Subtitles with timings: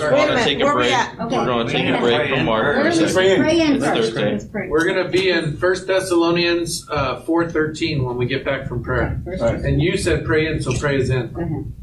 [0.00, 0.92] We're Wait a gonna minute, take a where we break.
[0.92, 1.18] at?
[1.18, 3.40] We're gonna take a break from Mark for a Let's second.
[3.42, 3.96] pray in It's first.
[4.12, 4.32] Thursday.
[4.32, 4.68] Let's pray.
[4.68, 9.20] We're gonna be in First Thessalonians uh, four thirteen when we get back from prayer.
[9.24, 9.60] First, Right.
[9.60, 11.74] And you said pray in, so pray is in.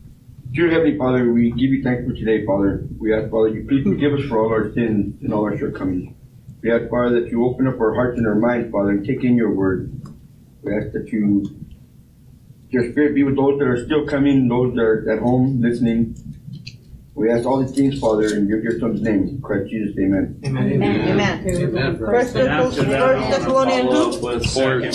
[0.52, 2.86] Dear Heavenly Father, we give you thanks for today, Father.
[2.98, 6.14] We ask, Father, you please forgive us for all our sins and all our shortcomings.
[6.62, 9.24] We ask, Father, that you open up our hearts and our minds, Father, and take
[9.26, 9.92] in your word.
[10.64, 11.46] We ask that you,
[12.70, 16.16] your spirit be with those that are still coming, those that are at home listening.
[17.16, 20.38] We ask all these things, Father, in your dear Son's name, in Christ Jesus, amen.
[20.46, 20.84] Amen.
[20.84, 21.48] Amen.
[21.48, 21.98] Amen.
[21.98, 24.92] First And after Thessalonians, that, First Thessalonians follow two, up with Fourteen,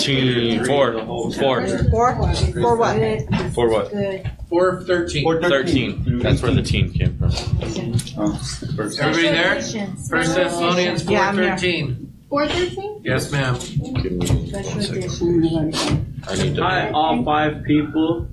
[0.51, 1.67] second, four, the whole four.
[1.67, 2.13] four,
[2.53, 2.95] for what?
[2.99, 3.91] Good, For what?
[3.91, 4.31] good.
[4.49, 5.25] Four thirteen.
[5.25, 6.19] Or Thirteen.
[6.19, 7.31] That's where the team came from.
[7.63, 9.55] Everybody there?
[9.55, 11.57] First Thessalonians four Yeah, I'm here.
[11.57, 12.13] thirteen.
[12.29, 13.01] Four thirteen?
[13.03, 13.55] Yes, ma'am.
[14.03, 14.97] Give me Special one second.
[14.97, 16.23] edition.
[16.27, 16.61] I need to.
[16.61, 18.27] Hi, all five people.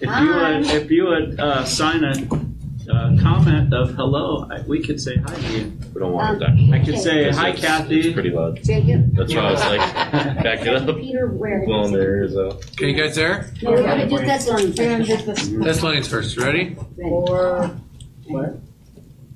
[0.00, 2.14] If you would, if you would uh, sign a
[2.90, 5.72] uh, comment of hello, I, we could say hi to you.
[5.94, 6.74] We don't want it that.
[6.74, 8.12] I could say hi, It's Kathy.
[8.12, 8.62] pretty loud.
[8.62, 9.14] Jacob?
[9.14, 9.80] That's why I was like,
[10.42, 10.96] back it up.
[10.96, 11.64] Peter, where?
[11.64, 12.54] Blowing their ears out.
[12.72, 13.52] Okay, you guys there?
[13.62, 14.78] No, we're gonna do Thessalonians.
[14.78, 15.50] We're gonna first.
[15.50, 15.64] do this.
[15.66, 16.36] Thessalonians first.
[16.36, 16.76] Ready?
[16.96, 17.70] Four.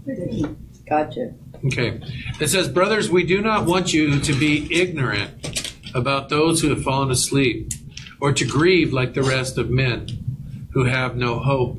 [0.07, 0.57] Thirteen.
[0.89, 1.35] Gotcha.
[1.67, 2.01] Okay.
[2.41, 6.83] It says, Brothers, we do not want you to be ignorant about those who have
[6.83, 7.73] fallen asleep,
[8.21, 11.79] or to grieve like the rest of men who have no hope.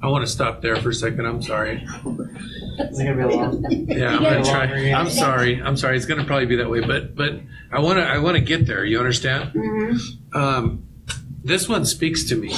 [0.00, 1.26] I want to stop there for a second.
[1.26, 1.82] I'm sorry.
[1.82, 3.64] Is it gonna be a long?
[3.70, 4.92] Yeah, I'm gonna try.
[4.92, 5.60] I'm sorry.
[5.60, 5.96] I'm sorry.
[5.96, 7.40] It's gonna probably be that way, but but
[7.72, 8.84] I want to I want to get there.
[8.84, 9.52] You understand?
[9.54, 10.34] Mhm.
[10.36, 10.84] Um,
[11.42, 12.54] this one speaks to me.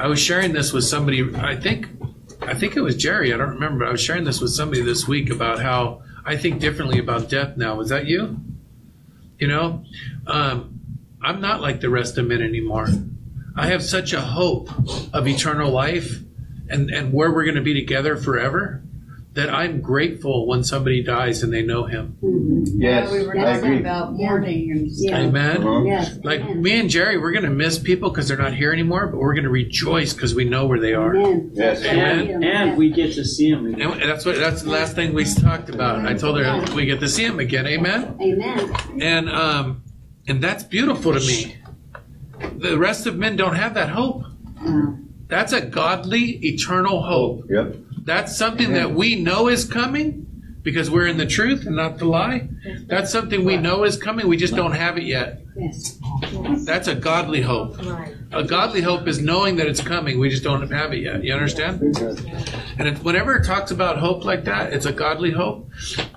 [0.00, 1.22] I was sharing this with somebody.
[1.36, 1.88] I think
[2.42, 3.32] I think it was Jerry.
[3.32, 3.86] I don't remember.
[3.86, 7.56] I was sharing this with somebody this week about how I think differently about death
[7.56, 7.76] now.
[7.76, 8.40] Was that you?
[9.38, 9.84] You know,
[10.26, 10.80] um,
[11.22, 12.88] I'm not like the rest of men anymore.
[13.56, 14.68] I have such a hope
[15.14, 16.20] of eternal life
[16.70, 18.82] and, and where we're going to be together forever
[19.32, 22.16] that I'm grateful when somebody dies and they know him.
[22.20, 22.66] Mhm.
[22.74, 23.78] Yes, we were I talking agree.
[23.78, 24.88] about mourning and.
[24.90, 25.18] Yeah.
[25.18, 25.58] Amen.
[25.58, 25.84] Uh-huh.
[25.84, 26.18] Yes.
[26.24, 26.60] Like amen.
[26.62, 29.34] me and Jerry, we're going to miss people because they're not here anymore, but we're
[29.34, 31.14] going to rejoice because we know where they are.
[31.14, 31.50] Amen.
[31.54, 31.84] Yes.
[31.84, 33.66] And, and we get to see them.
[33.66, 33.92] again.
[33.92, 36.04] And that's what that's the last thing we talked about.
[36.04, 37.68] I told her we get to see him again.
[37.68, 38.16] Amen.
[38.20, 38.74] Amen.
[39.00, 39.84] And um,
[40.26, 41.56] and that's beautiful to me.
[42.56, 44.24] The rest of men don't have that hope.
[44.60, 44.98] No.
[45.30, 47.44] That's a godly, eternal hope.
[47.48, 47.76] Yep.
[48.04, 50.26] That's something that we know is coming
[50.62, 52.48] because we're in the truth and not the lie.
[52.86, 54.28] That's something we know is coming.
[54.28, 55.42] We just don't have it yet.
[55.56, 55.98] Yes.
[56.64, 57.76] That's a godly hope.
[58.32, 60.18] A godly hope is knowing that it's coming.
[60.20, 61.24] We just don't have it yet.
[61.24, 61.80] You understand?
[62.78, 65.68] And it, whenever it talks about hope like that, it's a godly hope.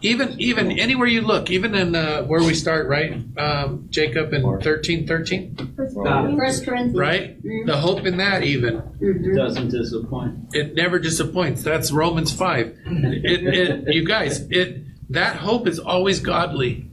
[0.02, 4.44] Even even anywhere you look, even in uh, where we start, right, um, Jacob in
[4.62, 6.96] thirteen thirteen, First Corinthians.
[6.96, 7.42] right?
[7.66, 9.36] The hope in that even Mhm.
[9.36, 10.36] Doesn't disappoint.
[10.54, 11.64] it never disappoints.
[11.64, 12.78] That's Romans five.
[12.86, 14.82] It, it you guys, it
[15.14, 16.86] that hope is always godly.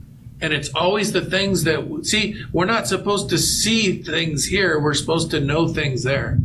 [0.43, 2.43] And it's always the things that see.
[2.51, 4.79] We're not supposed to see things here.
[4.79, 6.39] We're supposed to know things there.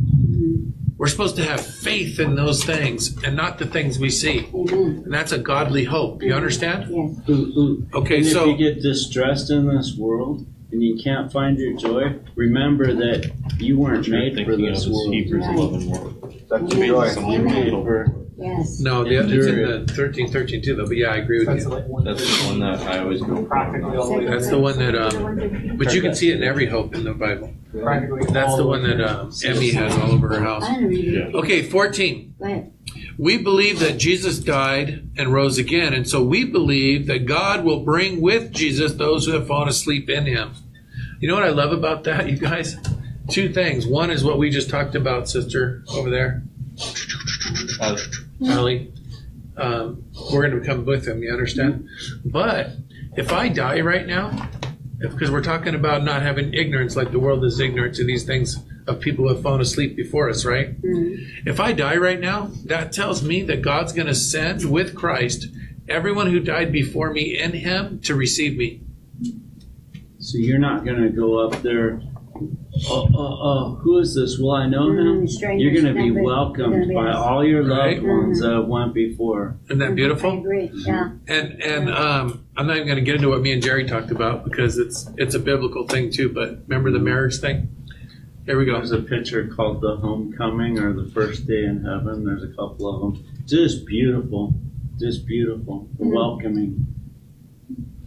[0.97, 4.49] We're supposed to have faith in those things and not the things we see.
[4.53, 5.03] Amen.
[5.05, 6.23] And that's a godly hope.
[6.23, 6.89] You understand?
[6.89, 6.89] Yes.
[7.27, 11.31] Who, who, Okay, and if so you get distressed in this world and you can't
[11.31, 15.13] find your joy, remember that you weren't made for this world.
[15.13, 15.57] Hebrews Right.
[15.57, 16.41] 11 1.
[16.49, 17.07] That's the joy.
[17.17, 18.26] Amen.
[18.39, 18.79] Yes.
[18.79, 20.85] no, the, it's in the thirteen thirteen too, though.
[20.85, 21.71] But yeah, I agree with That's you.
[21.71, 22.03] like one.
[22.03, 24.27] That's the one that I always go Practically all the way.
[24.27, 24.95] That's the one that.
[24.95, 27.51] Um, but you can see it in every hope in the Bible.
[27.71, 30.63] Practically That's all the one that um, Emmy has all over her house.
[30.63, 31.35] I didn't read it.
[31.35, 32.35] Okay, fourteen.
[32.37, 32.73] Go ahead.
[33.17, 37.83] We believe that Jesus died and rose again, and so we believe that God will
[37.83, 40.53] bring with Jesus those who have fallen asleep in him.
[41.19, 42.77] You know what I love about that, you guys?
[43.31, 43.87] Two things.
[43.87, 46.43] One is what we just talked about, sister, over there.
[48.45, 48.93] Allie.
[49.55, 51.87] Um, we're going to come with him, you understand?
[52.23, 52.71] But
[53.15, 54.49] if I die right now,
[54.99, 58.57] because we're talking about not having ignorance like the world is ignorant to these things
[58.87, 60.75] of people who have fallen asleep before us, right?
[61.45, 65.47] If I die right now, that tells me that God's going to send with Christ
[65.89, 68.81] everyone who died before me in Him to receive me.
[70.19, 72.01] So you're not going to go up there.
[72.89, 74.37] Oh, oh, oh, who is this?
[74.37, 75.25] Will I know him?
[75.25, 77.95] Mm, strangers, You're going to be welcomed never by all your Right.
[78.01, 79.57] loved ones that went before.
[79.65, 80.37] Isn't that I beautiful?
[80.37, 80.69] agree.
[80.73, 81.11] Yeah.
[81.27, 84.11] And and um, I'm not even going to get into what me and Jerry talked
[84.11, 86.29] about because it's it's a biblical thing too.
[86.29, 87.69] But remember the marriage thing?
[88.45, 88.73] Here we go.
[88.77, 92.23] There's a picture called The Homecoming or The First Day in Heaven.
[92.23, 93.25] There's a couple of them.
[93.45, 94.53] Just beautiful.
[94.99, 95.89] Just beautiful.
[95.99, 96.85] The welcoming.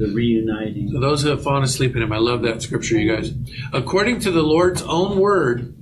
[0.00, 0.90] The reuniting.
[0.92, 3.32] So those who have fallen asleep in Him, I love that scripture, you guys.
[3.72, 5.76] According to the Lord's own word,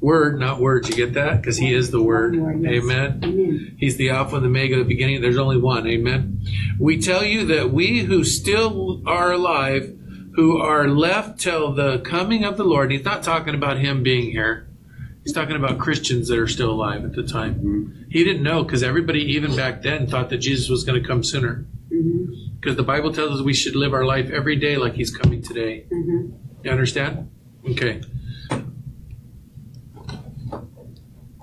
[0.00, 0.88] Word, not words.
[0.88, 1.40] You get that?
[1.40, 2.36] Because He is the Word.
[2.36, 2.66] Word.
[2.66, 3.20] Amen.
[3.22, 3.76] Amen.
[3.78, 5.20] He's the Alpha and the Omega, the beginning.
[5.20, 5.86] There's only one.
[5.86, 6.44] Amen.
[6.78, 9.96] We tell you that we who still are alive,
[10.34, 14.32] who are left till the coming of the Lord, he's not talking about him being
[14.32, 14.66] here.
[15.22, 17.54] He's talking about Christians that are still alive at the time.
[17.54, 18.02] Mm-hmm.
[18.10, 21.22] He didn't know because everybody, even back then, thought that Jesus was going to come
[21.22, 21.64] sooner.
[21.92, 22.26] Mhm.
[22.60, 25.42] Because the Bible tells us we should live our life every day like he's coming
[25.42, 25.84] today.
[25.92, 26.32] Mhm.
[26.64, 27.28] You understand?
[27.68, 28.00] Okay.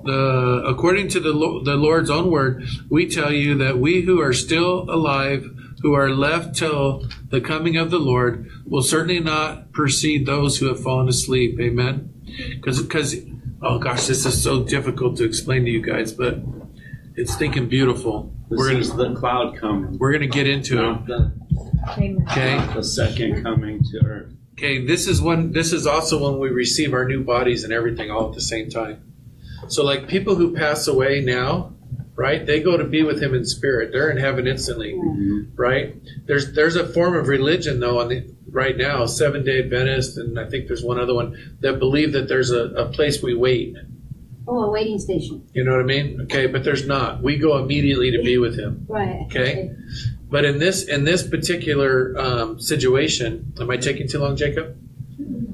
[0.03, 4.33] The according to the the Lord's own word, we tell you that we who are
[4.33, 5.51] still alive,
[5.81, 10.67] who are left till the coming of the Lord, will certainly not precede those who
[10.67, 11.59] have fallen asleep.
[11.59, 12.09] Amen.
[12.55, 13.17] Because because
[13.61, 16.39] oh gosh, this is so difficult to explain to you guys, but
[17.19, 18.33] it's thinking beautiful.
[18.47, 19.97] We're is gonna the cloud coming.
[19.99, 20.81] we're gonna get into it.
[20.81, 21.33] Not the,
[22.31, 22.65] Okay.
[22.73, 24.33] the second coming to earth.
[24.53, 28.09] Okay, this is when this is also when we receive our new bodies and everything
[28.09, 29.03] all at the same time.
[29.67, 31.73] So like people who pass away now,
[32.15, 32.45] right?
[32.45, 33.91] They go to be with him in spirit.
[33.91, 35.55] They're in heaven instantly, mm-hmm.
[35.55, 35.95] right?
[36.25, 40.39] There's there's a form of religion though on the right now, Seven Day Adventist, and
[40.39, 43.75] I think there's one other one that believe that there's a, a place we wait.
[44.51, 45.47] Oh, a waiting station.
[45.53, 46.21] You know what I mean?
[46.21, 47.21] Okay, but there's not.
[47.21, 48.85] We go immediately to be with him.
[48.89, 49.21] Right.
[49.27, 49.71] Okay.
[50.29, 54.75] But in this in this particular um, situation, am I taking too long, Jacob?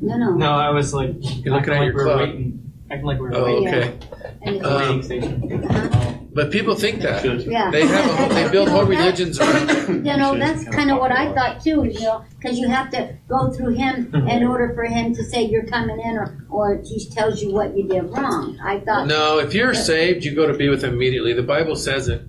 [0.01, 0.31] No, no.
[0.35, 1.13] No, I was like,
[1.43, 2.19] You're looking at like your we were clock.
[2.19, 2.73] waiting.
[2.91, 3.67] Acting like we were Oh, waiting.
[3.67, 3.99] okay.
[4.43, 6.01] And it's, Uh, Waiting station.
[6.35, 7.23] But people think that.
[7.47, 7.71] Yeah.
[7.71, 9.85] They have a whole, they build whole religions around it.
[10.05, 13.17] You know, that's kind of what I thought too, you know, because you have to
[13.29, 14.27] go through him mm-hmm.
[14.27, 17.75] in order for him to say you're coming in or, or he tells you what
[17.77, 18.59] you did wrong.
[18.61, 21.33] I thought, No, if you're saved, you go to be with him immediately.
[21.33, 22.21] The Bible says it.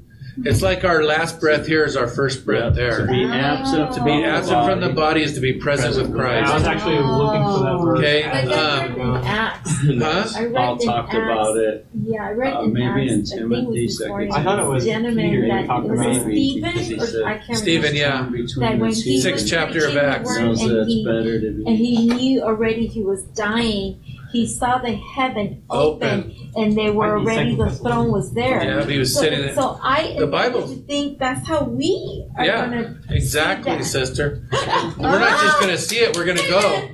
[0.44, 3.06] It's like our last breath here is our first breath To there.
[3.06, 6.40] be absent, To be absent from the body is to be present with Yeah, I
[6.54, 6.66] was Christ.
[6.66, 7.98] actually looking for that verse.
[7.98, 9.70] Okay, But um, that's written in Acts.
[9.76, 10.28] Huh?
[10.36, 11.16] I read Paul in talked Acts.
[11.16, 11.86] about it.
[12.02, 13.32] Yeah, I read Uh, in maybe in Acts.
[13.32, 16.12] I think Timothy, second I thought it was gentleman Peter that that talked was about
[16.12, 16.22] it it.
[16.22, 18.22] Stephen or I can't Stephen, yeah.
[18.22, 20.26] Between That the when he Sixth chapter of Acts.
[20.28, 21.64] word knows that and it's he better to be.
[21.66, 24.02] and he knew already he was dying.
[24.32, 28.62] He saw the heaven open, and they were Might already the throne was there.
[28.62, 29.54] Yeah, he was so, sitting there.
[29.54, 33.84] So I The Bible- to think that's how we are Yeah, gonna exactly, that.
[33.84, 34.42] sister.
[34.98, 36.88] We're not just going to see it, we're going to go.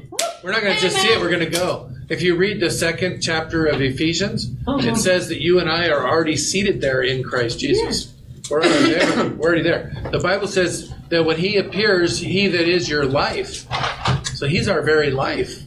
[0.44, 1.88] We're not going to just see it, we're going to go.
[2.08, 4.86] If you read the second chapter of Ephesians, Uh-huh.
[4.86, 8.12] it says that you and I are already seated there in Christ Jesus.
[8.50, 9.28] We're already there.
[9.30, 9.92] We're already there.
[10.12, 13.66] The Bible says that when He appears, He that is your life.
[14.34, 15.62] So He's our very life.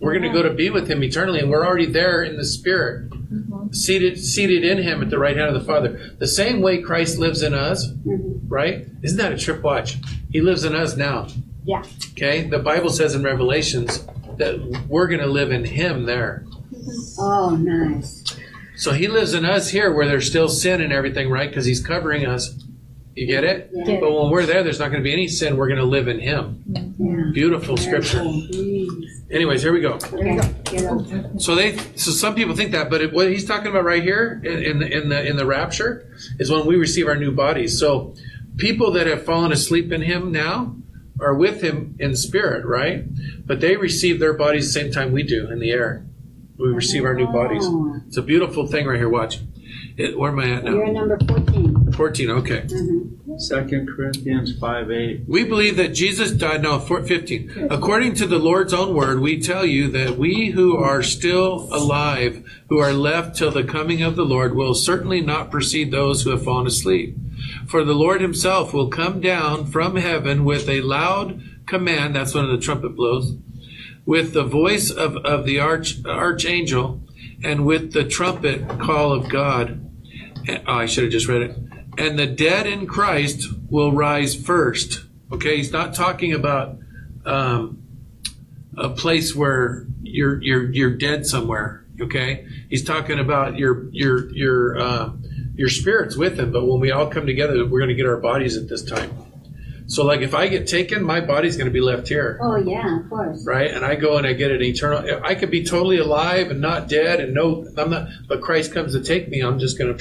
[0.00, 2.44] We're going to go to be with Him eternally, and we're already there in the
[2.44, 3.72] Spirit, mm-hmm.
[3.72, 6.14] seated seated in Him at the right hand of the Father.
[6.18, 8.48] The same way Christ lives in us, mm-hmm.
[8.48, 8.86] right?
[9.02, 9.62] Isn't that a trip?
[9.62, 9.98] Watch.
[10.30, 11.28] He lives in us now.
[11.64, 11.82] Yeah.
[12.12, 12.42] Okay.
[12.42, 14.06] The Bible says in Revelations
[14.36, 16.44] that we're going to live in Him there.
[16.72, 17.20] Mm-hmm.
[17.20, 18.24] oh, nice.
[18.76, 21.48] So He lives in us here, where there's still sin and everything, right?
[21.48, 22.54] Because He's covering us.
[23.18, 23.70] You get it?
[23.72, 23.98] Yeah.
[23.98, 25.56] But when we're there, there's not going to be any sin.
[25.56, 26.62] We're going to live in Him.
[26.68, 27.30] Yeah.
[27.32, 28.20] Beautiful scripture.
[29.28, 29.94] Anyways, here we go.
[29.94, 30.52] Okay.
[30.64, 31.40] Get up.
[31.40, 34.40] So they, so some people think that, but it, what he's talking about right here
[34.44, 37.76] in, in the in the in the rapture is when we receive our new bodies.
[37.76, 38.14] So
[38.56, 40.76] people that have fallen asleep in Him now
[41.20, 43.04] are with Him in spirit, right?
[43.44, 46.06] But they receive their bodies the same time we do in the air.
[46.56, 47.64] We receive our new bodies.
[47.64, 48.00] Oh.
[48.06, 49.08] It's a beautiful thing right here.
[49.08, 49.40] Watch.
[49.96, 50.74] It, where am I at now?
[50.74, 51.04] You're now?
[51.04, 51.18] number
[51.98, 52.30] 14.
[52.30, 52.64] Okay.
[53.38, 55.22] Second Corinthians five eight.
[55.26, 56.62] We believe that Jesus died.
[56.62, 57.66] No, four- 15.
[57.70, 62.48] According to the Lord's own word, we tell you that we who are still alive,
[62.68, 66.30] who are left till the coming of the Lord, will certainly not precede those who
[66.30, 67.16] have fallen asleep.
[67.66, 72.14] For the Lord himself will come down from heaven with a loud command.
[72.14, 73.34] That's when the trumpet blows.
[74.06, 77.00] With the voice of, of the arch, archangel
[77.42, 79.84] and with the trumpet call of God.
[80.46, 81.56] Eh, oh, I should have just read it.
[81.98, 85.04] And the dead in Christ will rise first.
[85.32, 86.78] Okay, he's not talking about
[87.26, 87.82] um,
[88.76, 91.84] a place where you're you're you're dead somewhere.
[92.00, 95.10] Okay, he's talking about your your your uh,
[95.56, 96.52] your spirits with him.
[96.52, 99.10] But when we all come together, we're going to get our bodies at this time.
[99.88, 103.00] So, like, if I get taken, my body's going to be left here Oh, yeah,
[103.00, 103.44] of course.
[103.46, 103.70] right?
[103.70, 105.18] And I go and I get an eternal.
[105.24, 108.08] I could be totally alive and not dead, and no, I'm not.
[108.28, 109.40] But Christ comes to take me.
[109.40, 109.96] I'm just gonna.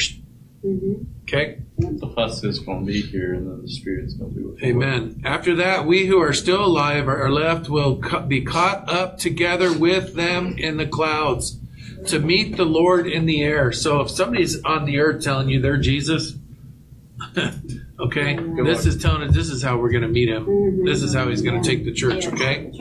[0.61, 0.93] hmm
[1.27, 1.59] Okay.
[1.77, 4.59] The fuss is going to be here, and then the spirit's going to be with
[4.59, 4.83] the Lord.
[4.83, 5.21] Amen.
[5.25, 7.95] After that, we who are still alive are are left will
[8.27, 11.59] be caught up together with them in the clouds
[12.07, 13.73] to meet the Lord in the air.
[13.73, 16.35] So if somebody's on the earth telling you they're Jesus,
[17.99, 20.45] okay, this is telling us this is how we're going to meet him.
[20.45, 20.85] Mm-hmm.
[20.85, 22.71] This is how he's going to take the church, okay?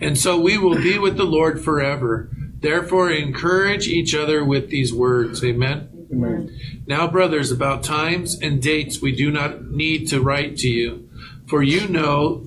[0.00, 2.30] And so we will be with the Lord forever.
[2.58, 5.44] Therefore, encourage each other with these words.
[5.44, 5.95] Amen.
[6.10, 6.58] Amen.
[6.86, 11.08] Now, brothers, about times and dates we do not need to write to you,
[11.46, 12.46] for you know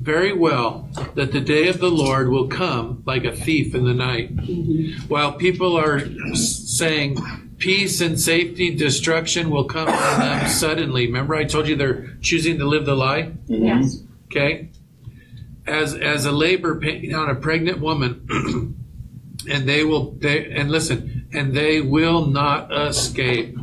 [0.00, 3.94] very well that the day of the Lord will come like a thief in the
[3.94, 4.34] night.
[4.34, 5.08] Mm-hmm.
[5.08, 6.00] While people are
[6.34, 7.18] saying
[7.58, 11.06] peace and safety, destruction will come on them suddenly.
[11.06, 13.32] Remember, I told you they're choosing to live the lie?
[13.48, 13.64] Mm-hmm.
[13.64, 14.02] Yes.
[14.26, 14.70] Okay?
[15.66, 18.26] As as a labor pain on a pregnant woman,
[19.48, 23.56] and they will they and listen, and they will not escape.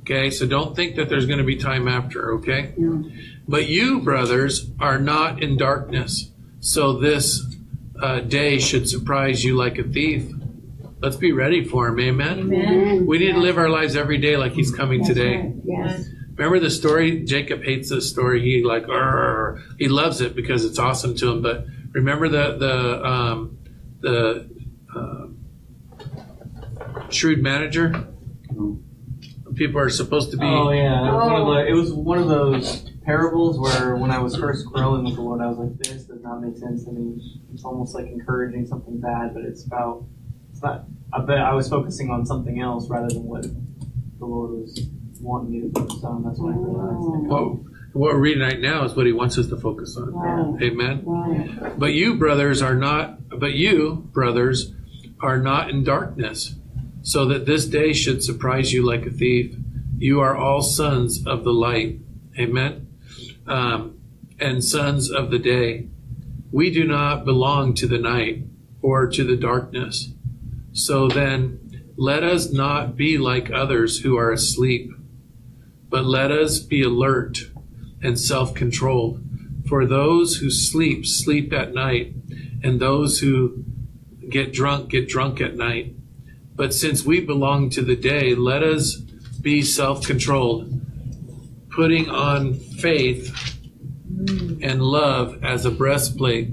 [0.00, 2.32] Okay, so don't think that there's going to be time after.
[2.34, 2.74] Okay,
[3.48, 6.30] but you brothers are not in darkness,
[6.60, 7.42] so this
[8.00, 10.30] uh, day should surprise you like a thief.
[11.00, 12.00] Let's be ready for him.
[12.00, 12.38] Amen.
[12.38, 13.06] Amen.
[13.06, 15.36] We need to live our lives every day like he's coming That's today.
[15.36, 15.54] right.
[15.64, 16.08] Yes.
[16.36, 17.24] Remember the story?
[17.24, 18.42] Jacob hates this story.
[18.42, 21.42] He like, "Arr." he loves it because it's awesome to him.
[21.42, 23.58] But remember the the um,
[24.00, 24.48] the
[27.10, 28.08] shrewd manager.
[29.54, 30.44] People are supposed to be.
[30.44, 31.16] Oh yeah, Oh.
[31.16, 31.54] One of oh.
[31.54, 35.22] the, it was one of those parables where when I was first growing with the
[35.22, 38.66] Lord, I was like, "This does not make sense to me." It's almost like encouraging
[38.66, 40.04] something bad, but it's about
[40.50, 40.84] it's not.
[41.12, 44.78] I bet I was focusing on something else rather than what the Lord was
[45.20, 46.22] wanting me to focus on.
[46.24, 47.30] That's when I realized.
[47.30, 47.62] Oh.
[47.62, 50.12] What, what we're reading right now is what he wants us to focus on.
[50.12, 50.62] Right.
[50.64, 51.02] Amen.
[51.06, 51.78] Right.
[51.78, 54.74] But you, brothers, are not, but you, brothers,
[55.20, 56.54] are not in darkness,
[57.06, 59.54] so that this day should surprise you like a thief.
[59.96, 62.00] You are all sons of the light.
[62.36, 62.88] Amen.
[63.46, 64.00] Um,
[64.40, 65.86] and sons of the day.
[66.50, 68.42] We do not belong to the night
[68.82, 70.10] or to the darkness.
[70.72, 74.90] So then, let us not be like others who are asleep,
[75.88, 77.52] but let us be alert
[78.02, 79.22] and self controlled.
[79.68, 82.14] For those who sleep, sleep at night,
[82.64, 83.64] and those who
[84.28, 85.92] get drunk, get drunk at night.
[86.56, 90.80] But since we belong to the day, let us be self controlled,
[91.70, 93.34] putting on faith
[94.62, 96.50] and love as a breastplate,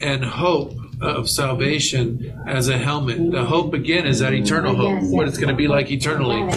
[0.00, 3.30] and hope of salvation as a helmet.
[3.30, 6.50] The hope again is that eternal hope, what it's going to be like eternally.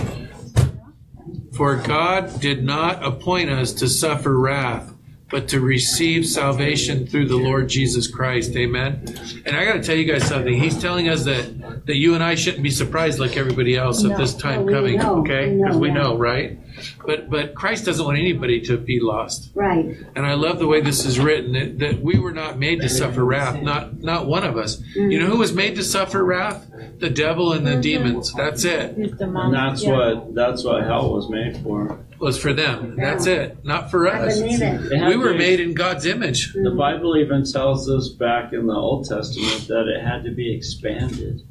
[1.54, 4.93] For God did not appoint us to suffer wrath,
[5.34, 8.56] but to receive salvation through the Lord Jesus Christ.
[8.56, 9.04] Amen.
[9.48, 10.54] And I got to tell you guys something.
[10.54, 14.16] He's telling us that that you and I shouldn't be surprised like everybody else at
[14.16, 15.00] this time no, coming.
[15.00, 15.94] know, okay, we know because we that.
[15.96, 16.60] know, right?
[17.04, 19.50] But but Christ doesn't want anybody to be lost.
[19.56, 19.98] Right.
[20.16, 22.90] And I love the way this is written that, that we were not made to
[22.90, 24.78] suffer wrath, not not one of us.
[24.96, 25.14] Mm.
[25.14, 26.70] You know who was made to suffer wrath?
[27.00, 27.82] The devil and the mm-hmm.
[27.82, 28.34] demons.
[28.34, 28.96] That's it.
[28.96, 29.98] And that's yeah.
[29.98, 32.00] what that's what hell was made for.
[32.24, 32.96] Was for them.
[32.96, 33.66] That's it.
[33.66, 34.40] Not for I us.
[34.40, 34.92] believe it.
[34.94, 36.54] It We were made in God's image.
[36.54, 40.56] The Bible even tells us back in the Old Testament that it had to be
[40.56, 41.42] expanded.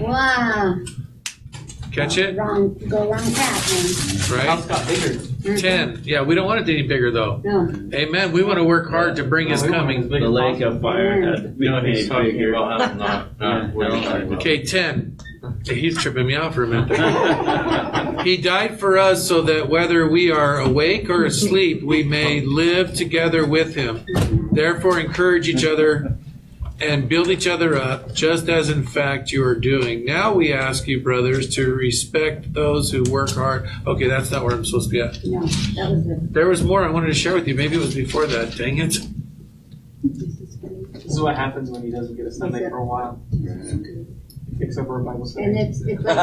[0.00, 0.76] Wow.
[1.90, 2.36] Catch it?
[2.36, 2.74] Wrong.
[2.88, 4.46] Go wrong path, The Right?
[4.46, 5.14] house got bigger.
[5.18, 5.56] Mm-hmm.
[5.56, 6.00] Ten.
[6.04, 7.40] Yeah, we don't want it any bigger though.
[7.44, 7.68] No.
[7.92, 8.30] Amen.
[8.30, 10.02] We want to work hard to bring His No, we coming.
[10.04, 11.34] as The lake of fire mm.
[11.34, 12.54] had to be You know, he's made talking bigger.
[12.54, 14.38] about how not, not what he's talking about.
[14.38, 15.18] Okay, ten.
[15.64, 18.00] He's tripping me out for a minute.
[18.24, 22.92] He died for us so that whether we are awake or asleep, we may live
[22.92, 24.04] together with him.
[24.52, 26.18] Therefore, encourage each other
[26.80, 30.04] and build each other up, just as in fact you are doing.
[30.04, 33.68] Now we ask you, brothers, to respect those who work hard.
[33.86, 35.24] Okay, that's not where I'm supposed to be at.
[35.24, 35.40] No.
[35.40, 36.32] That was it.
[36.32, 37.54] There was more I wanted to share with you.
[37.54, 38.56] Maybe it was before that.
[38.56, 38.98] Dang it.
[40.02, 43.20] This is what happens when he doesn't get a stomach for a while.
[44.60, 45.58] Kicks over a Bible And study.
[45.58, 46.16] it's, it's like.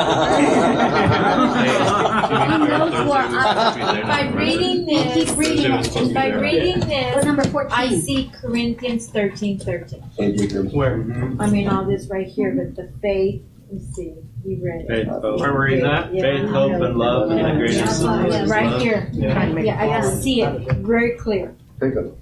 [4.08, 6.14] By reading Keep this, reading it.
[6.14, 7.72] by reading What's this, number fourteen.
[7.74, 8.02] I fourteen?
[8.06, 10.04] see Corinthians thirteen thirteen.
[10.18, 10.72] Hey, Jacob.
[10.72, 11.02] Where?
[11.40, 13.42] I mean, all this right here, but the faith,
[13.72, 14.14] let's see,
[14.46, 14.88] you read it.
[14.88, 16.14] Faith, hope, Where were you at?
[16.14, 18.82] Yeah, faith, hope, and love, and the greatest of these is Right love.
[18.82, 19.10] here.
[19.14, 19.48] Yeah.
[19.60, 21.56] Yeah, I gotta see it very clear.
[21.82, 22.14] Take a Amen.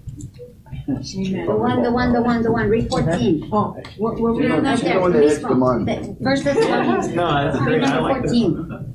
[0.87, 3.49] The one, the one, the one, the one, read fourteen.
[3.51, 4.93] Oh, what, what we Yeah, on that's Right that?
[4.95, 6.05] the one there, that read the mind.
[6.05, 7.83] from- First Thessalonians, No, that's read great.
[7.83, 8.31] I number like this.
[8.31, 8.91] fourteen.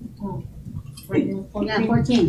[1.08, 1.62] Right oh.
[1.62, 2.28] Yeah, 14.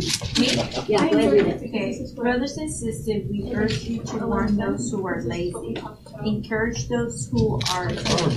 [0.88, 1.62] Yeah, go ahead, read it.
[1.62, 5.76] Okay, brothers and sisters, we urge you to warn those who are lazy,
[6.24, 7.92] encourage those who are,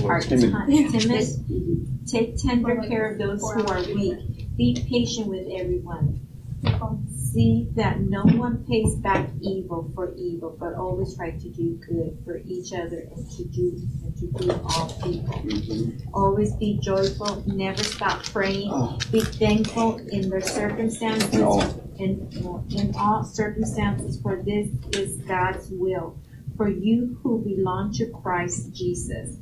[0.08, 0.52] are Timid.
[0.92, 6.20] timid, take tender care of those who are weak, be patient with everyone.
[7.36, 12.16] See that no one pays back evil for evil, but always try to do good
[12.24, 15.44] for each other and to do and to do all people.
[16.14, 18.70] Always be joyful, never stop praying,
[19.12, 21.60] be thankful in the circumstances No.
[21.98, 22.26] in,
[22.70, 26.18] in all circumstances, for this is God's will
[26.56, 29.36] for you who belong to Christ Jesus.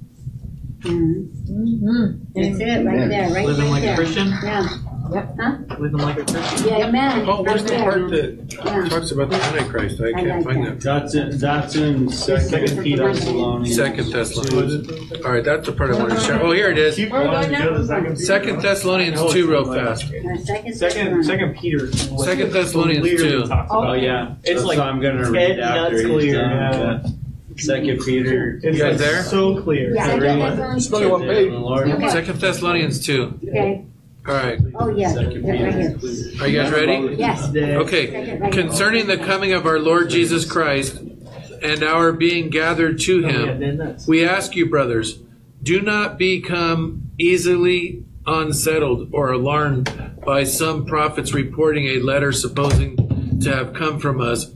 [0.80, 1.28] Mhm.
[1.48, 2.24] Mm-hmm.
[2.34, 3.94] That's it, right there, right Living like a.
[3.94, 4.28] Christian.
[4.42, 4.68] Yeah,
[5.10, 6.66] Living like a Christian.
[6.68, 7.24] yeah, amen.
[7.28, 8.88] Oh, where's the part that Yeah.
[8.88, 10.00] talks about the Antichrist?
[10.00, 10.80] I I can't find that.
[10.80, 10.82] that.
[11.02, 13.76] That's in, that's in Second Peter Thessalonians.
[13.76, 15.12] Second Thessalonians.
[15.24, 16.42] All right, that's the part I wanted to share.
[16.42, 16.98] Oh, here it is.
[16.98, 18.14] Where are we going now?
[18.14, 20.08] Second Thessalonians two, real fast.
[20.08, 21.92] Second, Second, second Peter.
[21.92, 23.52] Second Thessalonians clearly two.
[23.70, 26.50] Oh yeah, It's like I'm gonna Ted read after he's clear, done.
[26.50, 27.00] yeah.
[27.04, 27.10] Yeah.
[27.56, 28.60] Second Peter.
[28.62, 29.22] It's You guys like there?
[29.22, 29.94] so clear.
[29.94, 30.26] Yeah, Three.
[30.26, 30.88] Second one Thessalonians
[31.28, 31.50] page.
[31.52, 31.88] The Lord.
[31.90, 32.08] Okay.
[32.08, 33.38] Second Thessalonians two.
[33.42, 33.48] two.
[33.50, 33.84] Okay,
[34.26, 35.98] All right, oh, yeah, Second yeah, right here.
[35.98, 36.42] Peter.
[36.42, 37.14] are you guys ready?
[37.16, 37.54] Yes.
[37.54, 38.50] Okay.
[38.52, 43.96] Concerning the coming of our Lord Jesus Christ and our being gathered to oh, him,
[44.08, 45.18] we ask you, brothers,
[45.62, 53.54] do not become easily unsettled or alarmed by some prophets reporting a letter supposing to
[53.54, 54.50] have come from us,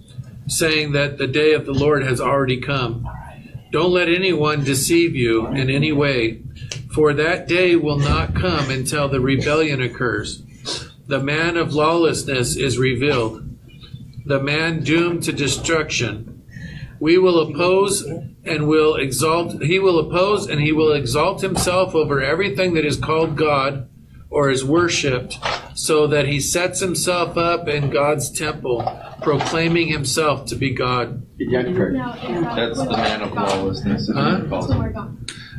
[0.46, 3.06] saying that the day of the Lord has already come.
[3.70, 6.42] Don't let anyone deceive you in any way,
[6.92, 10.42] for that day will not come until the rebellion occurs.
[11.06, 13.48] The man of lawlessness is revealed,
[14.26, 16.42] the man doomed to destruction.
[17.00, 18.02] We will oppose
[18.44, 22.96] and will exalt, he will oppose and he will exalt himself over everything that is
[22.96, 23.88] called God
[24.30, 25.38] or is worshipped,
[25.74, 28.84] so that he sets himself up in God's temple,
[29.22, 31.26] proclaiming himself to be God.
[31.38, 34.10] That's the man of lawlessness.
[34.12, 34.40] Huh?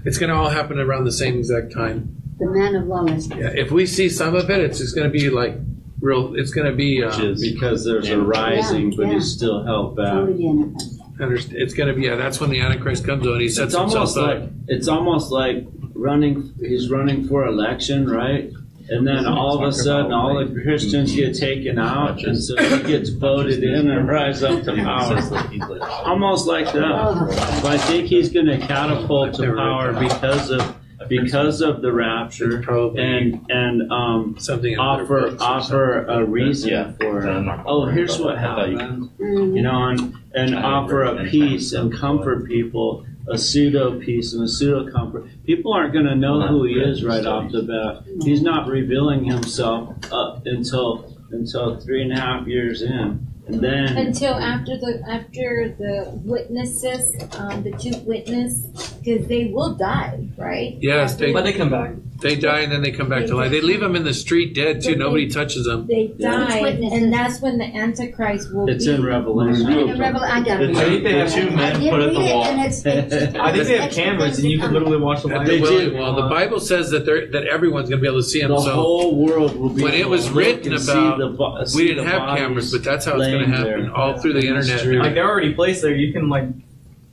[0.09, 0.17] He calls him.
[0.17, 2.15] It's going to all happen around the same exact time.
[2.39, 3.37] The man of lawlessness.
[3.37, 5.55] Yeah, if we see some of it, it's just going to be like
[6.01, 6.35] real.
[6.35, 7.03] It's going to be.
[7.03, 9.13] Which Uh, is because there's a rising, but Yeah.
[9.15, 10.13] he's still held back.
[10.13, 11.51] Totally Antichrist.
[11.53, 12.03] it's going to be.
[12.05, 13.39] Yeah, that's when the Antichrist comes on.
[13.41, 14.27] He sets It's himself almost up.
[14.41, 16.53] like it's almost like running.
[16.61, 18.51] He's running for election, right?
[18.91, 22.83] And then all of a sudden, all the Christians get taken out, and so he
[22.83, 25.79] gets voted in and rise up to power.
[26.05, 26.75] Almost like that.
[26.83, 27.27] Oh,
[27.61, 30.75] But I think he's going to catapult to power because of
[31.07, 32.61] because of the rapture
[32.97, 36.91] and and um, something offer their books or offer a reason Yeah.
[36.99, 37.25] for
[37.65, 43.37] oh here's what happened you know and and offer a peace and comfort people a
[43.37, 47.25] pseudo peace and a pseudo comfort people aren't going to know who he is right
[47.25, 48.03] off the bat.
[48.23, 53.27] He's not revealing himself up until until three and a half years in.
[53.47, 59.73] And then Until after the after the witnesses, um, the two witness, because they will
[59.75, 60.77] die, right?
[60.79, 61.91] Yes, they- But they come back.
[62.21, 63.49] They die and then they come back to life.
[63.49, 64.97] They leave them in the street dead too.
[64.97, 65.87] Nobody touches them.
[65.87, 67.01] they die, Witnesses.
[67.01, 68.73] and that's when the Antichrist will be.
[68.73, 68.91] it's be.
[68.95, 70.75] in revelation the rebel- I got it.
[70.75, 72.43] I think they have two men put at the wall.
[72.43, 75.47] and it's- it's- I think they have cameras, and you can literally watch the live.
[75.47, 75.91] They do.
[75.91, 75.95] do.
[75.95, 78.51] Well, the Bible says that that everyone's going to be able to see them.
[78.51, 82.05] the So whole world will be when it was written about, the bo- we didn't
[82.05, 83.95] have cameras, but that's how it's going to happen there.
[83.95, 84.85] all through the internet.
[84.85, 85.95] Like they're already placed there.
[85.95, 86.49] You can like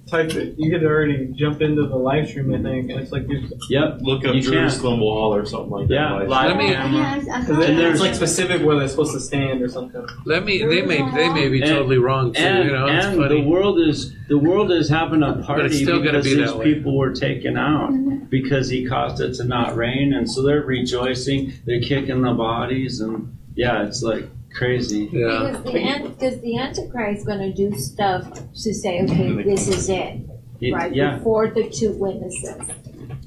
[0.09, 0.55] type it.
[0.57, 2.55] You could already jump into the live stream.
[2.55, 4.53] I think, and it's like you yep Look up You can.
[4.53, 5.95] Jerusalem Wall or something like that.
[5.95, 7.01] Yeah, Like- live Let me- camera.
[7.25, 10.07] Yeah, I saw And there's- like specific where they're supposed to stand or something.
[10.25, 10.59] Let me.
[10.59, 11.03] They may.
[11.13, 12.43] They may be And- totally wrong too.
[12.43, 13.45] and, you know, it's and the funny.
[13.45, 16.75] world is the world is having a party still gonna because be these that way.
[16.75, 18.25] people were taken out mm-hmm.
[18.31, 21.53] because he caused it to not rain, and so they're rejoicing.
[21.65, 25.09] They're kicking the bodies, and yeah, it's like crazy.
[25.13, 25.51] Yeah.
[25.53, 28.25] Because the, an- because the Antichrist is going to do stuff
[28.63, 30.21] to say, okay, this is it,
[30.61, 30.95] It- right?
[30.95, 32.57] yeah, Before the two witnesses.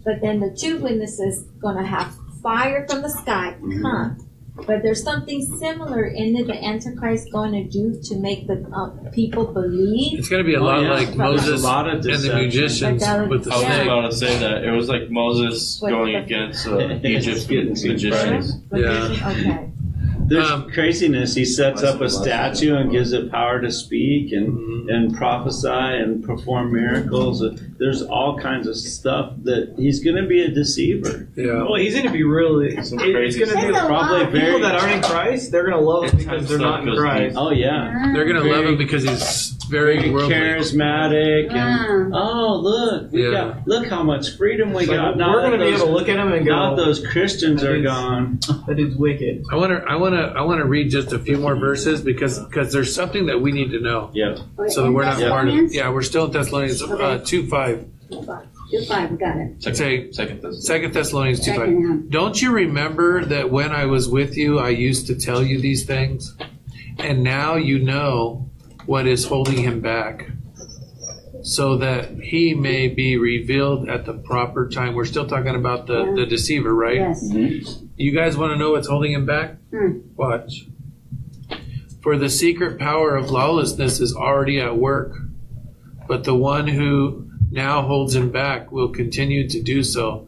[0.04, 3.82] But then the two witnesses going to have fire from the sky Mm-hmm.
[3.82, 4.26] come.
[4.68, 9.10] But there's something similar in it the Antichrist going to do to make the uh,
[9.12, 10.20] people believe.
[10.20, 10.90] It's going to be a Oh, lot yeah.
[10.92, 12.40] like There's Moses a lot of and the deception.
[12.40, 13.74] musicians Like that with the I was Yeah.
[13.76, 13.88] snake.
[13.88, 14.64] about to say that.
[14.66, 18.54] It was like Moses With going the- against uh, It's Egypt's getting too magicians.
[18.74, 19.32] Yeah.
[19.32, 19.70] Okay.
[20.30, 21.36] There's Um, craziness.
[21.36, 24.94] He sets up a Less- less- statue and gives it power to speak and Mhm.
[24.94, 27.44] and prophesy and perform miracles.
[27.78, 31.28] There's all kinds of stuff that he's going to be a deceiver.
[31.36, 31.64] Yeah.
[31.64, 32.76] Well, he's going to be really.
[32.76, 34.32] It's going to be a Probably lot.
[34.32, 35.52] very people that aren't in Christ.
[35.52, 37.36] They're going to love him because they're not in Stuff goes Christ.
[37.38, 40.34] Oh yeah, They're going to love him because he's very very worldly.
[40.36, 42.20] charismatic and Wow.
[42.22, 43.32] oh look, we Yeah.
[43.32, 45.18] got look how much freedom we It's like, got.
[45.18, 47.06] Now we're that going to be able to look at him and now go, those
[47.06, 48.40] Christians are is- gone.
[48.68, 49.90] "That is wicked." I want to.
[49.90, 50.22] I want to.
[50.38, 53.52] I want to read just a few more verses because because there's something that we
[53.52, 54.10] need to know.
[54.14, 54.36] Yeah,
[54.68, 55.54] So that we're not In part of.
[55.54, 55.76] Thessalonians?
[55.76, 57.24] Yeah, we're still in Thessalonians uh, Okay.
[57.26, 57.86] two five.
[58.12, 59.64] Two five, got it.
[59.76, 60.66] Say Second Thessalonians.
[60.66, 61.60] Second Thessalonians two five.
[61.62, 62.02] Second now.
[62.10, 65.86] Don't you remember that when I was with you, I used to tell you these
[65.86, 66.36] things,
[66.98, 68.49] and now you know
[68.90, 70.28] what is holding him back,
[71.44, 74.96] so that he may be revealed at the proper time.
[74.96, 76.14] We're still talking about the Yeah.
[76.16, 76.96] the deceiver, right?
[76.96, 77.84] Yes.
[77.98, 79.58] You guys want to know what's holding him back?
[79.72, 80.00] Hmm.
[80.18, 80.66] Watch.
[82.02, 85.12] For the secret power of lawlessness is already at work,
[86.08, 90.28] but the one who now holds him back will continue to do so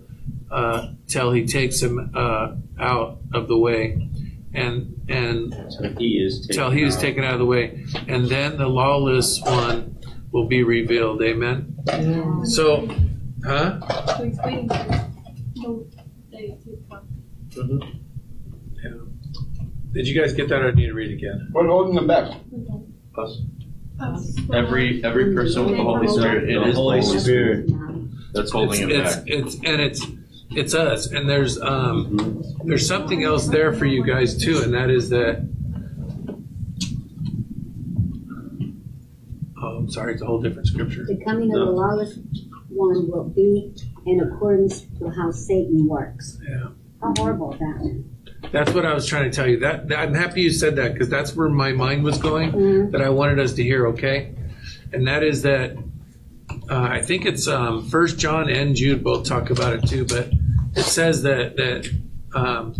[0.52, 4.08] uh, till he takes him uh, out of the way,
[4.54, 8.28] and and So he is taken till he is taken out of the way, and
[8.28, 9.98] then the lawless one
[10.32, 11.22] will be revealed.
[11.22, 11.76] Amen.
[12.46, 12.88] So,
[13.46, 13.80] huh?
[14.18, 15.88] So he's waiting for the
[16.32, 17.08] day to come.
[17.50, 17.98] Mm-hmm.
[19.94, 21.50] Did you guys get that, or need to read again?
[21.52, 22.32] What's holding them back?
[23.18, 23.42] Us.
[24.00, 24.38] Us.
[24.54, 27.70] Every every person with the Holy Spirit in The his Holy bones Spirit.
[28.34, 29.24] that's holding him it's, back.
[29.28, 30.06] it's, it's and it's
[30.52, 34.90] it's us, and there's um there's something else there for you guys too, and that
[34.90, 35.48] is that.
[39.64, 41.06] Oh, I'm sorry, it's a whole different scripture.
[41.06, 42.18] The coming of the lawless
[42.70, 43.74] one will be
[44.06, 46.40] in accordance to how Satan works.
[46.48, 46.70] Yeah.
[47.02, 48.04] How horrible is that?
[48.52, 49.60] That's what I was trying to tell you.
[49.60, 52.52] That, that I'm happy you said that because that's where my mind was going.
[52.52, 52.92] Mhm.
[52.92, 53.88] That I wanted us to hear.
[53.88, 54.34] Okay,
[54.92, 55.78] and that is that
[56.70, 60.06] uh, I think it's um, First John and Jude both talk about it too.
[60.06, 60.32] But
[60.76, 61.90] it says that that
[62.34, 62.76] um,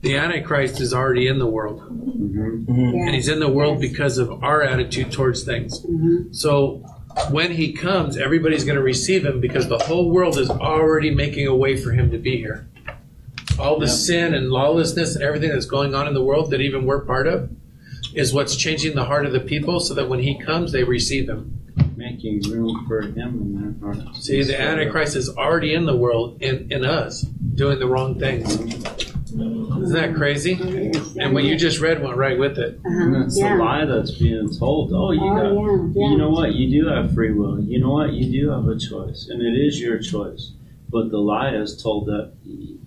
[0.00, 2.68] the Antichrist is already in the world, Mhm.
[2.68, 5.80] and he's in the world because of our attitude towards things.
[5.84, 6.34] Mhm.
[6.34, 6.82] So
[7.30, 11.46] when he comes, everybody's going to receive him because the whole world is already making
[11.46, 12.66] a way for him to be here.
[13.58, 13.92] All the Yeah.
[13.92, 17.26] sin and lawlessness and everything that's going on in the world that even we're part
[17.26, 17.48] of
[18.14, 21.28] is what's changing the heart of the people so that when he comes, they receive
[21.28, 21.52] him.
[21.98, 24.24] Making room for him in their hearts.
[24.24, 28.54] See, the Antichrist is already in the world, in, in us, doing the wrong things.
[28.54, 30.52] Isn't that crazy?
[31.20, 32.78] And what you just read went right with it.
[32.84, 33.24] And Uh-huh.
[33.24, 33.56] it's Yeah.
[33.56, 34.92] the lie that's being told.
[34.92, 35.46] Oh, you got.
[35.46, 36.10] Oh, yeah, yeah.
[36.12, 36.54] You know what?
[36.54, 37.60] You do have free will.
[37.60, 38.12] You know what?
[38.12, 40.52] You do have a choice, and it is your choice.
[40.90, 42.30] But the lie is told that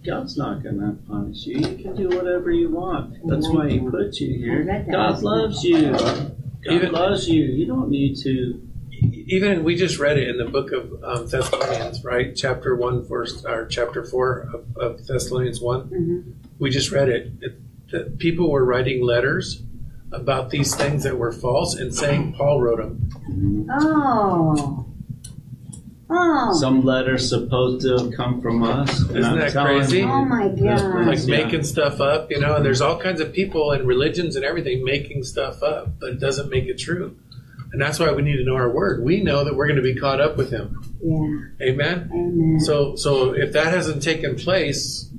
[0.06, 1.58] God's not going to punish you.
[1.60, 3.16] You can do whatever you want.
[3.28, 4.86] That's why He put you here.
[4.90, 5.92] God loves you.
[6.64, 7.44] God loves you.
[7.44, 8.60] You don't need to.
[9.32, 12.36] Even we just read it in the book of um, Thessalonians, right?
[12.36, 15.90] Chapter one, verse or chapter four of, of Thessalonians one.
[15.90, 16.34] Mhm.
[16.60, 17.32] We just read it.
[17.42, 17.54] it.
[17.92, 19.64] That people were writing letters
[20.14, 23.68] about these things that were false and saying Paul wrote them.
[23.70, 24.86] Oh.
[26.10, 26.54] Oh.
[26.60, 29.00] Some letters supposed to have come from us.
[29.02, 30.00] Isn't I'm that crazy?
[30.00, 31.06] you, Oh my God.
[31.08, 31.44] Like Yeah.
[31.44, 32.56] making stuff up, you know.
[32.56, 36.20] And there's all kinds of people and religions and everything making stuff up, but it
[36.20, 37.16] doesn't make it true.
[37.74, 39.04] And that's why we need to know our word.
[39.04, 40.84] We know that we're going to be caught up with Him.
[41.02, 41.70] Yeah.
[41.70, 42.10] Amen.
[42.14, 42.60] Amen.
[42.60, 45.10] So, so if that hasn't taken place,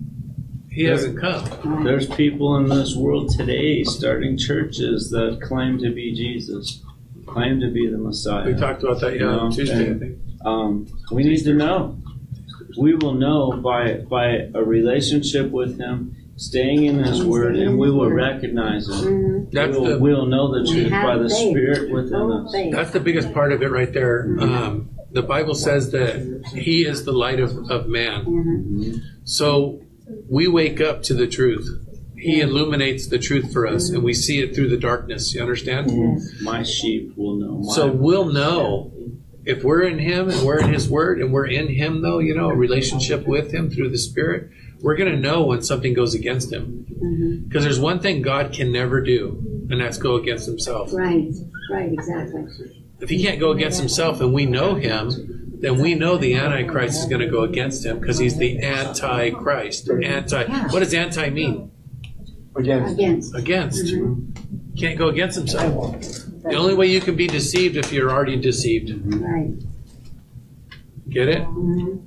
[0.70, 1.44] He hasn't come.
[1.46, 1.84] Mm-hmm.
[1.84, 6.82] There's people in this world today starting churches that claim to be Jesus,
[7.26, 8.44] claim to be the Messiah.
[8.46, 10.18] We talked about that yeah, on No, Tuesday, I think.
[10.44, 11.98] um, we need to know.
[12.78, 17.90] We will know by by a relationship with Him, staying in His Word, and we
[17.90, 18.94] will recognize Him.
[18.94, 19.50] Mhm.
[19.52, 21.50] That's we will, the we'll know the truth by the faith.
[21.50, 22.52] Spirit within us.
[22.72, 24.36] that's the biggest part of it right there.
[24.40, 29.02] Um, the Bible says that He is the light of, of man.
[29.24, 29.82] So
[30.28, 31.68] we wake up to the truth.
[32.16, 35.34] He illuminates the truth for us, and we see it through the darkness.
[35.34, 35.90] You understand?
[36.42, 37.58] My sheep will know.
[37.58, 38.92] My So we'll know
[39.44, 42.34] if we're in Him and we're in His Word and we're in Him, though, you
[42.34, 44.50] know, a relationship with Him through the Spirit,
[44.82, 47.44] we're going to know when something goes against Him.
[47.48, 50.92] Because there's one thing God can never do, and that's go against Himself.
[50.92, 51.32] Right.
[51.70, 51.92] Right.
[51.92, 52.44] Exactly.
[53.00, 56.98] If He can't go against Himself and we know Him, then we know the Antichrist
[57.00, 59.88] is going to go against Him because He's the Antichrist.
[59.90, 60.44] Anti.
[60.72, 61.70] What does anti mean?
[62.56, 62.94] Against.
[62.94, 63.34] Against.
[63.34, 63.84] Against.
[63.94, 64.76] Mhm.
[64.78, 66.00] Can't go against Himself.
[66.42, 68.90] The only way you can be deceived if you're already deceived.
[69.06, 69.52] Right.
[71.08, 71.42] Get it?
[71.42, 72.00] Mhm.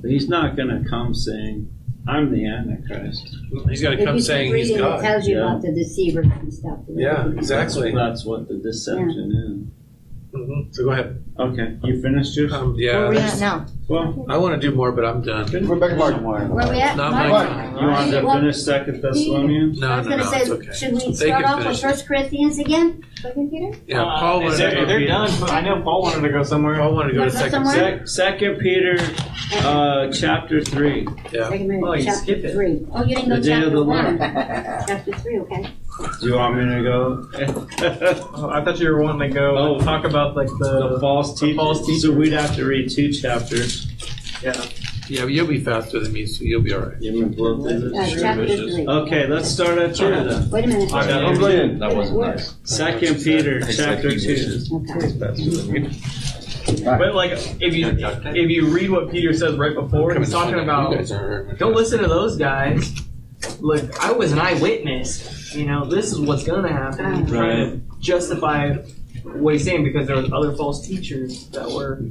[0.00, 1.68] But He's not going to come saying,
[2.06, 3.36] "I'm the Antichrist."
[3.68, 5.00] He's got to come you saying keep He's reading, it God.
[5.02, 5.46] tells you Yeah.
[5.50, 6.78] about the deceivers and stuff.
[6.88, 7.92] Yeah, exactly.
[7.92, 9.72] That's what the deception
[10.34, 11.24] hmm So go ahead.
[11.38, 12.52] Okay, you finished yours.
[12.52, 13.66] Um, yeah, Where are we at there's- now?
[13.88, 15.46] Well, I want to do more, but I'm done.
[15.50, 16.22] Rebecca Martin.
[16.22, 16.94] Where we at?
[16.96, 17.48] Not my Mark?
[17.48, 17.76] time.
[17.78, 19.80] you wanted to Well, finish Second Thessalonians?
[19.80, 20.72] No, I was no, gonna no, say, it's okay.
[20.74, 21.80] should we They start can off with finish.
[21.80, 23.02] First Corinthians again?
[23.22, 23.78] Second Peter?
[23.86, 25.06] Yeah, Paul Uh, wanted they're, to they're go.
[25.06, 25.30] done.
[25.50, 26.74] I know Paul wanted to go somewhere.
[26.76, 27.66] Paul wanted to go to Wanna go second.
[27.66, 27.98] somewhere?
[28.06, 28.98] Sec- Second Peter,
[29.64, 31.06] uh, chapter three.
[31.32, 31.48] Yeah.
[31.48, 32.52] Second Well, Peter, you chapter skipped it.
[32.52, 32.86] three.
[32.92, 34.04] Oh, you didn't go The day of chapter the one.
[34.04, 34.18] Lord.
[34.20, 35.66] Chapter three, okay.
[36.20, 37.28] Do you want me to go?
[38.34, 39.74] Oh, I thought you were wanting to go Oh.
[39.76, 41.56] and talk about like the, the false the teachers.
[41.56, 42.02] false teachers.
[42.02, 43.86] So we'd have to read two chapters.
[44.42, 44.52] yeah.
[45.10, 47.00] Yeah, but you'll be faster than me, so you'll be all right.
[47.00, 48.20] You want me to through Uh, this?
[48.20, 48.86] chapter three.
[48.86, 50.50] Okay, let's start at two then.
[50.50, 50.92] Wait a minute.
[50.92, 51.38] I got I'm it.
[51.38, 51.78] brilliant.
[51.80, 52.54] That wasn't nice.
[52.64, 54.16] Second Peter, It's chapter two.
[54.16, 54.70] wishes.
[54.70, 55.90] Okay.
[56.84, 57.32] But like,
[57.62, 60.92] if you if you read what Peter says right before, he's talking about
[61.58, 62.94] don't listen to those guys.
[63.60, 65.37] Look, I was an eyewitness.
[65.54, 67.22] You know, this is what's gonna happen.
[67.22, 68.74] He's trying to justify
[69.24, 72.02] what he's saying because there was other false teachers that were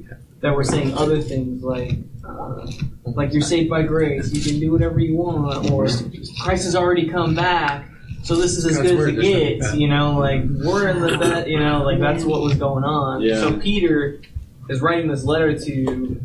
[0.42, 1.98] that were saying other things like,
[2.28, 2.68] uh,
[3.06, 5.88] like you're saved by grace, you can do whatever you want, or
[6.42, 7.90] Christ has already come back,
[8.24, 9.76] so this is as God's good as word it is not gets.
[9.76, 13.22] You know, like we're in the best, you know, like that's what was going on.
[13.22, 13.40] Yeah.
[13.40, 14.22] So Peter
[14.70, 16.22] is writing this letter to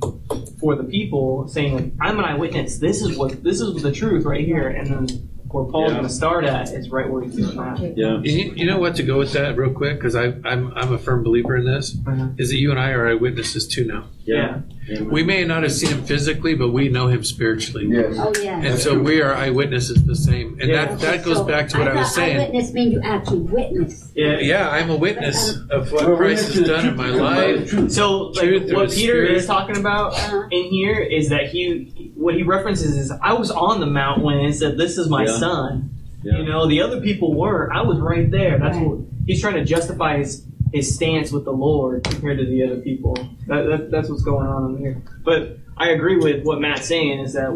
[0.60, 2.78] for the people, saying like, I'm an eyewitness.
[2.78, 5.96] This is what this is the truth right here, and then where Paul's Yeah.
[5.98, 7.96] going to start at is right where he's doing that.
[7.96, 8.20] Yeah.
[8.22, 11.22] You, you know what to go with that real quick because I'm I'm a firm
[11.22, 11.94] believer in this.
[11.94, 12.38] Mhm.
[12.40, 14.04] Is that you and I are eyewitnesses too now?
[14.24, 14.60] Yeah.
[15.00, 17.86] We may not have seen him physically, but we know him spiritually.
[17.88, 18.16] Yes.
[18.18, 18.60] Oh, yeah.
[18.62, 20.58] And so we are eyewitnesses the same.
[20.60, 20.84] And Yeah.
[20.86, 22.36] that, that goes So, back to what I was saying.
[22.38, 24.12] Eyewitness means you actually witness.
[24.14, 24.38] Yeah.
[24.40, 27.90] Yeah, I'm a witness of what We're Christ has done in my life.
[27.90, 29.30] So, like, what Peter Spirit.
[29.36, 30.42] is talking about Uh-huh.
[30.50, 34.38] in here is that he, what he references is, I was on the mount when
[34.38, 35.38] it said, "This is my Yeah.
[35.38, 35.90] son."
[36.24, 36.38] Yeah.
[36.38, 37.72] You know, the other people were.
[37.72, 38.58] I was right there.
[38.58, 38.86] That's Right.
[38.86, 42.80] what he's trying to justify his his stance with the Lord compared to the other
[42.80, 43.14] people.
[43.46, 45.02] That, that that's what's going on in here.
[45.24, 47.50] But I agree with what Matt's saying is that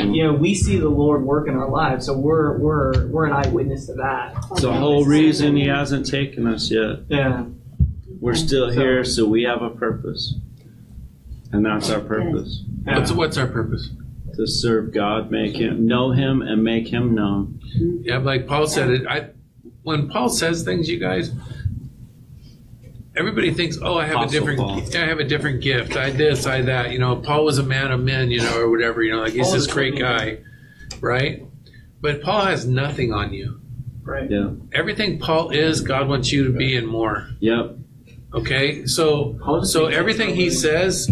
[0.00, 3.32] you know we see the Lord work in our lives, so we're we're we're an
[3.32, 4.36] eyewitness to that.
[4.52, 7.00] It's the whole reason he hasn't taken us yet.
[7.08, 7.46] Yeah.
[8.20, 10.34] We're still here, so we have a purpose.
[11.52, 12.62] And that's our purpose.
[12.84, 13.90] What's, what's our purpose?
[14.34, 17.60] To serve God, make him know him and make him known.
[18.02, 19.06] Yeah, like Paul said it.
[19.06, 19.30] I
[19.82, 21.30] when Paul says things, you guys,
[23.16, 25.02] everybody thinks, "Oh, I have Apostle a different, Paul.
[25.02, 25.96] I have a different gift.
[25.96, 28.70] I this, I that." You know, Paul was a man of men, you know, or
[28.70, 29.02] whatever.
[29.02, 30.38] You know, like he's Paul this great guy,
[31.00, 31.44] right?
[32.00, 33.60] But Paul has nothing on you.
[34.02, 34.30] Right.
[34.30, 34.50] Yeah.
[34.72, 37.28] Everything Paul is, God wants you to be and more.
[37.40, 37.76] Yep.
[38.34, 41.10] Okay, so so everything he says,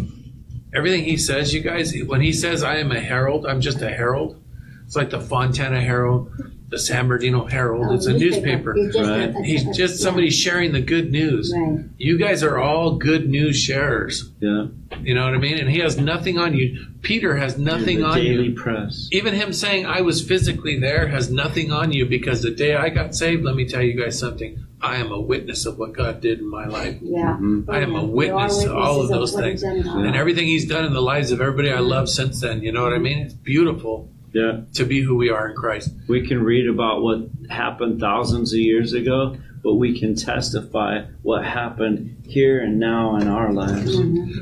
[0.75, 3.89] everything he says, you guys, when he says I am a herald, I'm just a
[3.89, 4.41] herald.
[4.85, 6.31] It's like the Fontana Herald,
[6.75, 7.95] the San Bernardino Herald.
[7.95, 8.73] It's a newspaper.
[8.75, 9.33] Right.
[9.33, 11.55] a- a- He's just somebody sharing the good news.
[11.57, 11.85] Right.
[11.99, 14.31] You guys are all good news sharers.
[14.41, 14.67] Yeah.
[15.03, 15.59] You know what I mean?
[15.59, 16.85] And he has nothing on you.
[17.03, 18.55] Peter has nothing the on daily you.
[18.55, 19.09] press.
[19.13, 22.89] Even him saying I was physically there has nothing on you because the day I
[22.89, 24.59] got saved, let me tell you guys something.
[24.81, 26.97] I am a witness of what God did in my life.
[27.03, 27.39] Yeah.
[27.41, 27.67] Mhm.
[27.69, 29.61] I am a witness to all of those things.
[29.63, 32.09] he's done in our And everything he's done in the lives of everybody I love
[32.09, 32.63] since then.
[32.63, 33.19] You know what I mean?
[33.19, 34.61] It's beautiful Yeah.
[34.75, 35.91] to be who we are in Christ.
[36.09, 41.45] We can read about what happened thousands of years ago, but we can testify what
[41.45, 43.97] happened here and now in our lives.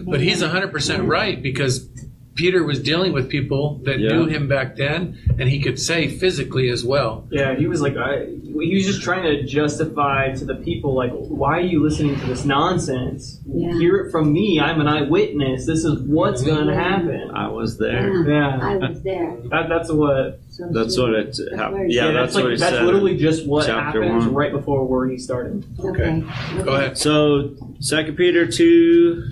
[0.05, 1.89] But he's 100% right because
[2.35, 4.13] Peter was dealing with people that Yeah.
[4.13, 7.27] knew him back then, and he could say physically as well.
[7.31, 11.11] Yeah, he was like, I, he was just trying to justify to the people, like,
[11.13, 13.39] why are you listening to this nonsense?
[13.47, 13.73] Yeah.
[13.79, 14.59] Hear it from me.
[14.61, 15.67] I'm an eyewitness.
[15.67, 17.31] This is what's going to happen.
[17.35, 18.27] I was there.
[18.27, 18.59] Yeah.
[18.59, 19.37] Yeah, I was there.
[19.51, 20.41] that, that's what.
[20.49, 21.75] So That's she- what it happened.
[21.75, 22.85] where Yeah, said- that's like what he that's said.
[22.85, 24.35] literally just what chapter happens one.
[24.35, 25.65] right before where he started.
[25.81, 26.23] Okay.
[26.65, 26.97] Go ahead.
[26.97, 29.23] So, Second Peter two,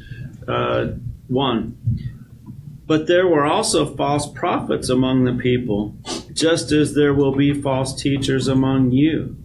[0.49, 0.89] uh,
[1.29, 1.77] one.
[2.91, 5.95] But there were also false prophets among the people,
[6.33, 9.37] just as there will be false teachers among you.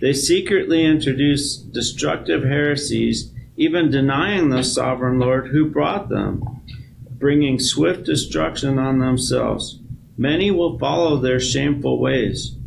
[0.00, 6.44] They secretly introduce destructive heresies, even denying the sovereign Lord who brought them,
[7.18, 9.80] bringing swift destruction on themselves.
[10.16, 12.57] Many will follow their shameful ways,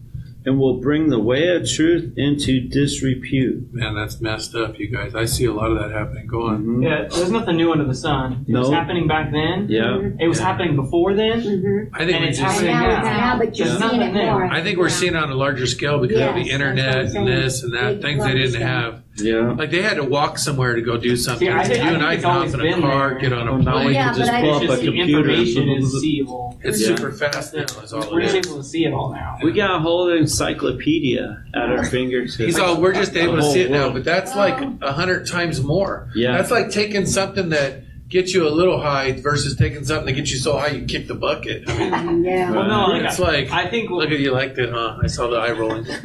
[0.45, 3.71] and will bring the way of truth into disrepute.
[3.73, 5.13] Man, that's messed up, you guys.
[5.13, 6.25] I see a lot of that happening.
[6.27, 6.63] Go on.
[6.65, 6.83] Mhm.
[6.83, 8.45] Yeah, there's nothing new under the sun.
[8.47, 9.67] It was happening back then.
[9.69, 9.99] Yeah.
[10.19, 10.45] It was Yeah.
[10.47, 11.41] happening before then.
[11.41, 11.89] Mhm.
[11.93, 12.59] I think And we it's just.
[12.61, 13.17] And happening now, it's now.
[13.33, 14.45] now, but you're There's seeing it more.
[14.45, 17.27] I think we're seeing it on a larger scale because Yes, of the internet and
[17.27, 19.01] this and that, Big things they didn't have.
[19.23, 19.51] Yeah.
[19.51, 21.47] Like they had to walk somewhere to go do something.
[21.47, 22.81] See, I think- you I and think I it's can hop always in a been
[22.81, 23.19] car, there.
[23.19, 23.93] get on a now we plane.
[23.95, 25.19] Yeah, can just but I- pull It's up a just the computer.
[25.29, 26.59] information is seeable.
[26.63, 26.95] It's Yeah.
[26.95, 27.63] super fast now.
[27.83, 28.47] Is all We're it just is.
[28.47, 29.37] able to see it all now.
[29.43, 32.35] We got a whole encyclopedia at our fingertips.
[32.37, 32.79] He's all.
[32.81, 36.09] We're just able to see it now, but that's like a hundred times more.
[36.15, 36.37] Yeah.
[36.37, 40.31] That's like taking something that gets you a little high versus taking something that gets
[40.31, 41.63] you so high you kick the bucket.
[41.67, 42.51] I mean, Mhm, Yeah.
[42.51, 43.51] Well, no, like, it's like.
[43.51, 44.97] I think Look at you liked it, huh?
[45.01, 45.85] I saw the eye rolling.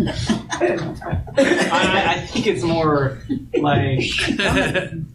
[0.59, 3.19] I, I think it's more
[3.59, 4.01] like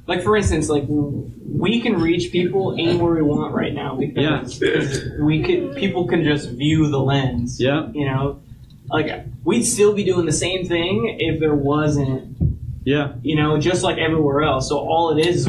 [0.08, 5.04] like for instance, like we can reach people anywhere we want right now because, because
[5.20, 7.60] we could people can just view the lens.
[7.60, 7.88] Yeah.
[7.94, 8.42] You know,
[8.90, 12.38] like we'd still be doing the same thing if there wasn't,
[12.84, 13.14] Yeah.
[13.24, 14.70] you know, just like everywhere else.
[14.70, 15.48] So all it is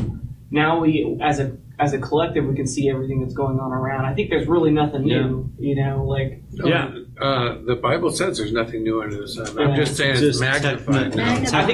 [0.53, 4.05] now we as a as a collective we can see everything that's going on around.
[4.05, 5.51] I think there's really nothing new.
[5.59, 6.91] You know, like Yeah.
[7.21, 9.47] Uh, the Bible says there's nothing new under the sun.
[9.59, 9.77] I'm Yeah.
[9.77, 11.33] just saying it's Just magnified techni- now.
[11.33, 11.65] I think it's only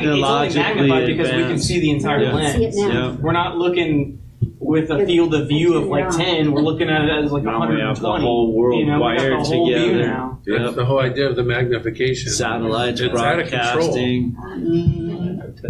[0.48, 2.76] Technologically magnified because we can see the entire Yeah, we can see lens.
[2.76, 3.08] it now.
[3.10, 3.16] Yeah.
[3.20, 4.20] We're not looking
[4.60, 6.52] with a field of view of like ten.
[6.52, 9.32] We're looking at it as like Now we have the whole world you know, wired
[9.32, 10.06] the whole view together.
[10.06, 10.38] now.
[10.46, 10.74] That's Yep.
[10.76, 12.30] the whole idea of the magnification.
[12.30, 13.88] Satellites It's out of control.
[13.88, 14.36] broadcasting.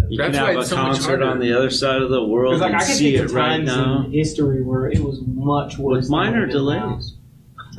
[0.09, 1.25] You That's can why have it's a so much concert harder.
[1.27, 3.25] on the other side of the world Because like and I can see think it
[3.27, 4.05] of right times now.
[4.05, 6.03] in history where it was much worse.
[6.05, 6.61] With minor it is now.
[6.61, 7.15] delays.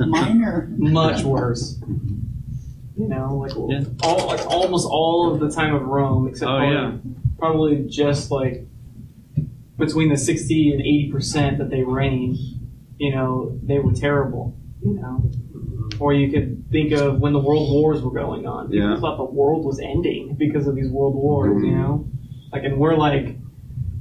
[0.00, 0.68] Minor.
[0.78, 1.78] much worse.
[2.96, 3.84] You know, like Yeah.
[4.02, 6.92] all like almost all of the time of Rome, except Oh, probably, yeah.
[7.38, 8.66] probably just like
[9.78, 12.36] between the sixty and eighty percent that they reigned.
[12.98, 14.54] You know, they were terrible.
[14.82, 15.30] You know,
[15.98, 18.70] or you could think of when the world wars were going on.
[18.70, 19.00] People Yeah.
[19.00, 21.62] thought the world was ending because of these world wars.
[21.64, 22.08] You know,
[22.52, 23.36] like and we're like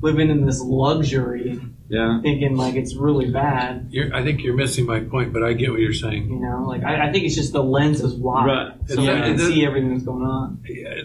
[0.01, 2.21] living in this luxury, Yeah.
[2.21, 3.87] thinking like it's really bad.
[3.89, 6.29] You're, I think you're missing my point, but I get what you're saying.
[6.29, 8.71] You know, like I, I think it's just the lens is wide, Right.
[8.87, 10.59] so Yeah, we can see everything that's going on.
[10.67, 11.01] Yeah.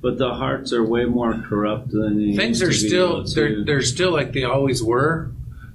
[0.00, 3.16] But the hearts are way more corrupt than they Things used are to be, still
[3.22, 5.30] though, they're they're still like they always were,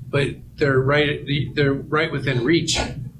[0.10, 2.77] but they're right they're right within reach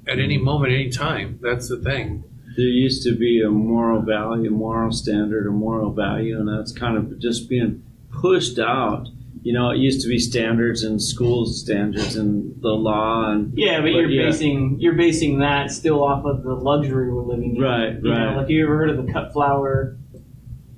[0.08, 1.38] at any moment, any time.
[1.42, 2.24] That's the thing.
[2.56, 6.72] there used to be a moral value, a moral standard, a moral value, and that's
[6.72, 9.06] kind of just being pushed out.
[9.42, 13.76] You know, it used to be standards in schools, standards in the law, and Yeah,
[13.78, 14.30] but, But you're yeah.
[14.30, 17.62] basing you're basing that still off of the luxury we're living in.
[17.62, 18.32] Right, You right.
[18.32, 19.96] know, like you ever heard of the cut flower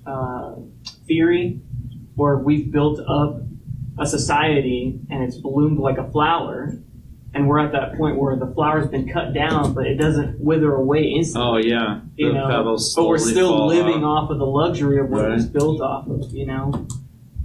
[0.06, 0.56] uh,
[1.06, 1.60] theory,
[2.16, 3.40] where we've built up
[3.98, 6.74] a society and it's bloomed like a flower,
[7.32, 10.74] and we're at that point where the flower's been cut down, but it doesn't wither
[10.74, 11.50] away instantly.
[11.50, 14.98] oh yeah, the you know, pebbles but we're still living off, off of the luxury
[14.98, 16.32] of what it was built off of.
[16.32, 16.86] You know.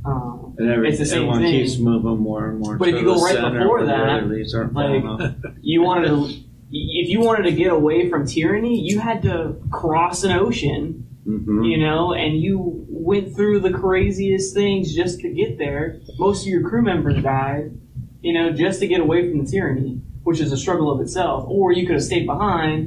[0.06, 1.52] Um, and every, it's the same everyone thing.
[1.52, 2.78] keeps moving more and more.
[2.78, 5.04] But if you go right before that, leaves aren't like,
[5.62, 10.24] you wanted to if you wanted to get away from tyranny you had to cross
[10.24, 15.58] an ocean hmm you know and you went through the craziest things just to get
[15.58, 17.72] there most of your crew members died
[18.26, 21.46] you know just to get away from the tyranny which is a struggle of itself
[21.48, 22.80] or you could have stayed behind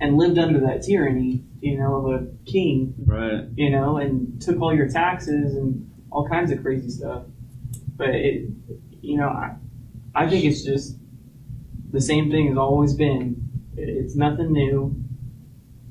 [0.00, 3.44] and lived under that tyranny you know of a king Right.
[3.56, 7.22] you know and took all your taxes and all kinds of crazy stuff
[7.96, 8.48] but it
[9.00, 9.56] you know i,
[10.14, 10.96] I think it's just
[11.90, 13.48] the same thing has always been.
[13.76, 14.94] It's nothing new.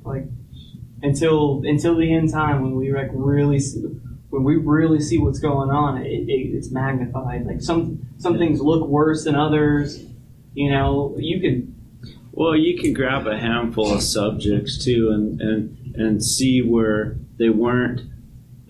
[0.04, 0.26] Like
[1.02, 3.60] until until the end time when we like really
[4.34, 7.46] when we really see what's going on, it, it, it's magnified.
[7.46, 10.04] Like some some things look worse than others.
[10.54, 11.74] You know, you can
[12.32, 17.48] Well, you can grab a handful of subjects too, and and and see where they
[17.50, 18.00] weren't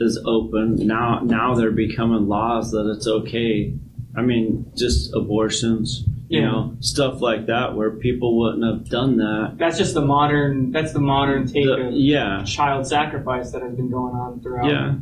[0.05, 0.87] as open.
[0.87, 3.75] Now now they're becoming laws that it's okay.
[4.17, 6.51] I mean, just abortions, you Yeah.
[6.51, 9.55] know, stuff like that, where people wouldn't have done that.
[9.59, 13.75] that's just the modern that's the modern take The- of yeah, child sacrifice that has
[13.75, 14.95] been going on throughout Yeah.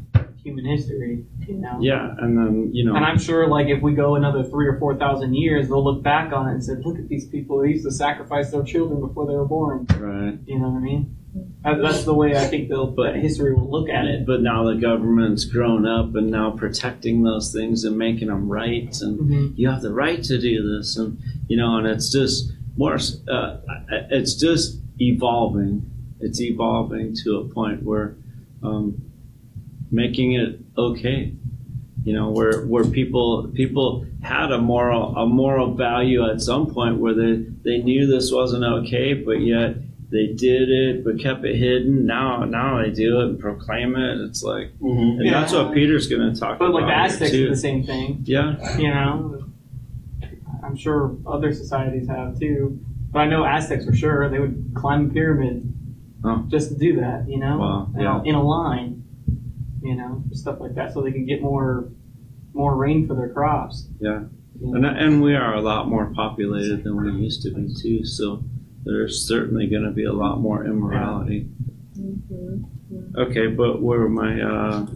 [0.45, 1.25] Human history.
[1.47, 1.79] You know.
[1.81, 4.79] yeah, and then you know, And I'm sure, like, if we go another three or
[4.79, 7.69] four thousand years, they'll look back on it and say, "Look at these people; they
[7.69, 10.39] used to sacrifice their children before they were born." right.
[10.47, 11.17] You know what I mean?
[11.65, 14.27] That's the way I think they'll, But- history will look at it.
[14.27, 18.95] But now the government's grown up and now protecting those things and making them right,
[19.01, 19.47] and Mm-hmm.
[19.57, 22.99] you have the right to do this, and you know, and it's just more.
[23.29, 23.57] Uh,
[24.11, 25.89] it's just evolving.
[26.21, 28.15] It's evolving to a point where
[28.63, 29.03] um,
[29.93, 31.33] making it okay.
[32.05, 36.99] You know, where where people people had a moral a moral value at some point
[36.99, 39.77] where they they knew this wasn't okay, but yet
[40.11, 42.05] they did it but kept it hidden.
[42.07, 44.21] Now now they do it and proclaim it.
[44.23, 45.21] It's like, Mhm.
[45.21, 46.81] and that's what Peter's going to talk But about.
[46.81, 47.49] But like the Aztecs too.
[47.51, 48.21] the same thing.
[48.25, 49.45] Yeah, You know,
[50.65, 52.79] I'm sure other societies have too.
[53.13, 54.29] But I know Aztecs for sure.
[54.29, 55.73] They would climb a pyramid
[56.25, 56.45] Oh.
[56.49, 57.29] just to do that.
[57.29, 58.23] You know, Wow, yeah.
[58.25, 59.02] in a line.
[59.83, 61.91] You know, stuff like that, so they can get more
[62.55, 63.89] more rain for their crops.
[64.01, 64.25] Yeah.
[64.61, 64.89] You know?
[64.89, 68.05] and and we are a lot more populated than we used to be too.
[68.05, 68.45] So
[68.85, 71.49] there's certainly going to be a lot more immorality.
[73.17, 74.87] Okay, but where my uh,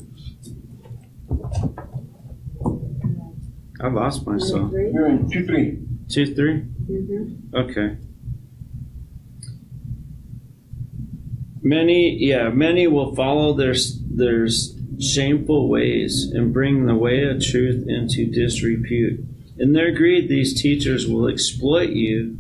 [3.81, 4.73] I lost myself.
[4.73, 5.79] You're in two, three.
[6.09, 6.65] Two, three?
[7.55, 7.99] Okay.
[11.63, 13.75] Many, yeah, many will follow their
[14.09, 14.47] their
[15.01, 19.25] shameful ways and bring the way of truth into disrepute.
[19.59, 22.39] In their greed, these teachers will exploit you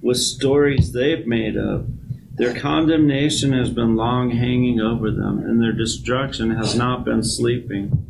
[0.00, 1.84] with stories they've made up.
[2.34, 8.06] Their condemnation has been long hanging over them, and their destruction has not been sleeping.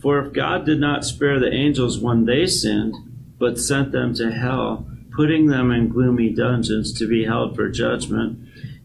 [0.00, 2.94] For if God did not spare the angels when they sinned,
[3.38, 8.38] but sent them to hell, putting them in gloomy dungeons to be held for judgment.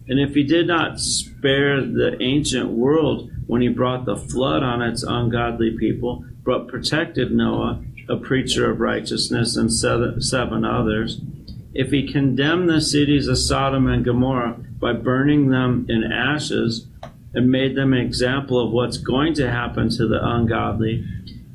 [0.08, 4.82] And if he did not spare the ancient world when he brought the flood on
[4.82, 11.22] its ungodly people, but protected Noah, a preacher of righteousness, and seven, others,
[11.74, 16.88] if he condemned the cities of Sodom and Gomorrah by burning them in ashes,
[17.36, 21.06] and made them an example of what's going to happen to the ungodly.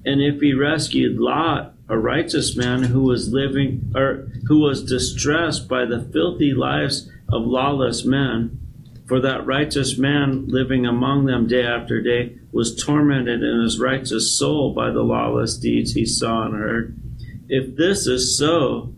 [0.04, 5.68] And if he rescued Lot, a righteous man who was living or who was distressed
[5.68, 8.58] by the filthy lives of lawless men,
[9.06, 14.38] for that righteous man living among them day after day was tormented in his righteous
[14.38, 17.00] soul by the lawless deeds he saw and heard.
[17.48, 18.94] If this is so,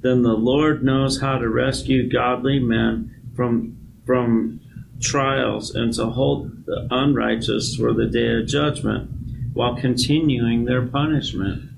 [0.00, 4.60] then the Lord knows how to rescue godly men from from
[5.00, 9.10] trials and to hold the unrighteous for the day of judgment
[9.54, 11.70] while continuing their punishment.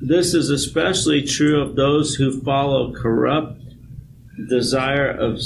[0.00, 3.59] This is especially true of those who follow corrupt
[4.48, 5.38] desire of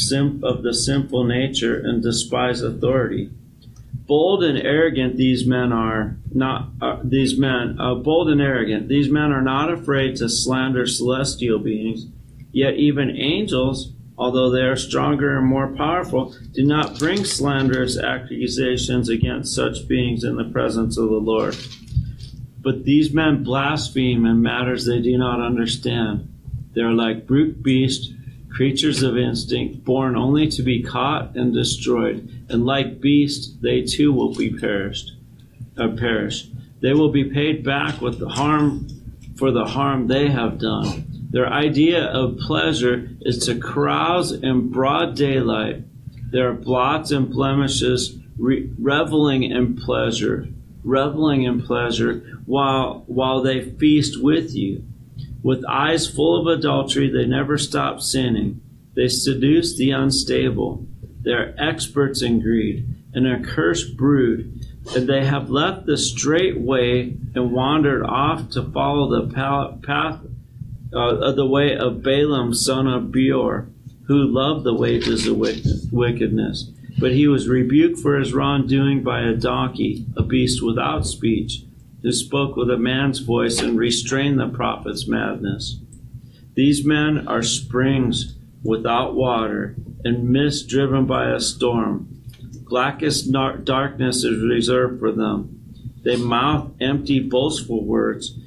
[0.43, 3.31] of the sinful nature and despise authority.
[4.07, 8.89] Bold and arrogant these men are not uh, these men uh, bold and arrogant.
[8.89, 12.07] These men are not afraid to slander celestial beings.
[12.53, 19.09] Yet even angels although they are stronger and more powerful do not bring slanderous accusations
[19.09, 21.57] against such beings in the presence of the lord.
[22.61, 26.31] But these men blaspheme in matters they do not understand.
[26.75, 28.14] They are like brute beasts
[28.55, 34.13] creatures of instinct, born only to be caught and destroyed, and like beasts, they too
[34.13, 35.13] will be perished,
[35.77, 36.49] uh, perish.
[36.81, 38.89] They will be paid back with the harm
[39.37, 41.07] for the harm they have done.
[41.31, 45.83] Their idea of pleasure is to carouse in broad daylight.
[46.31, 50.47] There are blots and blemishes, re- reveling in pleasure,
[50.85, 54.85] reveling in pleasure, while while they feast with you.
[55.45, 58.63] With eyes full of adultery, they never stop sinning.
[58.97, 60.87] They seduce the unstable.
[61.21, 64.65] They are experts in greed, and an accursed brood,
[64.97, 69.35] and they have left the straight way and wandered off to follow the
[69.83, 70.21] path
[70.95, 73.69] uh, of the way of Balaam, son of Beor,
[74.07, 76.71] who loved the wages of wickedness.
[76.99, 81.64] But he was rebuked for his wrongdoing by a donkey, a beast without speech
[82.05, 85.79] who spoke with a man's voice and restrained the prophet's madness.
[86.55, 89.75] These men are springs without water
[90.05, 92.23] and mist driven by a storm.
[92.69, 95.63] Blackest darkness is reserved for them.
[96.03, 98.39] They mouth empty, boastful words,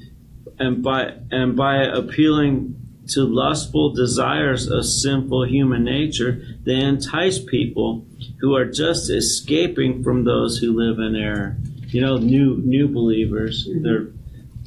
[0.59, 2.75] and by and by appealing
[3.07, 8.05] to lustful desires of sinful human nature, they entice people
[8.39, 11.57] who are just escaping from those who live in error
[11.87, 13.67] you know, new new believers.
[13.67, 13.83] Mm-hmm.
[13.83, 14.07] They're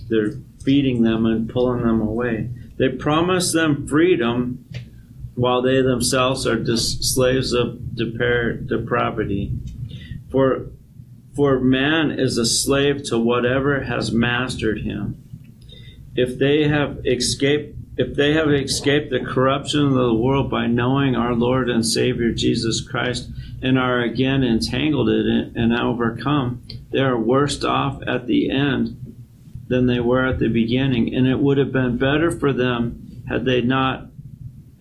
[0.08, 2.50] they're feeding them and pulling them away.
[2.76, 4.64] They promise them freedom
[5.34, 9.52] while they themselves are dis- slaves of depar- depravity.
[10.30, 10.70] For
[11.34, 15.22] for man is a slave to whatever has mastered him.
[16.16, 21.14] If they have escaped if they have escaped the corruption of the world by knowing
[21.14, 23.28] our Lord and Savior Jesus Christ
[23.60, 28.96] and are again entangled in it and overcome, they are worse off at the end
[29.68, 31.14] than they were at the beginning.
[31.14, 34.06] And it would have been better for them had they not,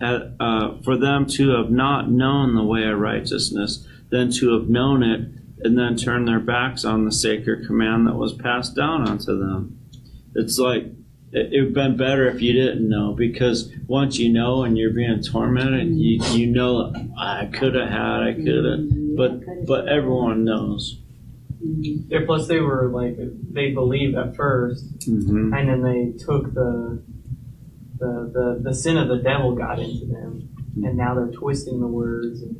[0.00, 5.02] uh, for them to have not known the way of righteousness than to have known
[5.02, 5.28] it
[5.62, 9.78] and then turn their backs on the sacred command that was passed down unto them.
[10.34, 10.86] It's like
[11.32, 14.92] it, would have been better if you didn't know because once you know and you're
[14.92, 20.44] being tormented, you, you know I could have had, I could have, but but everyone
[20.44, 21.00] knows.
[21.62, 23.16] Yeah, plus they were like
[23.52, 25.52] they believed at 1st mm-hmm.
[25.52, 27.02] and then they took the,
[27.98, 30.48] the the the sin of the devil got into them,
[30.82, 32.56] and now they're twisting the words and,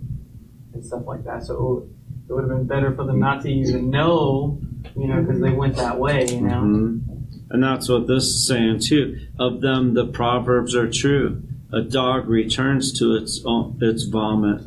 [0.74, 1.44] and stuff like that.
[1.44, 1.88] So
[2.28, 4.60] it would have been better for them not to even know,
[4.96, 6.62] you know, because they went that way, you know.
[6.62, 7.19] Mm-hmm.
[7.50, 9.18] And that's what this is saying too.
[9.38, 11.42] Of them, the proverbs are true.
[11.72, 14.66] A dog returns to its own, its vomit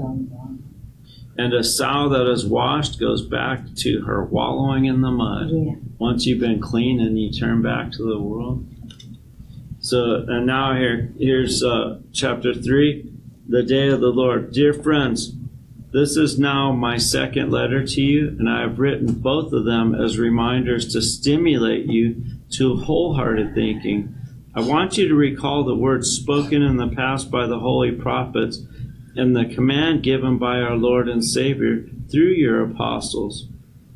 [1.38, 5.50] and a sow that is washed goes back to her wallowing in the mud.
[5.50, 5.74] Yeah.
[5.98, 8.68] Once you've been clean and you turn back to the world.
[9.80, 13.12] So, and now here, here's uh, chapter three,
[13.48, 14.54] the day of the Lord.
[14.54, 15.34] Dear friends,
[15.92, 19.94] this is now my second letter to you, and I have written both of them
[19.96, 22.24] as reminders to stimulate you
[22.58, 24.16] to wholehearted thinking.
[24.56, 28.62] I want you to recall the words spoken in the past by the holy prophets
[29.16, 33.48] and the command given by our Lord and Savior through your apostles.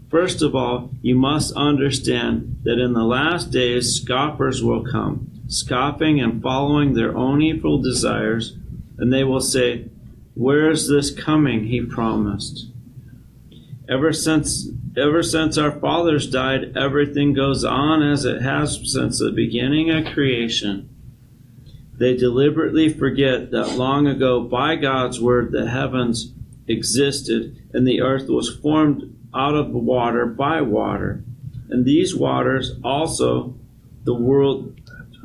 [0.10, 6.22] First of all, you must understand that in the last days scoffers will come, scoffing
[6.22, 8.56] and following their own evil desires,
[8.98, 9.86] and they will say,
[10.34, 12.68] Where is this coming he promised?
[13.90, 14.68] Ever since
[14.98, 20.14] ever since our fathers died, everything goes on as it has since the beginning of
[20.14, 20.90] creation.
[21.98, 26.34] They deliberately forget that long ago, by God's word, the heavens
[26.68, 31.24] existed, and the earth was formed out of water by water.
[31.70, 33.56] And these waters also,
[34.04, 34.80] the world,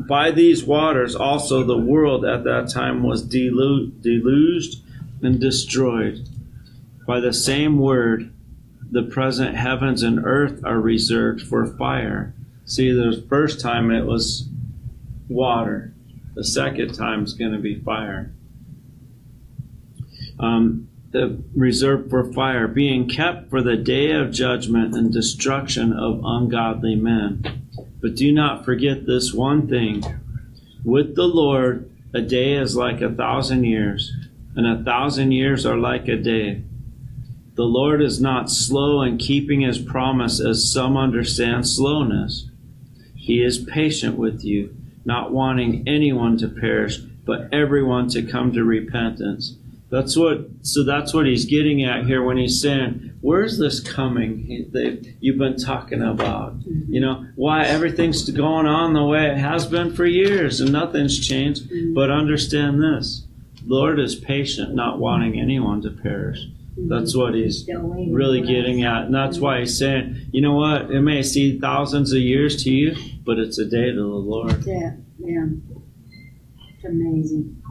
[0.08, 4.82] by these waters also the world at that time was delu- deluged
[5.22, 6.28] and destroyed.
[7.06, 8.32] By the same word,
[8.92, 12.34] the present heavens and earth are reserved for fire.
[12.66, 14.48] See, the first time it was
[15.28, 15.94] water.
[16.34, 18.32] The second time is going to be fire.
[20.38, 26.20] Um, the reserved for fire, being kept for the day of judgment and destruction of
[26.24, 27.68] ungodly men.
[28.02, 30.02] But do not forget this one thing.
[30.84, 34.12] With the Lord, a day is like a thousand years,
[34.54, 36.62] and a thousand years are like a day.
[37.54, 42.48] The Lord is not slow in keeping his promise, as some understand slowness.
[43.14, 44.74] He is patient with you,
[45.04, 49.56] not wanting anyone to perish, but everyone to come to repentance.
[49.90, 50.46] That's what.
[50.62, 55.36] So that's what he's getting at here when he's saying, "Where's this coming that you've
[55.36, 56.58] been talking about?
[56.60, 56.94] Mm-hmm.
[56.94, 61.20] You know, why everything's going on the way it has been for years and nothing's
[61.20, 61.68] changed.
[61.68, 61.92] Mm-hmm.
[61.92, 63.26] But understand this:
[63.62, 66.48] the Lord is patient, not wanting anyone to perish.
[66.76, 69.04] That's what he's really getting at.
[69.04, 70.90] And that's why he's saying, you know what?
[70.90, 74.64] It may seem thousands of years to you, but it's a day to the Lord.
[74.64, 75.46] Yeah, yeah.
[76.74, 77.62] It's amazing.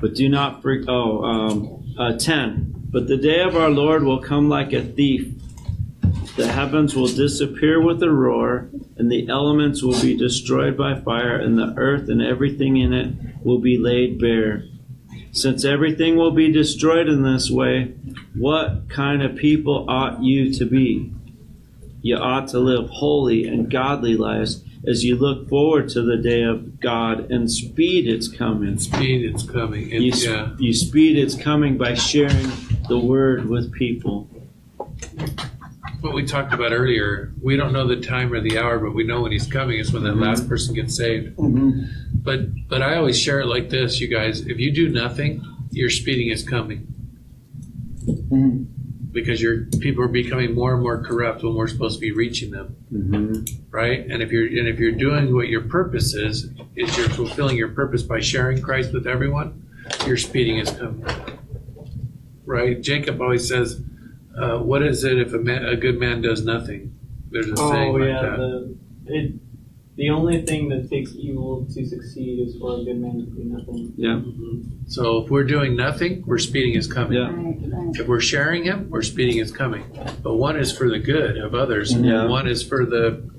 [0.00, 0.86] But do not freak.
[0.88, 2.88] Oh, um, uh, 10.
[2.90, 5.32] But the day of our Lord will come like a thief.
[6.36, 11.36] The heavens will disappear with a roar, and the elements will be destroyed by fire,
[11.36, 13.14] and the earth and everything in it
[13.44, 14.64] will be laid bare.
[15.34, 17.92] Since everything will be destroyed in this way,
[18.34, 21.12] what kind of people ought you to be?
[22.02, 26.42] You ought to live holy and godly lives as you look forward to the day
[26.42, 28.78] of God and speed its coming.
[28.78, 29.92] Speed, it's coming.
[29.92, 30.54] And, You, yeah.
[30.58, 32.52] you speed its coming by sharing
[32.88, 34.28] the word with people.
[36.04, 39.04] What we talked about earlier, we don't know the time or the hour, but we
[39.04, 41.34] know when he's coming is when that last person gets saved.
[42.22, 44.46] But but I always share it like this, you guys.
[44.46, 46.86] If you do nothing, your speeding is coming
[48.06, 48.66] Mhm.
[49.12, 52.50] because your people are becoming more and more corrupt when we're supposed to be reaching
[52.50, 53.64] them, Mm-hmm.
[53.70, 54.06] right?
[54.06, 57.68] And if you're and if you're doing what your purpose is, is you're fulfilling your
[57.68, 59.62] purpose by sharing Christ with everyone,
[60.06, 61.02] your speeding is coming,
[62.44, 62.82] right?
[62.82, 63.80] Jacob always says,
[64.38, 66.94] uh, "What is it if a man, a good man does nothing?"
[67.30, 68.36] There's a saying Oh like yeah, that.
[68.36, 69.32] the it
[69.96, 73.44] the only thing that takes evil to succeed is for a good man to do
[73.44, 73.92] nothing.
[73.96, 74.08] Yeah.
[74.26, 74.60] Mm-hmm.
[74.88, 77.18] So if we're doing nothing, we're speeding his coming.
[77.18, 77.28] Yeah.
[77.30, 77.56] Right,
[77.86, 78.00] right.
[78.00, 79.84] If we're sharing him, we're speeding his coming.
[80.22, 82.22] But one is for the good of others, Yeah.
[82.22, 83.30] and one is for the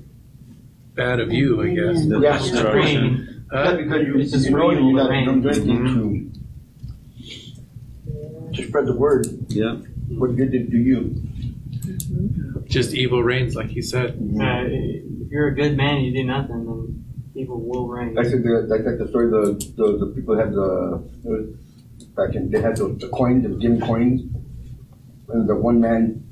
[0.94, 2.06] bad of you, I guess.
[2.06, 2.38] The uh, Yeah.
[2.38, 3.44] destruction.
[3.52, 3.76] Yeah, Huh?
[3.76, 5.26] because you, it's just you know you're not over rain.
[5.26, 6.32] don't do anything
[8.52, 9.26] to, to spread the word.
[9.48, 9.76] Yeah.
[10.08, 11.22] What good did it do you?
[12.66, 14.10] Just evil reigns, like he said.
[14.10, 17.04] Uh, if you're a good man, you do nothing, then
[17.34, 18.14] evil will reign.
[18.14, 21.56] Like I said, the, like, like the story, the, the, the people had the,
[22.16, 24.22] back in, they had the, the coins, the gym coins,
[25.28, 26.22] and the one man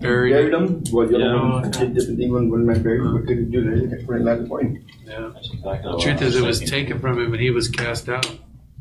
[0.00, 0.32] Buried.
[0.32, 1.50] buried them, while the other Yeah.
[1.60, 3.62] one did different thing, one, one man buried them, what could he do?
[3.88, 4.84] They just put it in that coin.
[5.06, 5.30] Yeah.
[5.52, 8.26] Exactly The truth is, it was taken from him, and he was cast out.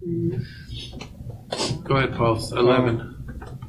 [0.07, 0.45] Mhm.
[1.83, 2.37] Go ahead, Paul.
[2.57, 3.12] Eleven.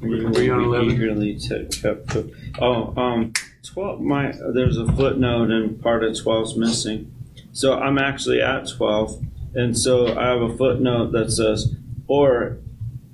[0.00, 0.90] Were you on eleven?
[0.90, 2.16] Eagerly t- kept.
[2.60, 3.32] Oh, um,
[3.62, 4.00] twelve.
[4.00, 7.12] My there's a footnote and part of 12's missing,
[7.52, 9.22] so I'm actually at twelve,
[9.54, 11.74] and so I have a footnote that says,
[12.06, 12.58] "Or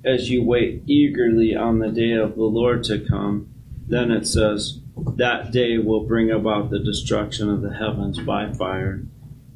[0.03, 3.47] as you wait eagerly on the day of the Lord to come."
[3.87, 4.79] Then it says,
[5.15, 9.05] "That day will bring about the destruction of the heavens by fire,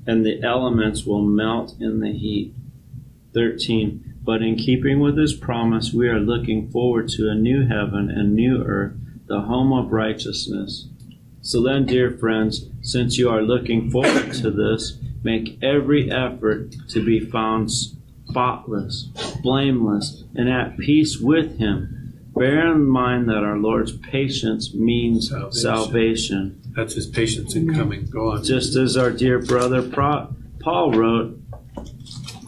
[0.08, 2.54] and the elements will melt in the heat."
[3.34, 4.14] Thirteen.
[4.26, 8.34] But in keeping with his promise, we are looking forward to a new heaven and
[8.36, 8.94] new earth,
[9.28, 10.88] the home of righteousness.
[11.42, 17.06] So then, dear friends, since you are looking forward to this, make every effort to
[17.06, 19.10] be found spotless,
[19.44, 22.14] blameless, and at peace with him.
[22.36, 25.62] Bear in mind that our Lord's patience means Salvation.
[25.62, 28.08] salvation That's his patience in coming.
[28.08, 28.44] Go on.
[28.44, 29.82] just as our dear brother
[30.60, 31.40] Paul wrote,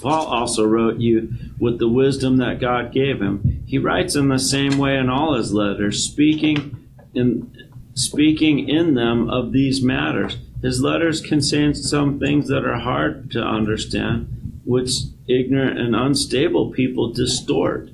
[0.01, 3.63] Paul also wrote you with the wisdom that God gave him.
[3.65, 7.51] He writes in the same way in all his letters, speaking in
[7.93, 10.37] speaking in them of these matters.
[10.61, 14.91] His letters contain some things that are hard to understand, which
[15.27, 17.89] ignorant and unstable people distort,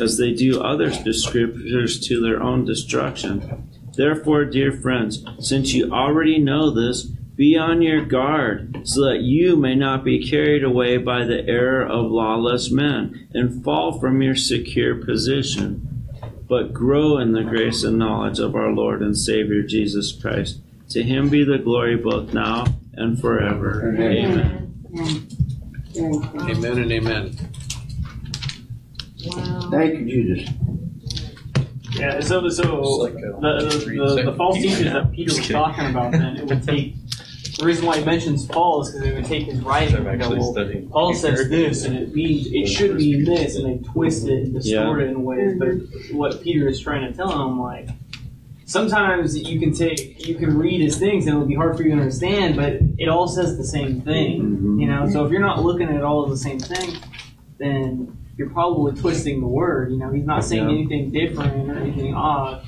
[0.00, 3.68] as they do other scriptures to their own destruction.
[3.96, 9.56] Therefore, dear friends, since you already know this, be on your guard, so that you
[9.56, 14.36] may not be carried away by the error of lawless men and fall from your
[14.36, 15.90] secure position.
[16.46, 20.60] but grow in the grace and knowledge of our Lord and Savior Jesus Christ.
[20.90, 23.94] To him be the glory both now and forever.
[23.96, 24.84] Amen.
[24.94, 25.26] Amen.
[25.94, 26.50] Very good.
[26.50, 27.38] Amen and amen.
[29.26, 29.70] Wow.
[29.70, 30.54] Thank you, Jesus.
[31.92, 36.12] Yeah, so so like a the, the, the, false teachers that Peter was talking about,
[36.12, 36.96] then it would take.
[37.58, 40.30] The reason why he mentions Paul is because they would take his writing and go,
[40.30, 40.52] well.
[40.90, 44.54] Paul says this, and it means it should mean this, and they twist it and
[44.54, 45.56] distort it in ways.
[45.58, 47.88] But what Peter is trying to tell him, like,
[48.64, 51.90] sometimes you can take, you can read his things, and it'll be hard for you
[51.90, 54.80] to understand, but it all says the same thing, Mhm.
[54.80, 55.08] you know.
[55.08, 56.96] So if you're not looking at all of the same thing,
[57.58, 59.92] then you're probably twisting the word.
[59.92, 60.74] You know, he's not saying Yeah.
[60.74, 62.62] anything different or anything odd.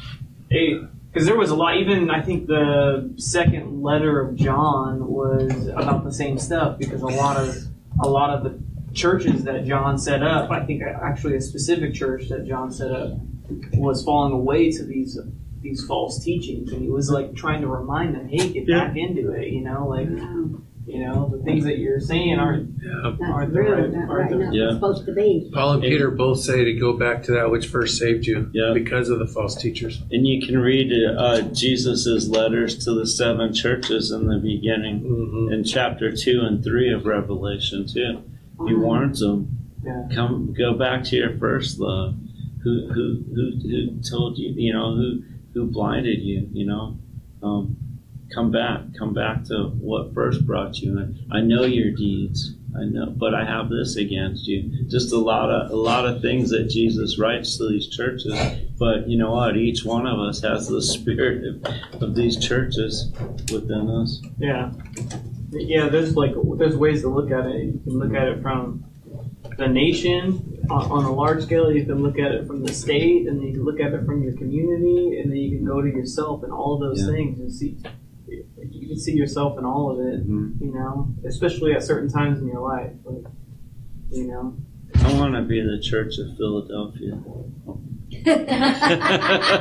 [1.17, 6.05] Because there was a lot, even I think the second letter of John was about
[6.05, 6.79] the same stuff.
[6.79, 7.57] Because a lot of
[8.05, 8.61] a lot of the
[8.93, 13.15] churches that John set up, I think actually a specific church that John set up
[13.73, 15.19] was falling away to these
[15.63, 18.89] these false teachings, and he was like trying to remind them, hey, get Yeah.
[18.89, 19.49] back into it.
[19.49, 20.51] You know, like Wow.
[20.87, 23.17] You know the things that you're saying aren't Yeah.
[23.21, 24.73] Aren't the right- not aren't right, the- not Yeah.
[24.75, 25.51] supposed to be.
[25.53, 28.71] Paul and Peter both say to go back to that which first saved you Yeah.
[28.73, 30.03] because of the false teachers.
[30.13, 35.53] And you can read uh, Jesus' letters to the seven churches in the beginning, Mm-hmm.
[35.53, 38.19] in chapter 2 and 3 of Revelation, too.
[38.67, 39.49] He warns them,
[39.85, 40.09] Yeah.
[40.15, 42.15] come, go back to your first love.
[42.63, 45.23] Who, who, who, who told you, you know, who,
[45.55, 46.97] who blinded you, you know?
[47.43, 47.77] Um,
[48.37, 51.19] come back, come back to what first brought you in.
[51.33, 52.53] I know your deeds.
[52.79, 54.71] I know, but I have this against you.
[54.89, 58.35] Just a lot of a lot of things that Jesus writes to these churches.
[58.79, 59.57] But you know what?
[59.57, 63.11] Each one of us has the spirit of, of these churches
[63.51, 64.21] within us.
[64.39, 64.73] Yeah,
[65.53, 65.89] yeah.
[65.89, 67.65] There's like there's ways to look at it.
[67.65, 68.85] You can look at it from
[69.57, 71.73] the nation on, on a large scale.
[71.73, 74.05] You can look at it from the state, and then you can look at it
[74.05, 77.13] from your community, and then you can go to yourself and all those Yeah.
[77.15, 77.79] things and see.
[78.73, 80.29] You can see yourself in all of it.
[80.29, 80.61] Mhm.
[80.61, 82.93] You know, especially at certain times in your life.
[83.05, 83.25] Like,
[84.11, 84.55] you know,
[85.05, 87.19] I want to be the Church of Philadelphia.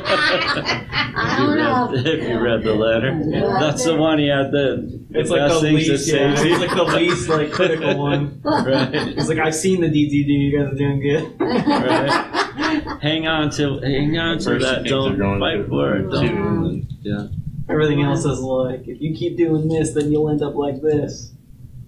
[0.07, 1.91] I don't know.
[1.93, 3.19] You read, have you read the letter?
[3.25, 3.57] Yeah.
[3.59, 6.07] That's the one he had the, the it's like the to least.
[6.07, 8.39] Yeah, to it's like the least like critical one.
[8.43, 8.93] Right.
[9.17, 11.39] It's like I've seen the deeds you guys are doing good.
[11.39, 12.99] Right.
[13.01, 14.59] Hang on to hang on to that.
[14.59, 16.09] you think they're Don't going fight to for it.
[16.09, 16.25] Don't.
[16.27, 17.27] and Yeah.
[17.67, 21.33] Everything else is like, if you keep doing this, then you'll end up like this,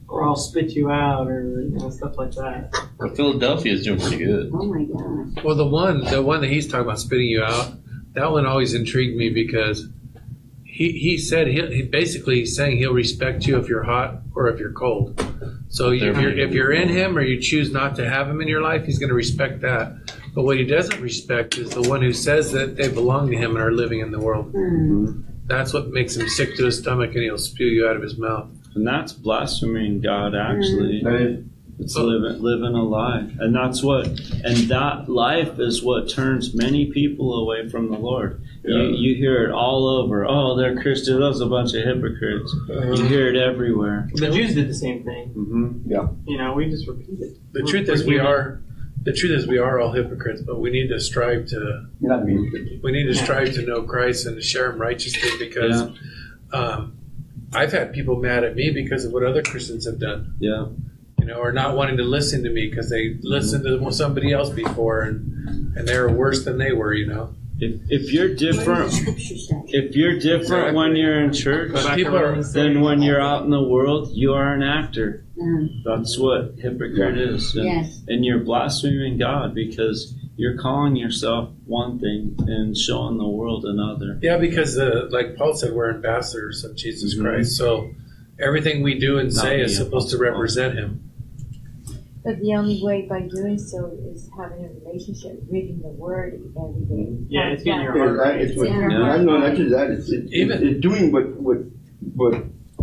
[0.08, 2.74] or I'll spit you out, or you know stuff like that.
[2.98, 4.52] Well, Philadelphia is doing pretty good.
[4.54, 5.44] Oh my gosh.
[5.44, 7.74] Well, the one, the one that he's talking about spitting you out,
[8.14, 9.88] that one always intrigued me because
[10.64, 14.48] he, he said he, he basically he's saying he'll respect you if you're hot or
[14.48, 15.24] if you're cold.
[15.70, 18.42] So you, if you're if you're in him or you choose not to have him
[18.42, 19.94] in your life, he's going to respect that.
[20.34, 23.52] But what he doesn't respect is the one who says that they belong to him
[23.56, 24.52] and are living in the world.
[24.52, 25.22] Hmm.
[25.48, 28.18] That's what makes him sick to his stomach, and he'll spew you out of his
[28.18, 28.50] mouth.
[28.76, 30.36] And that's blaspheming God.
[30.36, 31.46] Actually, That is,
[31.80, 34.08] it's living living a lie, and that's what.
[34.08, 38.42] And that life is what turns many people away from the Lord.
[38.64, 40.26] You, you hear it all over.
[40.28, 41.20] Oh, they're Christians.
[41.20, 42.54] Those a bunch of hypocrites.
[42.68, 44.10] You hear it everywhere.
[44.14, 45.30] The Jews did the same thing.
[45.30, 45.90] hmm
[46.26, 47.38] You know, we just repeat it.
[47.54, 48.62] The truth is, we are.
[49.04, 52.80] The truth is, we are all hypocrites, but we need to strive to not me.
[52.84, 55.82] we need to strive to know Christ and to share Him righteously because
[56.52, 56.98] um,
[57.54, 60.68] I've had people mad at me because of what other Christians have done, Yeah.
[61.20, 64.50] you know, or not wanting to listen to me because they listened to somebody else
[64.50, 67.34] before and and they were worse than they were, you know.
[67.60, 69.62] If if you're different, the scripture say?
[69.68, 73.44] if you're different when you're in church, Go back people are- then when you're out
[73.46, 75.24] in the world, you are an actor.
[75.84, 77.56] That's what hypocrite is.
[77.56, 78.02] And, yes.
[78.08, 84.20] and you're blaspheming God because you're calling yourself one thing and showing the world another.
[84.22, 87.22] Yeah, because uh, like Paul said, we're ambassadors of Jesus Mhm.
[87.24, 87.90] Christ, so
[88.40, 91.10] everything we do and Not say is supposed to represent Him.
[92.28, 96.82] But the only way by doing so is having a relationship, reading the word every
[96.84, 97.18] day.
[97.30, 98.42] Yeah, it's getting your Yeah, heart that- right.
[98.42, 99.02] it's what, Yeah.
[99.02, 99.92] I know not just that.
[99.92, 101.60] It's, it's, Even- it's doing what what
[102.16, 102.34] what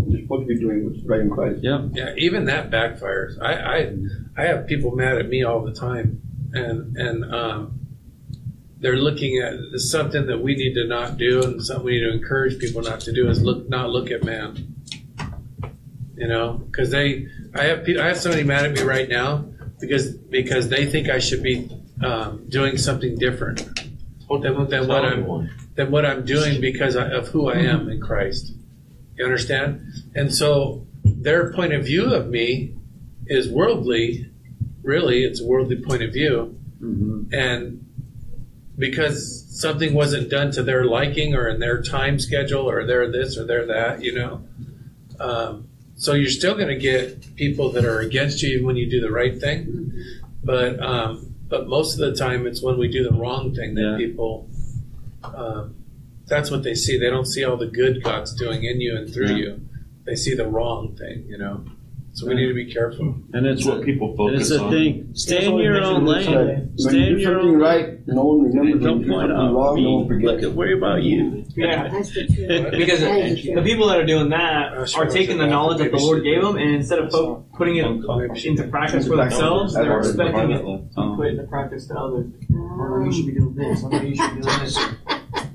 [0.09, 1.59] you're supposed to be doing, what's right in Christ.
[1.63, 1.87] Yeah.
[1.93, 3.37] Yeah, even that backfires.
[3.43, 3.97] I, I
[4.43, 6.23] I have people mad at me all the time,
[6.55, 7.81] and and um,
[8.81, 12.13] they're looking at something that we need to not do, and something we need to
[12.15, 14.74] encourage people not to do is look not look at man.
[16.17, 19.47] You know, because they I have I have somebody mad at me right now
[19.81, 21.71] because because they think I should be
[22.03, 23.65] um, doing something different
[24.29, 28.53] than, than what I'm than what I'm doing because of who I am in Christ.
[29.17, 29.87] You understand?
[30.15, 32.75] And so their point of view of me
[33.27, 34.31] is worldly.
[34.83, 37.81] Really, it's a worldly point of view, hmm and
[38.77, 43.39] because something wasn't done to their liking or in their time schedule or their this
[43.39, 44.43] or their that, you know.
[45.21, 45.69] Um,
[46.05, 49.11] so you're still going to get people that are against you when you do the
[49.11, 49.93] right thing,
[50.43, 53.83] but um, but most of the time it's when we do the wrong thing that
[53.93, 53.97] Yeah.
[54.07, 54.49] people.
[55.23, 55.75] Um,
[56.27, 56.99] that's what they see.
[56.99, 59.37] They don't see all the good God's doing in you and through Yeah.
[59.37, 59.61] you.
[60.05, 61.65] They see the wrong thing, you know.
[62.13, 63.15] So we need to be careful.
[63.33, 64.71] And it's It's what people and it's focus a on.
[64.73, 65.09] thing.
[65.15, 66.31] Stay That's in your own lane.
[66.35, 68.83] like- Stay in do your own right, no one remembers.
[68.83, 70.09] Don't When you do point out wrong, no one me.
[70.09, 70.33] forgets.
[70.33, 71.44] Look at worry about you.
[71.57, 71.89] Yeah.
[71.89, 72.71] That's the truth.
[72.73, 73.63] Because That is the true.
[73.63, 76.75] people that are doing that are taking the knowledge that the Lord gave them, and
[76.75, 81.27] instead of fo- putting it into practice for themselves, they're expecting it to be put
[81.29, 82.27] into practice to others.
[82.53, 83.83] Oh, you should be doing this.
[83.85, 84.79] Oh, you should be doing this.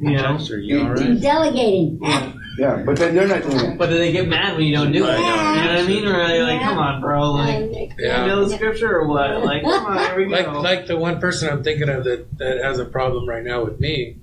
[0.01, 0.37] You know?
[0.37, 1.99] Are you all You're delegating.
[2.01, 2.33] Yeah.
[2.57, 3.77] Yeah, but then they're not doing that.
[3.77, 5.17] But then they get mad when you don't do it.
[5.17, 6.05] You know what I mean?
[6.05, 8.21] Or are they like, come on, bro, like, And- Yeah.
[8.23, 9.43] you know the scripture or what?
[9.45, 10.59] Like, come on, here we Like go.
[10.61, 13.79] like the one person I'm thinking of that, that has a problem right now with
[13.79, 14.17] me.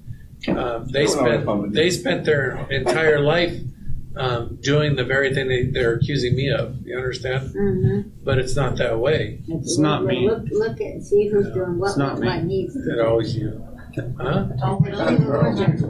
[0.48, 3.54] Um, they Don't have a spent they spent their entire life
[4.16, 6.76] um, doing the very thing they, they're accusing me of.
[6.86, 7.50] You understand?
[7.54, 8.10] Mhm.
[8.24, 9.42] But it's not that way.
[9.48, 10.28] It's not Look- me.
[10.30, 12.26] Look, look at, see who's doing what, It's not what, me.
[12.28, 13.62] what needs to It always you.
[14.18, 14.46] Huh?
[14.62, 15.82] Only the Lord knows.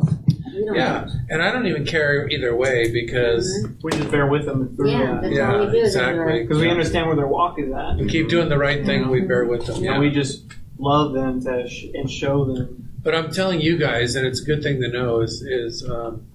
[0.55, 1.09] We don't Yeah.
[1.29, 3.47] And I don't even care either way because
[3.83, 5.23] we just bear with them through Yeah, that.
[5.23, 5.79] that's yeah, all we do.
[5.85, 6.43] exactly.
[6.43, 7.97] Because we understand where their walk is at.
[7.97, 9.09] we keep doing the right thing.
[9.11, 9.77] We bear with them.
[9.77, 9.99] And Yeah.
[10.01, 10.45] we just
[10.79, 12.86] love them to sh- and show them.
[13.07, 16.27] But I'm telling you guys, and it's a good thing to know, is is um,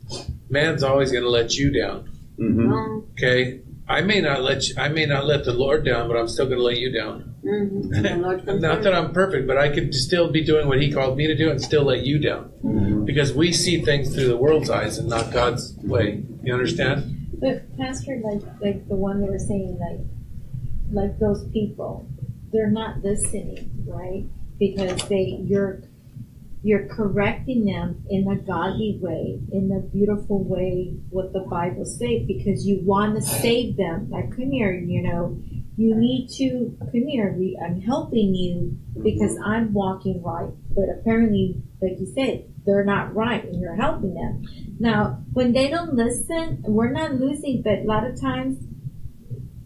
[0.50, 2.10] man's always going to let you down.
[2.40, 3.12] Mm-hmm.
[3.12, 3.60] Okay,
[3.90, 6.46] I may not let you, I may not let the Lord down, but I'm still
[6.46, 7.36] going to let you down.
[7.44, 8.02] Mhm.
[8.02, 10.90] The Lord comes Not that I'm perfect, but I could still be doing what He
[10.94, 13.06] called me to do and still let you down, Mhm.
[13.06, 16.24] because we see things through the world's eyes and not God's way.
[16.42, 17.28] You understand?
[17.38, 20.00] But Pastor, like like the one they were saying, like
[20.90, 22.08] like those people,
[22.54, 24.24] they're not listening, right?
[24.58, 25.82] Because they you're
[26.64, 32.22] you're correcting them in a godly way, in a beautiful way, what the Bible says,
[32.28, 34.10] because you want to save them.
[34.12, 35.42] Like, come here, you know,
[35.76, 37.36] you need to come here.
[37.66, 43.44] I'm helping you because I'm walking right, but apparently, like you said, they're not right,
[43.44, 44.44] and you're helping them.
[44.80, 48.60] Now, when they don't listen, we're not losing, but a lot of times,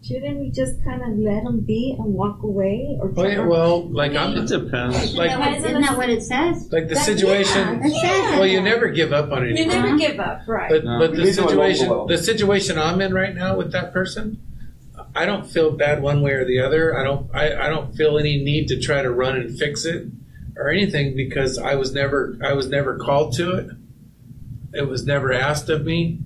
[0.06, 2.96] shouldn't we just kind of let them be and walk away?
[3.00, 3.40] Or yeah.
[3.46, 4.96] Well, like It I'm depends.
[4.96, 6.70] Isn't like that what- isn't that what it says?
[6.72, 7.80] like the That- situation.
[7.80, 8.38] yeah, it says.
[8.38, 9.68] Well, you never give up on You anyone.
[9.68, 10.70] never give up, right?
[10.70, 10.98] But No.
[10.98, 12.06] but the did do it situation well.
[12.06, 14.38] the situation I'm in right now with that person,
[15.14, 16.96] I don't feel bad one way or the other.
[16.96, 20.06] I don't I, I don't feel any need to try to run and fix it
[20.56, 23.66] or anything because I was never I was never called to it.
[24.74, 26.18] It was never asked of me.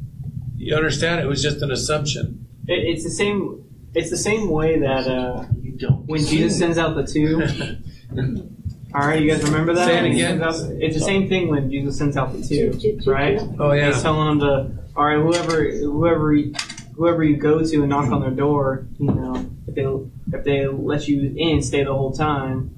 [0.57, 1.21] You understand?
[1.21, 2.47] It was just an assumption.
[2.69, 3.65] It, it's the same.
[3.95, 6.07] It's the same way that uh, You don't.
[6.07, 7.43] when Jesus sends out the two.
[8.93, 9.87] All right, you guys remember that?
[9.87, 10.43] Say it again.
[10.43, 13.41] out- it's the same thing when Jesus sends out the two, right?
[13.61, 13.93] oh yeah.
[13.93, 16.35] He's telling them to, all right, whoever, whoever,
[16.97, 20.67] whoever you go to and knock on their door, you know, if they if they
[20.67, 22.75] let you in, stay the whole time.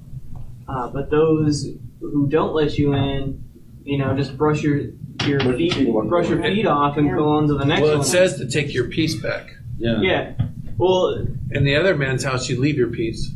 [0.67, 1.67] Uh, but those
[1.99, 3.43] who don't let you in,
[3.83, 4.81] you know, just brush your
[5.25, 7.55] your Brush your feet, feet and walk brush your feet off, and go on to
[7.55, 8.01] the next Well, one.
[8.01, 9.49] it says to take your peace back.
[9.79, 9.99] Yeah.
[10.01, 10.33] yeah.
[10.77, 13.29] Well, In the other man's house, you leave your peace.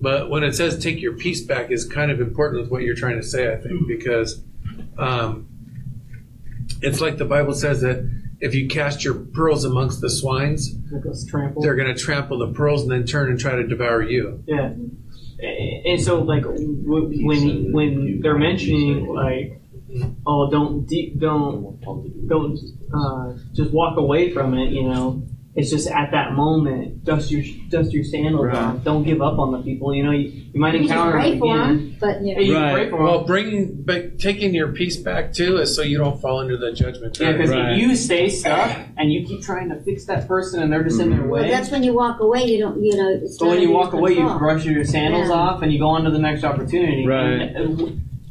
[0.00, 2.94] But when it says take your peace back, is kind of important with what you're
[2.94, 4.42] trying to say, I think, because
[4.98, 5.48] um,
[6.82, 8.08] it's like the Bible says that
[8.40, 10.74] if you cast your pearls amongst the swines,
[11.28, 11.62] trample.
[11.62, 14.42] they're going to trample the pearls and then turn and try to devour you.
[14.46, 14.72] Yeah,
[15.38, 19.60] and so like w- when when they're mentioning like,
[20.26, 21.80] oh, don't de- don't
[22.28, 22.58] don't
[22.92, 24.70] uh, just walk away from it.
[24.70, 25.22] You know,
[25.56, 28.54] it's just at that moment, dust your dust your sandals Right.
[28.56, 28.84] off.
[28.84, 29.94] Don't give up on the people.
[29.94, 31.76] You know, you, you might You just encounter pray them for again.
[31.76, 32.72] them, but Yeah, you can Right.
[32.74, 33.04] pray for 'em.
[33.04, 36.72] Well, bringing, but taking your peace back too is so you don't fall into the
[36.72, 37.18] judgment.
[37.18, 37.72] Yeah, because Right.
[37.72, 41.00] if you stay stuck and you keep trying to fix that person and they're just
[41.00, 42.44] in their well, way, that's when you walk away.
[42.44, 43.08] You don't, you know.
[43.22, 44.38] It's So when not you under walk away, you control.
[44.38, 45.34] brush your sandals Yeah.
[45.36, 47.06] off and you go on to the next opportunity.
[47.06, 47.40] Right.
[47.40, 47.86] And, uh,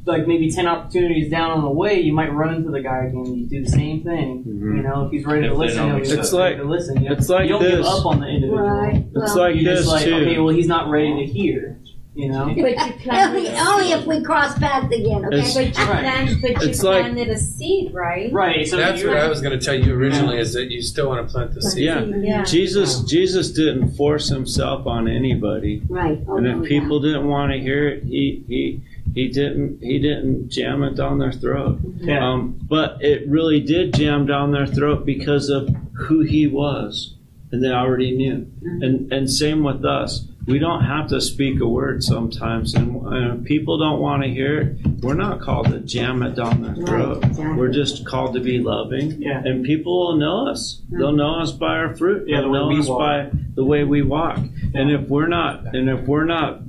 [0.05, 3.25] like maybe ten opportunities down on the way, you might run into the guy again.
[3.25, 4.43] You do the same thing.
[4.47, 4.77] Mhm.
[4.77, 6.63] You know, if he's ready to If they listen, don't he'll accept It's he'll like-
[6.63, 7.03] listen.
[7.03, 8.59] You, it's like you don't give up on the individual.
[8.67, 8.95] Right.
[9.15, 10.15] It's Well, like You this just like, too.
[10.15, 11.79] okay, well, he's not ready to hear.
[12.17, 12.45] You know.
[12.45, 15.35] But you Only, only if we cross paths again, okay?
[15.37, 15.99] It's- But you Right.
[15.99, 18.31] plant, but you It's like- planted a seed, right?
[18.31, 18.65] Right.
[18.65, 21.09] So That's you're, what I was going to tell you originally is that you still
[21.09, 21.83] want to plant the seed.
[21.83, 22.05] Yeah.
[22.05, 22.43] Yeah.
[22.45, 25.81] Jesus Jesus didn't force himself on anybody.
[25.89, 26.19] Right.
[26.29, 28.79] Oh, And no, if people didn't want to hear it, he he
[29.13, 31.77] he didn't he didn't jam it down their throat.
[31.81, 32.09] Mm-hmm.
[32.09, 32.27] Yeah.
[32.27, 37.15] Um, but it really did jam down their throat because of who he was,
[37.51, 38.39] and they already knew.
[38.39, 38.83] Mm-hmm.
[38.83, 40.27] And and same with us.
[40.47, 44.77] We don't have to speak a word sometimes, and people don't want to hear it.
[45.01, 47.15] we're not called to jam it down their throat.
[47.23, 47.57] Right, exactly.
[47.57, 49.23] We're just called to be loving.
[49.23, 49.41] Yeah.
[49.43, 50.81] And people will know us.
[50.85, 50.99] Mm-hmm.
[50.99, 52.27] They'll know us by our fruit.
[52.27, 52.99] Yeah, the They'll way know us walk.
[52.99, 54.37] by the way we walk.
[54.37, 56.61] And if we're not, and if we're not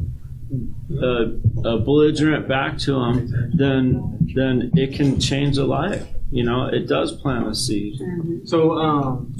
[0.92, 1.04] uh,
[1.68, 6.06] uh, belligerent back to them, then then it can change a life.
[6.30, 8.00] You know, it does plant a seed.
[8.44, 9.32] So, um,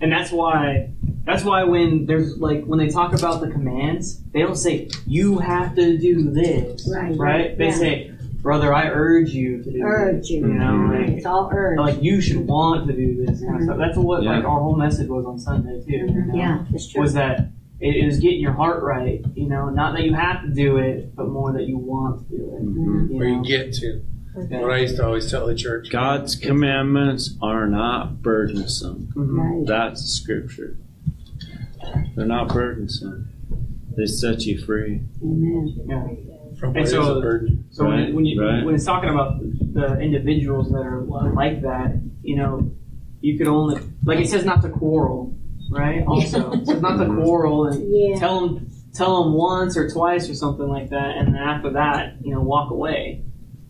[0.00, 0.90] and that's why,
[1.24, 5.38] that's why when there's like, when they talk about the commands, they don't say, you
[5.38, 6.86] have to do this.
[6.94, 7.16] Right.
[7.16, 7.56] Right?
[7.58, 7.74] They Yeah.
[7.74, 8.12] say,
[8.42, 10.30] brother, I urge you to do Urge this.
[10.30, 10.40] you.
[10.40, 11.78] You know, like, It's all urge.
[11.78, 13.78] like you should want to do this kind of stuff.
[13.78, 15.92] That's what like our whole message was on Sunday too.
[15.92, 16.34] you know?
[16.34, 17.00] Yeah, it's true.
[17.00, 17.48] Was that
[17.82, 21.14] it, it getting your heart right, you know, not that you have to do it,
[21.16, 22.62] but more that you want to do it.
[22.62, 23.42] You Where you know?
[23.42, 24.02] get to.
[24.50, 24.60] Yeah.
[24.62, 25.90] What I used to always tell the church.
[25.90, 29.08] God's commandments are not burdensome.
[29.14, 29.36] Mhm.
[29.58, 29.66] Right.
[29.66, 30.78] That's scripture.
[32.16, 33.28] They're not burdensome.
[33.96, 35.02] They set you free.
[35.22, 35.74] Amen.
[35.86, 36.06] Yeah.
[36.58, 37.46] From And what is so- a.
[37.72, 38.64] So when, Right, when you right.
[38.64, 39.40] when it's talking about
[39.74, 41.00] the individuals that are
[41.34, 42.70] like that, you know,
[43.20, 45.34] you could only like it says not to quarrel,
[45.72, 46.04] right?
[46.06, 48.18] Also, it says not to quarrel and Yeah.
[48.18, 52.16] tell them tell them once or twice or something like that, and then after that,
[52.22, 53.24] you know, walk away.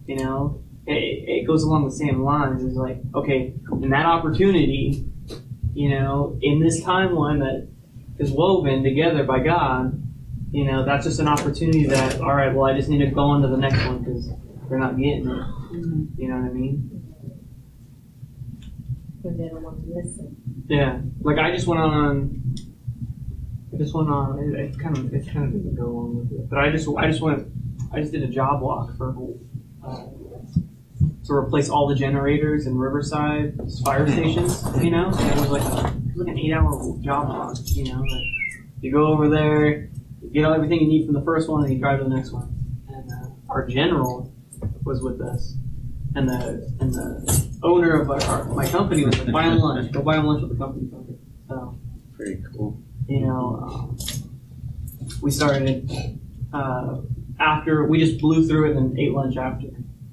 [0.07, 2.65] You know, it, it goes along the same lines.
[2.65, 5.07] It's like okay, in that opportunity,
[5.75, 7.69] you know, in this timeline that
[8.19, 10.03] is woven together by God,
[10.51, 13.23] you know, that's just an opportunity that, all right, well, I just need to go
[13.23, 14.29] on to the next one because
[14.69, 15.47] they're not getting it.
[15.73, 16.05] Mm-hmm.
[16.21, 16.91] You know what I mean?
[19.23, 20.37] But they don't want to listen.
[20.67, 21.01] Yeah.
[21.21, 22.55] Like I just went on.
[23.73, 24.39] I just went on.
[24.39, 26.89] It, it kind of it kind of didn't go along with it, but I just
[26.97, 27.49] I just went.
[27.93, 29.15] I just did a job walk for
[29.85, 30.07] uh,
[31.25, 34.65] to replace all the generators in Riverside fire stations.
[34.83, 37.57] You know, and it was like a, it was like an eight hour job walk.
[37.65, 38.25] You know, like
[38.81, 39.91] you go over there,
[40.23, 42.15] you get all everything you need from the first one, and you drive to the
[42.15, 42.55] next one.
[42.89, 44.33] And uh, our general
[44.85, 45.55] was with us,
[46.15, 49.93] and the and the owner of our, my company was like, buy him lunch.
[49.93, 50.89] Go buy him lunch with the company.
[51.49, 51.79] So
[52.17, 52.81] Pretty cool.
[53.09, 53.99] you know, um,
[55.21, 55.91] we started
[56.53, 56.99] uh,
[57.41, 59.69] after we just blew through it and ate lunch after,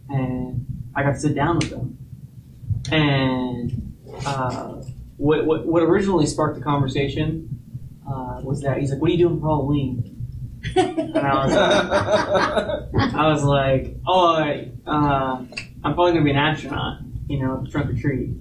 [0.10, 1.98] and I got to sit down with them.
[2.92, 3.96] And
[4.26, 4.82] uh,
[5.18, 7.60] what, what what originally sparked the conversation
[8.08, 10.16] uh, was that he's like, "What are you doing for Halloween?"
[10.76, 14.36] And I was, like, I was like, "Oh,
[14.88, 15.44] uh,
[15.84, 17.00] I'm probably gonna be an astronaut,
[17.30, 18.32] you know, trunk or treat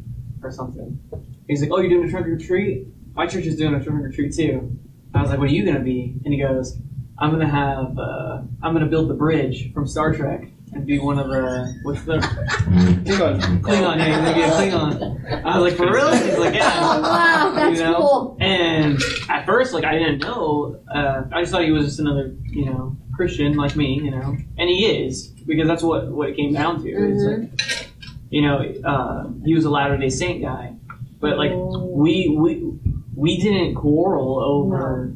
[0.43, 0.99] or something."
[1.47, 2.89] He's like, "Oh, you're doing a trunk or treat?
[3.15, 4.77] My church is doing a trunk or treat too."
[5.15, 6.77] I was like, "What are you gonna be?" And he goes,
[7.19, 11.19] "I'm gonna have, uh, I'm gonna build the bridge from Star Trek and be one
[11.19, 13.41] of the what's the Klingon.
[13.63, 13.97] Klingon?
[13.97, 17.01] Yeah, he's gonna be a Klingon." I was like, "For real?" He's like, "Yeah." Oh,
[17.01, 17.97] wow, that's you know?
[17.97, 18.37] cool.
[18.41, 20.79] And at first, like, I didn't know.
[20.95, 24.37] Uh, I just thought he was just another, you know, Christian like me, you know.
[24.59, 26.89] And he is because that's what what it came down to.
[26.91, 27.88] It's like,
[28.31, 30.75] you know, uh, he was a Latter Day Saint guy,
[31.21, 32.73] but like we we
[33.15, 35.13] we didn't quarrel over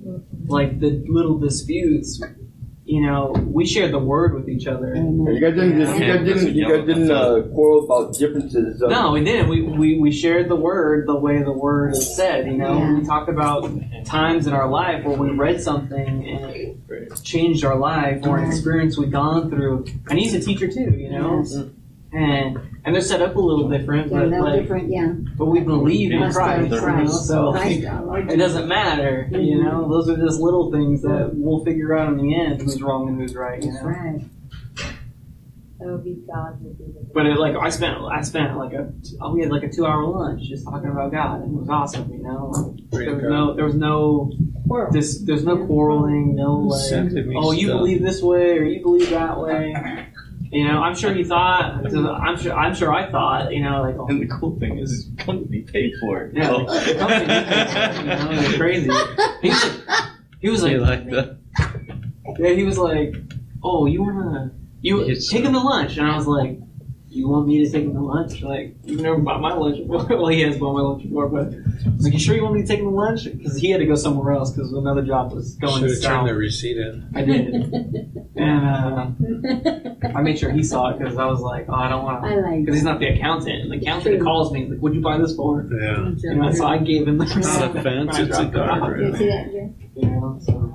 [0.47, 2.23] like the little disputes.
[2.85, 4.95] You know, we shared the word with each other.
[4.97, 5.79] You guys didn't.
[5.79, 6.55] You guys didn't.
[6.55, 8.83] You guys didn't uh, quarrel about differences.
[8.83, 9.49] Of, No, we didn't.
[9.49, 12.47] We, we, we shared the word the way the word is said.
[12.47, 12.95] You know, Yeah.
[12.99, 13.71] we talked about
[14.05, 16.51] times in our life where we read something and
[16.91, 19.87] it changed our life or an experience we'd gone through.
[20.11, 21.39] And he's a teacher too, you know.
[21.39, 21.57] Yes.
[22.13, 25.13] And and they're set up a little different, They're but no like, different, yeah.
[25.37, 26.63] but we believe in Trust in Christ.
[26.63, 27.27] you know, Christ.
[27.27, 29.29] So Christ our Lord it doesn't matter.
[29.31, 29.65] You mm-hmm.
[29.65, 33.09] know, those are just little things that we'll figure out in the end who's wrong
[33.09, 33.63] and who's right.
[33.63, 33.89] You That's know.
[33.89, 34.21] right.
[35.83, 38.73] That would be God would be the But it, like I spent, I spent like
[38.73, 41.69] a, oh, we had like a two-hour lunch just talking about God, and it was
[41.69, 42.13] awesome.
[42.13, 44.31] You know, there was no, there was no,
[44.69, 44.93] quarrel.
[44.93, 47.79] this, there's no quarreling, no like, Sending me oh, you stuff.
[47.79, 50.07] believe this way or you believe that way.
[50.53, 51.65] You know, I'm sure he thought.
[51.87, 52.53] I'm sure.
[52.53, 53.53] I'm sure I thought.
[53.55, 56.37] You know, like, oh, And the cool thing is, it's company paid for it.
[56.37, 58.91] yeah, So- like, the company did that, you know, it was crazy.
[59.41, 60.03] He was like,
[60.41, 61.39] he was You like, like that?
[62.39, 63.15] yeah, he was like,
[63.63, 66.59] oh, you wanna, you take him to lunch, and I was like,
[67.15, 68.43] you want me to take him to lunch?
[68.43, 70.07] Like, you've never bought my lunch before.
[70.19, 72.55] well, he has bought my lunch before, but I was like, you sure you want
[72.55, 73.25] me to take him to lunch?
[73.25, 76.29] Because he had to go somewhere else because another job was going Should have turned
[76.29, 77.09] the receipt in.
[77.15, 77.55] I did,
[78.37, 82.03] and uh, I made sure he saw it because I was like, oh, I don't
[82.03, 82.29] want to.
[82.29, 82.41] I to.
[82.41, 85.19] like Because he's not the accountant, and the accountant calls me like, "What'd you buy
[85.19, 86.11] this for?" Yeah.
[86.17, 88.61] You know, so I gave him the It's a receipt fence, it's a dropped it
[88.61, 88.99] off.
[88.99, 89.91] You see that, Jay?
[89.97, 90.75] You know, so.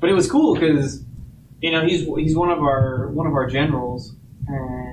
[0.00, 1.04] But it was cool because,
[1.60, 4.16] you know, he's he's one of our one of our generals,
[4.48, 4.91] and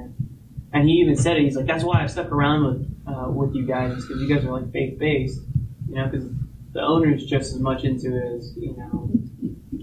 [0.74, 1.44] and he even said it.
[1.44, 4.46] He's like, that's why I've stuck around with uh, with you guys because you guys
[4.46, 5.42] are like faith based,
[5.88, 6.28] you know, because
[6.74, 9.10] the owner's just as much into it as you know.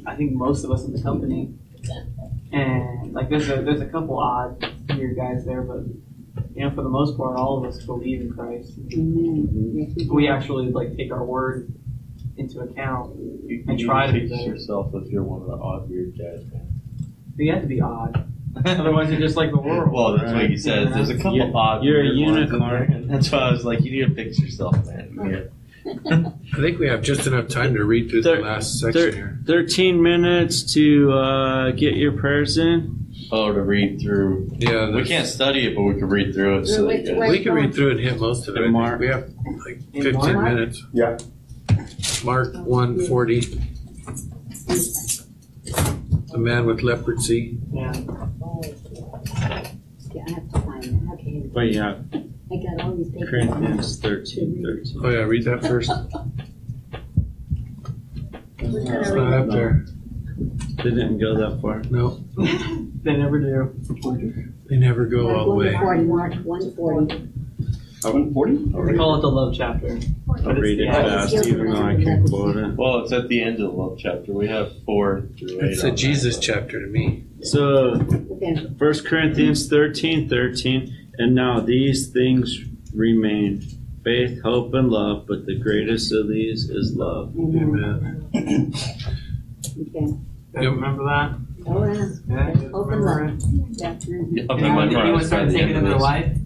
[0.07, 1.53] I think most of us in the company,
[2.53, 5.84] and like there's a there's a couple odd weird guys there, but
[6.55, 8.74] you know for the most part, all of us believe in Christ.
[8.93, 9.95] Amen.
[9.97, 11.72] Yes, we actually like take our word
[12.37, 13.16] into account.
[13.16, 16.16] You, And you try to be fix yourself if you're one of the odd, weird
[16.18, 16.80] guys, man.
[17.37, 18.30] you have to be odd,
[18.64, 19.92] otherwise you're just like the world.
[19.92, 20.92] well, that's what he says.
[20.94, 21.84] There's a couple You're- odd.
[21.84, 22.92] you're a weird ones in unicorn.
[22.92, 25.12] and That's why I was like, you need to fix yourself, man.
[25.30, 25.42] Yeah.
[26.11, 29.38] I think we have just enough time to read through the last section thir- here.
[29.46, 33.07] 13 minutes to uh, get your prayers in.
[33.30, 34.50] Oh, to read through.
[34.59, 36.66] Yeah, We can't study it, but we can read through it.
[36.66, 37.30] So Wait, that wait.
[37.30, 38.68] We can read through and hit most of it.
[38.68, 38.98] Mark.
[39.00, 39.30] We have
[39.64, 40.36] like 15 Mark?
[40.54, 40.82] minutes.
[40.92, 41.18] Yeah.
[42.24, 43.40] Mark 140.
[46.26, 47.59] The man with leprosy.
[47.72, 47.92] Yeah.
[50.14, 51.61] Yeah, I have to find it.
[51.61, 51.96] But yeah,
[52.52, 53.28] I got all these papers.
[53.30, 55.00] Corinthians 13, 13.
[55.04, 55.90] Oh, yeah, read that first.
[58.59, 59.84] It's not up there.
[60.76, 61.82] They didn't go that far.
[61.90, 62.22] No,
[63.02, 63.74] They never do.
[64.68, 65.72] they never go all the way.
[65.74, 67.32] 140, Mark 140.
[68.04, 68.57] Uh, one forty?
[68.57, 69.98] They call it the love chapter.
[70.44, 70.92] I'll read it Yeah.
[71.26, 72.76] fast, even though I can't quote it.
[72.76, 74.32] Well, it's at the end of the love chapter.
[74.34, 75.72] We have four through eight.
[75.72, 75.96] It's on a that.
[75.96, 77.24] Jesus chapter to me.
[77.40, 77.94] So,
[78.32, 78.54] Okay.
[78.78, 81.05] 1 Corinthians 13, 13.
[81.19, 82.59] And now these things
[82.95, 83.62] remain
[84.05, 87.35] faith, hope, and love, but the greatest of these is love.
[87.39, 88.29] Amen.
[88.35, 88.73] Amen.
[88.75, 90.07] Okay.
[90.07, 90.21] You
[90.55, 90.73] Yep.
[90.73, 91.39] remember that?
[91.67, 92.09] Oh, yeah.
[92.29, 92.61] Yeah.
[92.62, 93.41] you Open remember love.
[93.73, 93.97] Yeah.
[94.31, 96.39] Yeah, I'll Anyone, memorize anyone by start taking end it of in their life?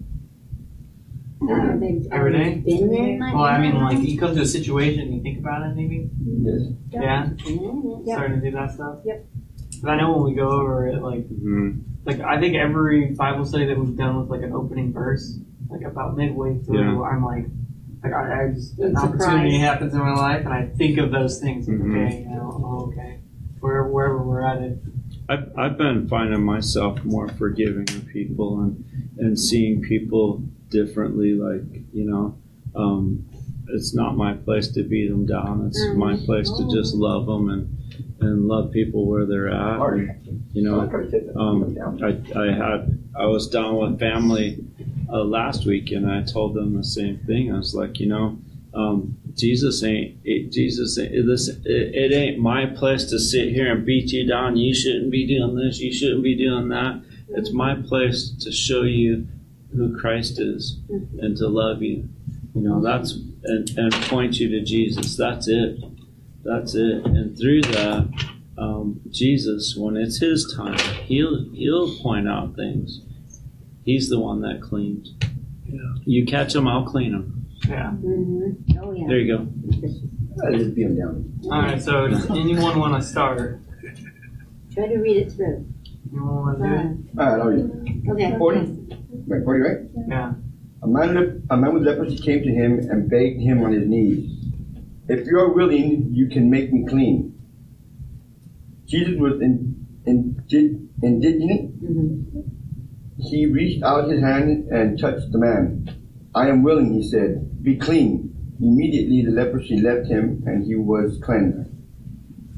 [1.41, 2.55] Uh, Every day?
[2.65, 5.69] Been there, Well, I mean, like you come to a situation and you think about
[5.69, 6.09] it, maybe.
[6.23, 6.61] Yes.
[6.91, 7.29] Yeah.
[8.05, 8.15] Yeah.
[8.15, 8.97] Starting to do that stuff.
[9.05, 9.25] Yep.
[9.81, 11.81] But I know when we go over it, like, Mhm.
[12.05, 15.37] Like I think every Bible study that we've done with like an opening verse,
[15.69, 17.01] like about midway through, Yeah.
[17.01, 17.45] I'm like,
[18.03, 19.61] like I, I just an It's opportunity surprised.
[19.61, 21.67] happens in my life, and I think of those things.
[21.67, 22.07] Like, Mhm.
[22.07, 23.19] Okay, you know, oh, okay,
[23.59, 24.79] wherever wherever we're at it.
[25.29, 28.83] I've, I've been finding myself more forgiving of people and,
[29.17, 31.33] and seeing people differently.
[31.35, 32.35] Like, you know,
[32.75, 33.25] um,
[33.73, 35.65] it's not my place to beat them down.
[35.67, 35.95] It's Mm.
[35.97, 37.69] my place to just love them and,
[38.21, 39.79] and love people where they're at.
[40.53, 40.79] You know,
[41.35, 44.63] um, I, I had I was down with family
[45.11, 47.53] uh, last week, and I told them the same thing.
[47.53, 48.37] I was like, you know,
[48.73, 50.97] um, Jesus ain't it, Jesus.
[50.97, 54.57] Ain't, this it, it ain't my place to sit here and beat you down.
[54.57, 55.79] You shouldn't be doing this.
[55.79, 57.01] You shouldn't be doing that.
[57.29, 59.27] It's my place to show you
[59.75, 60.79] who Christ is
[61.19, 62.09] and to love you.
[62.53, 65.15] You know, that's and, and point you to Jesus.
[65.15, 65.79] That's it.
[66.43, 67.05] That's it.
[67.05, 68.09] And through that,
[68.57, 73.01] um, Jesus, when it's His time, He'll He'll point out things.
[73.83, 75.13] He's the one that cleans.
[75.65, 75.79] Yeah.
[76.05, 77.45] You catch him, I'll clean him.
[77.67, 77.91] Yeah.
[77.91, 78.77] Mhm.
[78.81, 79.07] Oh, yeah.
[79.07, 79.47] There you go.
[80.45, 81.39] I just beat him down.
[81.45, 81.81] All right.
[81.81, 83.59] So does anyone want to start?
[84.73, 85.65] Try to read it through.
[86.11, 87.19] Anyone want to do it?
[87.19, 88.09] All right, I'll read.
[88.09, 88.37] Okay.
[88.37, 88.59] Forty.
[89.27, 89.77] Right, forty, right?
[90.07, 90.33] Yeah.
[90.83, 94.37] A man, a man with leprosy came to him and begged him on his knees,
[95.07, 97.35] If you are willing, you can make me clean.
[98.87, 101.83] Jesus was in, in, indignant.
[101.83, 102.43] Mhm.
[103.17, 105.87] He reached out his hand and touched the man.
[106.33, 107.63] I am willing, he said.
[107.63, 108.33] Be clean.
[108.59, 111.69] Immediately the leprosy left him and he was cleansed.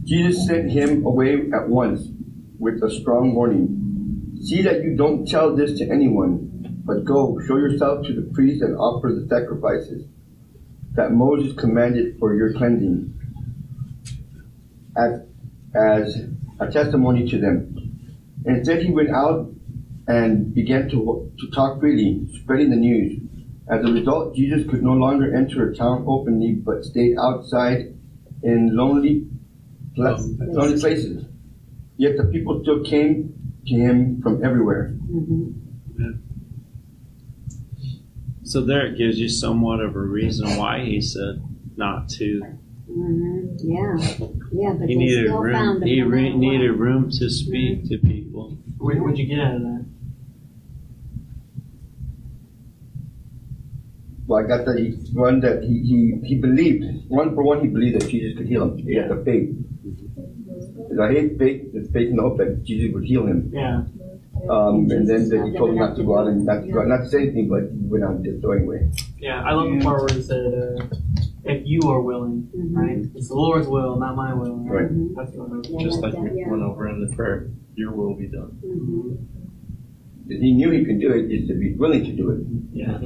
[0.03, 2.07] Jesus sent him away at once
[2.59, 4.37] with a strong warning.
[4.41, 8.61] See that you don't tell this to anyone, but go, show yourself to the priest
[8.61, 10.05] and offer the sacrifices
[10.95, 13.13] that Moses commanded for your cleansing
[14.95, 15.21] as,
[15.73, 16.25] as
[16.59, 18.09] a testimony to them.
[18.45, 19.49] Instead, he went out
[20.07, 23.19] and began to, to talk freely, spreading the news.
[23.69, 27.95] As a result, Jesus could no longer enter a town openly, but stayed outside
[28.43, 29.25] in lonely,
[29.95, 31.25] pla- lonely places.
[31.95, 33.33] Yet the people still came
[33.67, 34.93] to him from everywhere.
[35.09, 35.53] Mhm.
[38.53, 41.41] So there it gives you somewhat of a reason why he said
[41.75, 42.39] not to.
[42.87, 43.57] Mhm.
[43.63, 43.97] Yeah.
[44.51, 45.53] Yeah, but He needed still room.
[45.55, 48.59] found He re- needed room to speak to people.
[48.77, 49.85] What would you get out of that?
[54.27, 57.09] Well, I got that he, one that he, he, he believed.
[57.09, 58.77] One for one, he believed that Jesus could heal him.
[58.77, 59.49] He had the faith.
[60.77, 63.49] Because I hate faith, the faith and hope that Jesus would heal him.
[63.51, 63.85] Yeah.
[64.49, 66.81] Um, and then, then he told him not to go out and not to go
[66.81, 68.89] out, not to say anything, but he went out and did so anyway.
[69.17, 69.41] Yeah.
[69.41, 70.85] I love the part where he said, uh,
[71.45, 72.75] "If you are willing, Mhm.
[72.75, 73.05] right?
[73.15, 74.89] It's the Lord's will, not my will." Right.
[75.15, 75.67] That's what I wrote.
[75.69, 76.49] Yeah, Just like that, we yeah.
[76.51, 78.51] went over in the prayer, your will be done.
[78.65, 79.17] Mhm.
[80.27, 82.41] He knew he could do it, just to be willing to do it.
[82.73, 82.99] Yeah.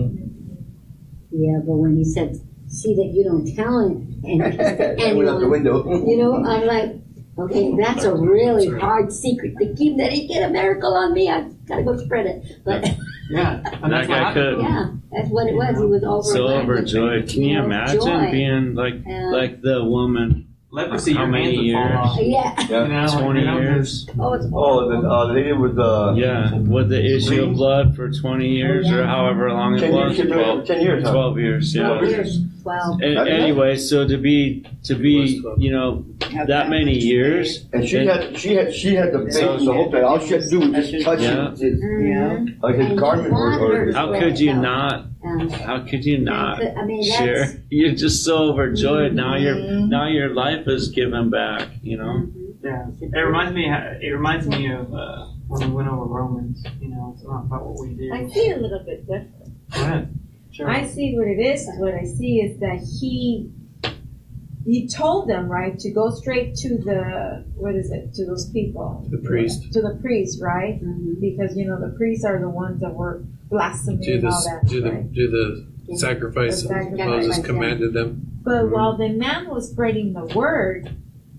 [1.31, 2.35] Yeah, but when he said,
[2.67, 4.41] "See that you don't tell him," and
[5.01, 5.85] I went out the window.
[6.05, 6.95] you know, I'm like,
[7.39, 9.97] Okay, that's a really hard secret to keep.
[9.97, 11.29] That he get a miracle on me.
[11.29, 12.63] I gotta go spread it.
[12.65, 12.83] But
[13.29, 15.77] Yeah, and That that's what guy could yeah, that's what it was.
[15.77, 17.27] He was over so overjoyed.
[17.29, 18.31] Can you imagine joy.
[18.31, 19.25] being like Yeah.
[19.31, 20.45] like the woman?
[20.69, 22.35] Leprosy, How your many hands would fall years?
[22.35, 22.67] off.
[22.69, 22.83] Yeah.
[22.83, 24.09] You know, Twenty you years.
[24.19, 26.13] Oh, it's Oh, the, uh, the lady with the.
[26.17, 30.17] Yeah, with the issue of blood for twenty years or however long it Ten was.
[30.17, 31.11] years, 12, ten years, huh?
[31.13, 31.75] 12 years.
[31.75, 31.87] Yeah.
[31.87, 32.39] Twelve years.
[32.67, 33.01] Twelve.
[33.01, 36.03] A- anyway, so to be to be you know
[36.47, 39.89] that many years, And she And- had, she had, she had the faith, the whole
[39.91, 40.03] thing.
[40.03, 41.51] All she had to do was just touch Yeah.
[41.53, 42.61] it, his, Mhm.
[42.61, 45.05] like his And garment or, or how could you not?
[45.23, 47.45] Um, How could you not I mean, that's, share?
[47.69, 49.35] You're just so overjoyed now.
[49.35, 49.55] Your
[49.95, 51.67] now your life is given back.
[51.81, 52.27] You know.
[52.63, 53.65] Yeah, it reminds me.
[54.01, 56.63] It reminds me of uh, when we went over Romans.
[56.81, 58.11] You know, it's not about what we do.
[58.13, 59.31] I see it a little bit different.
[59.73, 60.09] Go ahead.
[60.57, 60.67] Sure.
[60.67, 61.69] I see what it is.
[61.77, 63.51] What I see is that he
[64.65, 69.07] he told them right to go straight to the what is it to those people
[69.09, 69.71] The priest.
[69.73, 71.21] to the priest right Mhm.
[71.21, 74.49] because you know the priests are the ones that were blaspheming Do and all the
[74.61, 75.13] that do the right?
[75.13, 77.43] do the sacrifice The sacrifice, Moses yeah.
[77.45, 78.21] commanded them.
[78.43, 80.89] But while the man was spreading the word,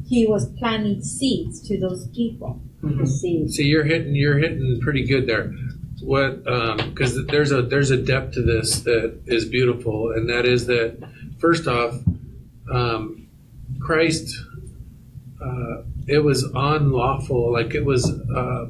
[0.06, 2.60] he was planting seeds to those people.
[2.82, 2.98] Mhm.
[3.00, 3.48] the.
[3.48, 5.52] See, you're hitting you're hitting pretty good there.
[6.00, 6.46] What?
[6.46, 10.66] Um, because there's a there's a depth to this that is beautiful, and that is
[10.66, 10.96] that
[11.38, 11.94] first off,
[12.72, 13.28] um,
[13.80, 14.34] Christ.
[15.40, 17.52] Uh, it was unlawful.
[17.52, 18.10] Like it was.
[18.10, 18.66] Uh,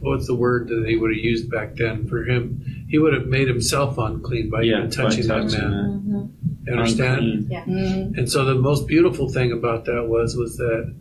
[0.00, 2.86] what's the word that he would have used back then for him?
[2.88, 6.32] He would have made himself unclean by Yeah, even by touching that touching man.
[6.66, 7.18] You understand?
[7.50, 8.14] Unclean.
[8.16, 10.94] And so the most beautiful thing about that was was that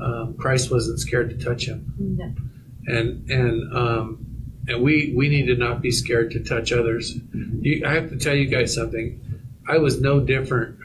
[0.00, 2.32] um, Christ wasn't scared to touch him, No.
[2.86, 4.26] and and um,
[4.68, 7.16] and we we need to not be scared to touch others.
[7.60, 9.20] You, I have to tell you guys something.
[9.68, 10.78] I was no different.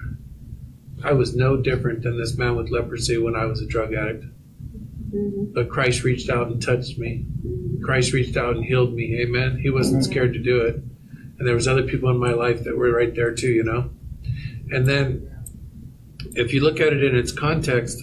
[1.03, 4.25] I was no different than this man with leprosy when I was a drug addict.
[5.13, 5.53] Mhm.
[5.53, 7.25] But Christ reached out and touched me.
[7.83, 9.19] Christ reached out and healed me.
[9.21, 9.57] Amen.
[9.57, 10.81] He wasn't scared to do it.
[11.37, 13.89] And there was other people in my life that were right there too, you know.
[14.71, 15.29] And then,
[16.35, 18.01] if you look at it in its context,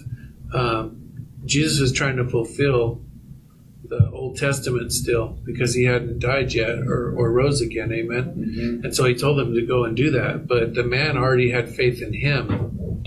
[0.53, 0.99] um,
[1.45, 3.03] Jesus was trying to fulfill
[3.93, 7.93] the Old Testament still because he hadn't died yet or, or rose again.
[7.93, 8.25] Amen.
[8.25, 8.85] Mm-hmm.
[8.85, 10.47] And so he told them to go and do that.
[10.47, 13.05] But the man already had faith in him.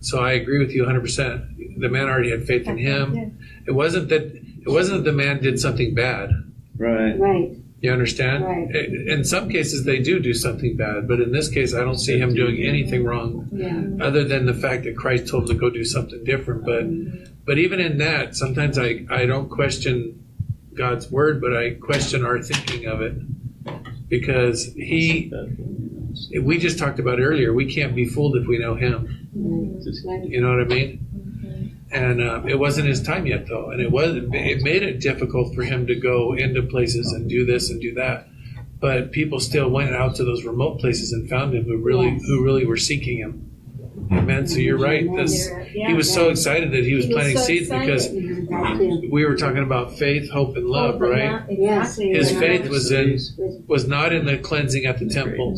[0.00, 1.80] So I agree with you 100%.
[1.80, 3.38] The man already had faith in him.
[3.66, 4.22] It wasn't that
[4.66, 6.30] it wasn't that the man did something bad.
[6.76, 7.18] Right.
[7.18, 7.56] Right.
[7.80, 8.44] You understand?
[8.44, 8.74] Right.
[8.74, 12.18] In some cases, they do do something bad, but in this case, I don't see
[12.18, 14.04] him doing anything wrong, Yeah.
[14.04, 16.64] other than the fact that Christ told him to go do something different.
[16.64, 17.24] But, mm-hmm.
[17.46, 20.24] But even in that, sometimes I, I don't question
[20.74, 23.14] God's word, but I question our thinking of it,
[24.08, 25.32] because he,
[26.42, 29.28] we just talked about earlier, we can't be fooled if we know Him.
[30.28, 31.06] You know what I mean?
[31.90, 35.54] And uh, it wasn't his time yet, though, and it was it made it difficult
[35.54, 38.28] for him to go into places and do this and do that.
[38.80, 42.44] But people still went out to those remote places and found him who really who
[42.44, 43.45] really were seeking him.
[44.12, 44.46] Amen.
[44.46, 45.08] So you're right.
[45.16, 48.48] This he was so excited that he was planting seeds because excited.
[48.48, 49.08] That too.
[49.10, 51.30] we were talking about faith, hope, and love, right?
[51.32, 51.98] not- Yes.
[51.98, 52.14] Exactly.
[52.14, 55.52] His faith was in was not in the cleansing at the temple.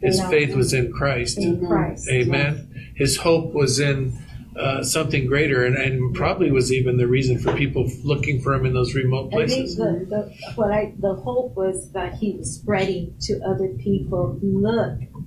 [0.00, 1.38] His faith was in Christ.
[1.38, 2.92] Amen.
[2.94, 4.18] His hope was in
[4.58, 8.64] uh, something greater, and, and probably was even the reason for people looking for him
[8.64, 9.76] in those remote I think places.
[9.76, 14.38] the, the what I the hope was that he was spreading to other people.
[14.42, 15.20] Look, ha-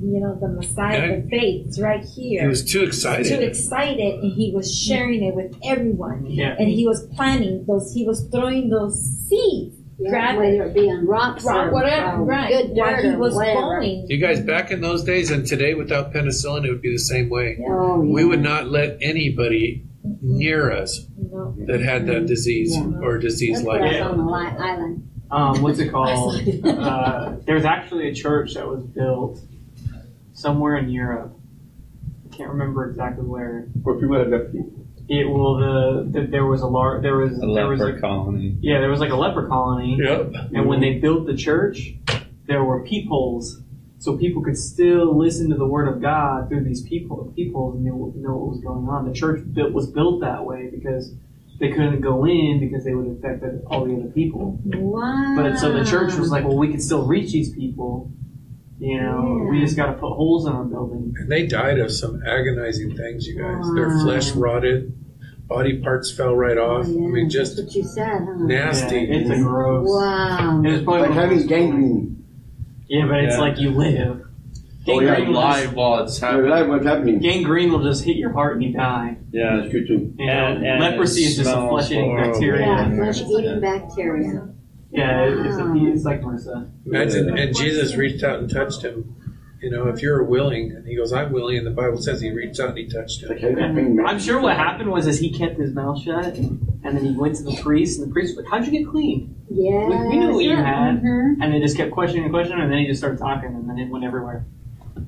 [0.00, 1.16] you know the Messiah, Yeah.
[1.20, 2.42] the faith is right here.
[2.42, 3.26] He was too excited.
[3.26, 6.26] Too excited, and he was sharing it with everyone.
[6.26, 6.56] Yeah.
[6.58, 7.92] And he was planting those.
[7.92, 8.94] He was throwing those
[9.28, 9.76] seeds.
[9.96, 12.50] Yeah, Grab whether it be on rocks Rock, or whatever, or right?
[12.52, 13.60] good While dirt he was whatever.
[13.78, 14.06] going.
[14.08, 17.30] You guys, back in those days and today, without penicillin, it would be the same
[17.30, 17.58] way.
[17.68, 18.10] Oh, yeah.
[18.12, 19.84] We would not let anybody
[20.20, 22.98] near us You know, that had that disease Yeah.
[23.02, 23.98] or disease That's like what that.
[24.00, 25.08] saw on the li- island.
[25.30, 26.40] Um, what's it called?
[26.64, 29.38] uh, there's actually a church that was built
[30.44, 31.32] somewhere in Europe.
[32.26, 33.68] I can't remember exactly where.
[33.82, 34.62] where people had left you.
[35.08, 38.00] It will the, the there was a large there was A there was leper a,
[38.00, 38.56] colony.
[38.60, 40.32] yeah there was like a leper colony Yep.
[40.54, 41.94] and when they built the church
[42.46, 43.60] there were peepholes
[43.98, 47.84] so people could still listen to the word of God through these people peepholes and
[47.84, 49.06] knew, know what was going on.
[49.08, 51.12] The church built, was built that way because
[51.60, 54.58] they couldn't go in because they would affect all the other people.
[54.64, 55.34] Wow.
[55.36, 58.10] But so the church was like, well, we can still reach these people.
[58.78, 61.14] You know, we just got to put holes in our building.
[61.18, 63.64] And they died of some agonizing things, you guys.
[63.74, 64.92] Their flesh rotted,
[65.46, 66.86] body parts fell right Oh, off.
[66.88, 66.94] yeah.
[67.04, 68.34] I mean, just That's what you said, huh?
[68.38, 68.96] nasty.
[68.96, 69.88] Yeah, it's a gross.
[69.88, 70.62] Wow.
[70.64, 72.24] It's probably Like having gangrene.
[72.88, 74.20] Yeah, but it's like you live.
[74.86, 76.50] Oh, yeah, Gangrene will just- live while it's happening.
[76.50, 77.18] live, what's happening?
[77.20, 79.16] Gangrene will just hit your heart and you die.
[79.32, 79.56] Yeah.
[79.56, 80.12] That's true too.
[80.18, 82.66] You know, And- and leprosy is just a flesh-eating bacteria.
[82.66, 84.48] Yeah, flesh eating bacteria.
[84.94, 86.68] Yeah, it- it's, a, it's like MRSA.
[86.86, 89.16] Imagine, and Jesus reached out and touched him.
[89.60, 92.30] You know, if you're willing, and he goes, "I'm willing," and the Bible says he
[92.30, 93.30] reached out and he touched him.
[93.30, 94.06] Like everything, man.
[94.06, 97.36] I'm sure what happened was is he kept his mouth shut, and then he went
[97.36, 99.88] to the priest, and the priest was like, "How'd you get clean?" Yeah.
[100.08, 101.02] We knew what you had.
[101.02, 101.36] Mhm.
[101.40, 103.78] And they just kept questioning and questioning, and then he just started talking, and then
[103.78, 104.44] it went everywhere.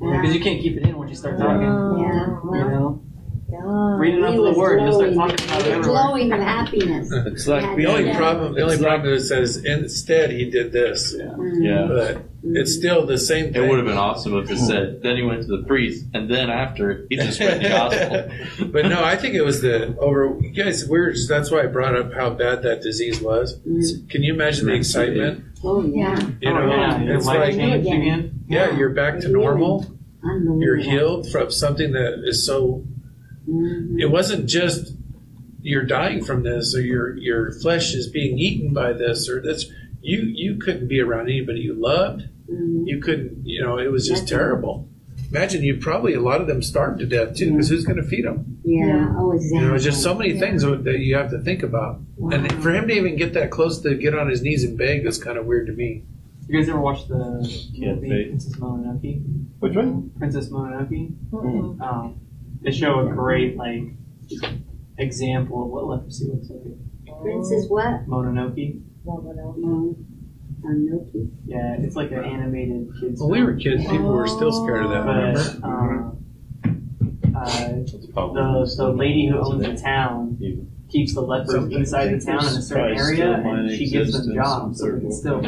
[0.01, 1.63] Because you can't keep it in once you start talking.
[1.63, 3.03] Yeah, You know,
[3.49, 3.59] Yeah.
[3.97, 5.29] read enough he of the was word, you'll start glowing.
[5.37, 6.03] talking about it He was everywhere.
[6.03, 7.13] glowing of happiness.
[7.27, 8.17] It's like The only Yeah.
[8.17, 11.15] problem, the only It's like- problem is it says instead he did this.
[11.17, 11.87] Yeah.
[11.89, 13.63] but it's still the same thing.
[13.65, 16.29] It would have been awesome if it said, then he went to the priest, and
[16.31, 18.67] then after, he just spread the gospel.
[18.73, 20.37] but no, I think it was the over.
[20.41, 23.59] You guys, we're that's why I brought up how bad that disease was.
[23.61, 24.09] Mm.
[24.11, 25.45] Can you imagine the excitement?
[25.65, 26.21] Oh, yeah.
[26.41, 28.03] You oh, know, yeah, it's life like changed again.
[28.03, 28.41] again.
[28.49, 29.87] yeah, you're back to normal.
[30.23, 30.63] Unbelievable.
[30.63, 32.85] You're healed from something that is so.
[33.49, 34.01] Mhm.
[34.01, 34.95] It wasn't just
[35.63, 39.71] you're dying from this, or your your flesh is being eaten by this, or this.
[40.01, 42.29] You you couldn't be around anybody you loved.
[42.51, 42.83] Mhm.
[42.87, 43.45] You couldn't.
[43.47, 44.39] You know, it was just Nothing.
[44.39, 44.89] terrible.
[45.31, 48.05] Imagine you probably a lot of them starved to death too, because who's going to
[48.05, 48.59] feed them?
[48.65, 49.59] Yeah, oh, exactly.
[49.59, 52.01] You know, just so many things that you have to think about.
[52.31, 55.05] And for him to even get that close to get on his knees and beg
[55.05, 56.05] is kind of weird to me.
[56.49, 58.29] You guys ever watch the movie Fate.
[58.29, 59.23] Princess Mononoke?
[59.59, 60.11] Which one?
[60.17, 61.13] Princess Mononoke.
[61.33, 61.81] Mm-mm.
[61.81, 62.15] Um,
[62.67, 63.85] they show a great like
[64.99, 67.23] example of what leprosy looks like.
[67.23, 68.07] Princess what?
[68.09, 68.83] Mononoke.
[69.05, 69.55] No, no, no.
[69.57, 69.97] No.
[70.65, 71.31] Anoki.
[71.47, 73.21] Yeah, it's like an animated kids.
[73.21, 75.07] When we were kids, people were still scared of that.
[75.07, 75.55] Remember?
[75.61, 76.19] But um,
[77.37, 77.69] uh,
[78.33, 80.37] the the lady who owns the town
[80.89, 81.79] keeps the lepers Something.
[81.79, 84.79] inside the town in a certain area, and she gives them jobs.
[84.81, 85.41] So they can still,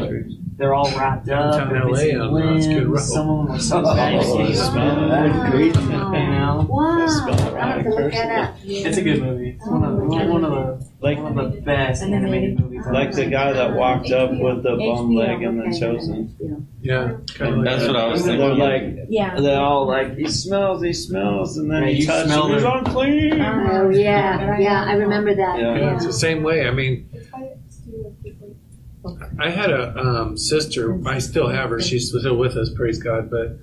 [0.56, 1.52] they're all wrapped up.
[1.56, 2.92] Downtown they're LA missing on, uh, Skid Row.
[2.92, 4.52] limbs, Some of them are so Oh, baggy.
[4.52, 5.08] the smell.
[5.08, 5.80] That's crazy.
[5.80, 6.68] You know, Wow.
[6.78, 8.56] I'll have to look that up.
[8.64, 9.50] it's a good movie.
[9.50, 12.82] It's one of the, one of the Like one of the best animated movies.
[12.84, 15.78] I've like the guy that walked up with the bum HBO, leg in the Okay,
[15.78, 16.66] chosen.
[16.80, 17.88] Yeah, kind of like That's that.
[17.92, 18.58] what I was They're thinking.
[18.58, 19.40] like Yeah.
[19.40, 22.54] they're all like he smells, he smells, and then Yeah, he you touches smell him.
[22.54, 22.68] He's it.
[22.72, 23.40] unclean.
[23.40, 25.58] Oh, yeah, yeah, I remember that.
[25.60, 25.76] Yeah.
[25.78, 26.66] Yeah, it's the same way.
[26.66, 29.36] I mean, It's by Studio Ghibli.
[29.38, 31.00] I had a um, sister.
[31.06, 31.80] I still have her.
[31.80, 32.70] She's still with us.
[32.74, 33.30] Praise God.
[33.30, 33.58] But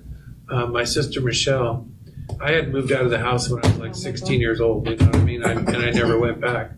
[0.50, 1.86] uh, my sister Michelle,
[2.40, 4.88] I had moved out of the house when I was like 16 years old.
[4.88, 5.44] You know what I mean?
[5.44, 6.70] I, and I never went back.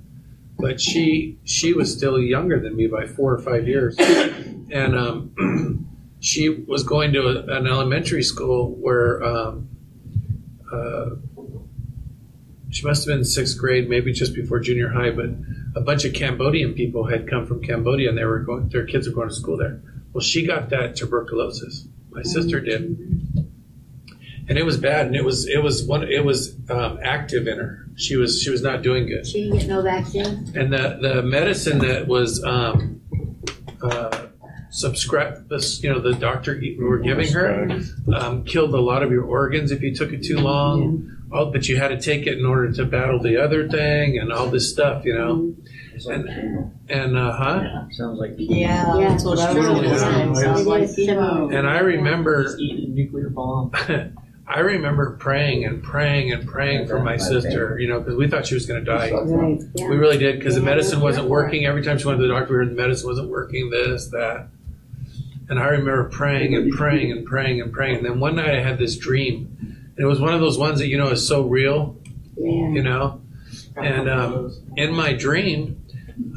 [0.58, 5.88] But she she was still younger than me by four or five years, and um,
[6.20, 9.68] she was going to a, an elementary school where um,
[10.72, 11.10] uh,
[12.70, 15.10] she must have been in sixth grade, maybe just before junior high.
[15.10, 15.30] But
[15.74, 18.68] a bunch of Cambodian people had come from Cambodia, and they were going.
[18.68, 19.80] Their kids were going to school there.
[20.12, 21.86] Well, she got that tuberculosis.
[22.10, 22.82] My sister did,
[24.48, 25.06] and it was bad.
[25.06, 27.87] And it was it was one it was um, active in her.
[27.98, 29.26] She was she was not doing good.
[29.26, 30.52] She didn't get no vaccine?
[30.54, 33.00] And the the medicine that was um,
[33.82, 34.26] uh,
[34.70, 37.68] subscribed, this you know the doctor were giving her
[38.14, 41.16] um, killed a lot of your organs if you took it too long.
[41.32, 44.32] Oh, but you had to take it in order to battle the other thing and
[44.32, 45.54] all this stuff, you know.
[46.06, 47.88] And and uh, huh?
[47.90, 49.08] Sounds like Yeah, Yeah.
[49.08, 50.24] that's what I was Yeah.
[50.24, 51.14] gonna say.
[51.16, 51.52] Like.
[51.52, 53.72] And I remember Just eat a nuclear bomb.
[54.48, 58.46] I remember praying and praying and praying for my sister, you know, because we thought
[58.46, 59.10] she was going to die.
[59.12, 59.88] Right, yeah.
[59.88, 61.66] We really did because the medicine wasn't working.
[61.66, 63.68] Every time she went to the doctor, we heard the medicine wasn't working.
[63.68, 64.48] This, that,
[65.50, 67.96] and I remember praying and praying and praying and praying.
[67.98, 70.78] And then one night I had this dream, and it was one of those ones
[70.78, 71.96] that you know is so real,
[72.36, 72.70] Yeah.
[72.70, 73.20] you know.
[73.76, 75.84] And um, in my dream,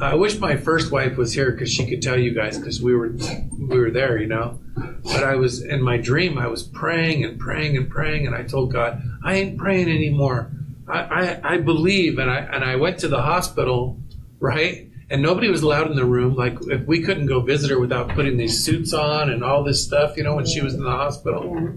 [0.01, 2.95] I wish my first wife was here because she could tell you guys because we
[2.95, 3.13] were
[3.57, 4.59] we were there, you know.
[4.75, 6.37] But I was in my dream.
[6.37, 10.51] I was praying and praying and praying, and I told God, I ain't praying anymore.
[10.87, 13.99] I I, I believe, and I and I went to the hospital,
[14.39, 14.87] right?
[15.09, 16.35] And nobody was allowed in the room.
[16.35, 19.83] Like if we couldn't go visit her without putting these suits on and all this
[19.83, 21.43] stuff, you know, when she was in the hospital.
[21.43, 21.71] Yeah.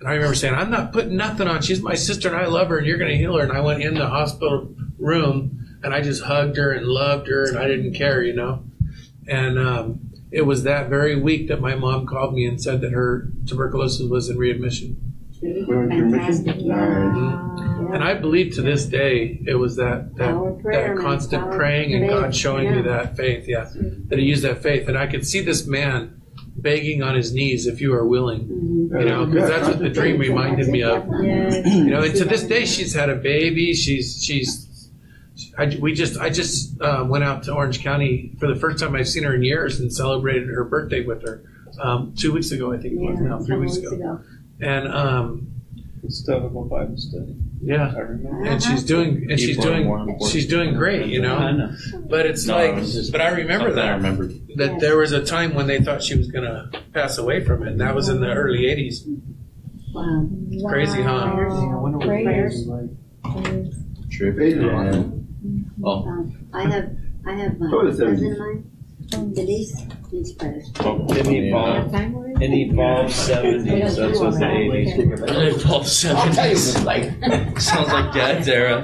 [0.00, 1.62] And I remember saying, I'm not putting nothing on.
[1.62, 3.42] She's my sister and I love her and you're going to heal her.
[3.42, 7.44] And I went in the hospital room and I just hugged her and loved her
[7.46, 8.64] and I didn't care, you know.
[9.28, 10.00] And um,
[10.32, 14.08] it was that very week that my mom called me and said that her tuberculosis
[14.08, 14.96] was in readmission.
[15.40, 17.50] Fantastic, yeah.
[17.92, 21.50] And I believe to this day it was that that, Power of prayer, that constant
[21.52, 23.70] praying and God showing me that faith, yeah,
[24.08, 24.88] that He used that faith.
[24.88, 26.20] And I could see this man
[26.56, 29.00] begging on his knees, if you are willing, Mhm.
[29.00, 31.04] you know, because that's what the dream reminded me of.
[31.06, 33.74] You know, and to this day, she's had a baby.
[33.74, 34.66] She's she's.
[35.58, 38.94] I, we just I just uh, went out to Orange County for the first time
[38.94, 41.42] I've seen her in years and celebrated her birthday with her
[41.80, 42.72] um, two weeks ago.
[42.72, 44.20] I think it was Yeah, now three weeks ago.
[44.60, 45.48] and um,
[46.04, 47.34] Instead of a Bible study.
[47.62, 48.44] yeah, I remember.
[48.44, 51.50] and she's doing and she's doing she's doing great, you know.
[51.50, 51.74] Know.
[52.08, 54.26] But it's No, like, it but I remember something I that remember.
[54.56, 57.68] that there was a time when they thought she was gonna pass away from it,
[57.72, 58.98] and that was in the early '80s.
[59.94, 60.28] Wow.
[60.68, 61.10] Crazy, huh?
[61.10, 61.34] I
[61.76, 62.66] wonder what Prayers.
[62.66, 64.10] prayers like.
[64.10, 64.36] Trip.
[65.84, 66.90] Praise the and- Oh, Um, I have,
[67.26, 68.64] I have my Oh, the cousin of mine,
[69.34, 70.72] Denise, needs prayers.
[70.80, 71.52] oh, Didn't he yeah.
[71.82, 71.90] fall?
[71.90, 72.44] Time already?
[72.44, 73.96] It evolved seventies.
[73.96, 75.62] That's what the eighties.
[75.62, 76.82] Paul seventies.
[76.84, 77.12] like,
[77.60, 78.80] Sounds like Dad's era.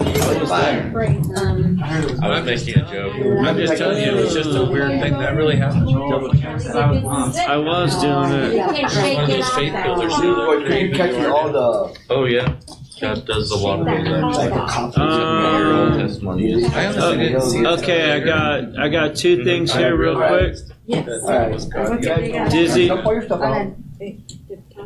[0.93, 1.39] Praise.
[1.41, 2.21] Um, I heard it was.
[2.21, 3.15] I was making a joke.
[3.47, 5.89] I'm just telling you, it was just a weird thing that really happened.
[5.89, 8.55] I was doing it.
[8.55, 10.21] You can shake One of it those off faith that builders wall.
[10.23, 10.35] do
[10.69, 12.55] Boy, you catching all the, Oh yeah,
[13.01, 14.09] God does a lot of Shake things.
[14.09, 14.71] that Actually, off.
[14.71, 14.97] cops.
[14.97, 16.65] your Um, old testimony.
[16.65, 17.67] I honestly didn't see it.
[17.67, 20.57] Okay, I got I got two things here real quick.
[20.87, 21.09] Yes.
[21.25, 22.51] Alright.
[22.51, 22.89] Dizzy.
[22.89, 23.75] Dump all your stuff out.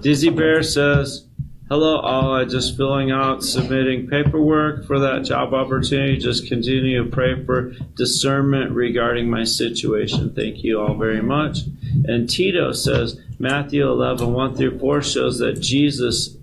[0.03, 1.27] Dizzy Bear says,
[1.69, 2.35] Hello, all.
[2.35, 6.19] I just filling out, submitting paperwork for that job opportunity.
[6.19, 10.35] Just continue to pray for discernment regarding my situation.
[10.35, 11.61] Thank you all very much.
[12.05, 16.37] And Tito says, Matthew 11, 1 through 4 shows that Jesus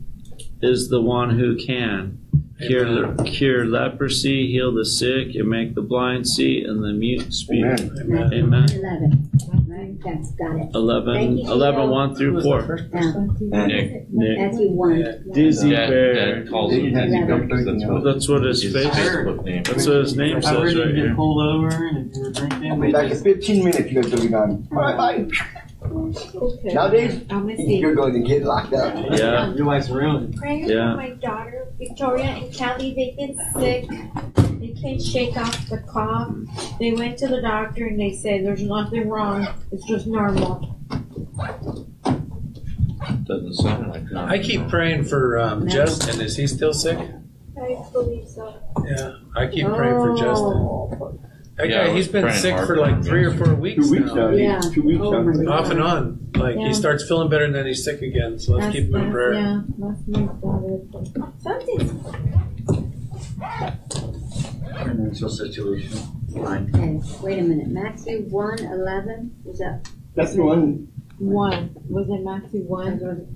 [0.62, 2.18] is the one who can
[2.68, 7.64] cure, cure leprosy, heal the sick, and make the blind see, and the mute speak.
[7.66, 8.34] Amen.
[8.34, 8.70] Amen.
[8.72, 9.30] Eleven,
[9.68, 10.70] right, that's, got it.
[10.76, 12.80] 11, you, 11 1 through 4.
[12.92, 14.38] Now, Nick, Nick.
[14.38, 15.32] Matthew one.
[15.34, 16.14] Dizzy Dad, Bear.
[16.44, 19.64] Dad calls him Dizzy Bear that's what That's what his his face Facebook name.
[19.64, 21.16] That's what his name says I were to right here.
[21.16, 24.12] pulled over and if you were drinking, I'll be back in fifteen minutes, you guys
[24.12, 24.68] will be gone.
[24.72, 25.62] Alright, bye.
[25.84, 26.74] Okay.
[26.74, 27.78] Nowadays, I'm gonna see.
[27.78, 28.94] you're going to get locked up.
[29.12, 29.54] Yeah.
[29.54, 30.36] your life's ruined.
[30.38, 30.92] Praying Yeah.
[30.92, 32.94] for my daughter Victoria and Kelly.
[32.96, 33.90] They've been sick.
[34.60, 36.30] They can't shake off the cough.
[36.80, 39.48] They went to the doctor and they said there's nothing wrong.
[39.72, 40.78] It's just normal.
[43.24, 44.26] Doesn't sound like that.
[44.30, 46.22] I keep praying for um, Justin.
[46.22, 47.00] Is he still sick?
[47.60, 48.54] I believe so.
[48.86, 51.20] Yeah, I keep praying for Justin.
[51.62, 53.54] That Yeah, guy, was he's been praying sick hard for for like three or four
[53.54, 54.30] weeks Two weeks now.
[54.32, 54.60] now, Yeah.
[54.62, 55.32] two weeks Oh now.
[55.32, 55.48] God.
[55.48, 56.30] Off and on.
[56.36, 56.68] Like Yeah.
[56.70, 58.40] he starts feeling better and then he's sick again.
[58.40, 59.34] So let's That's, keep him in prayer.
[59.34, 60.80] yeah, that's my daughter.
[61.38, 62.04] Something.
[64.74, 65.98] Financial situation.
[66.34, 66.72] Fine.
[66.74, 69.88] Okay, wait a minute, Matthew one eleven, is that?
[70.16, 70.88] That's the one.
[71.20, 71.76] One.
[71.90, 73.28] Was it Matthew one?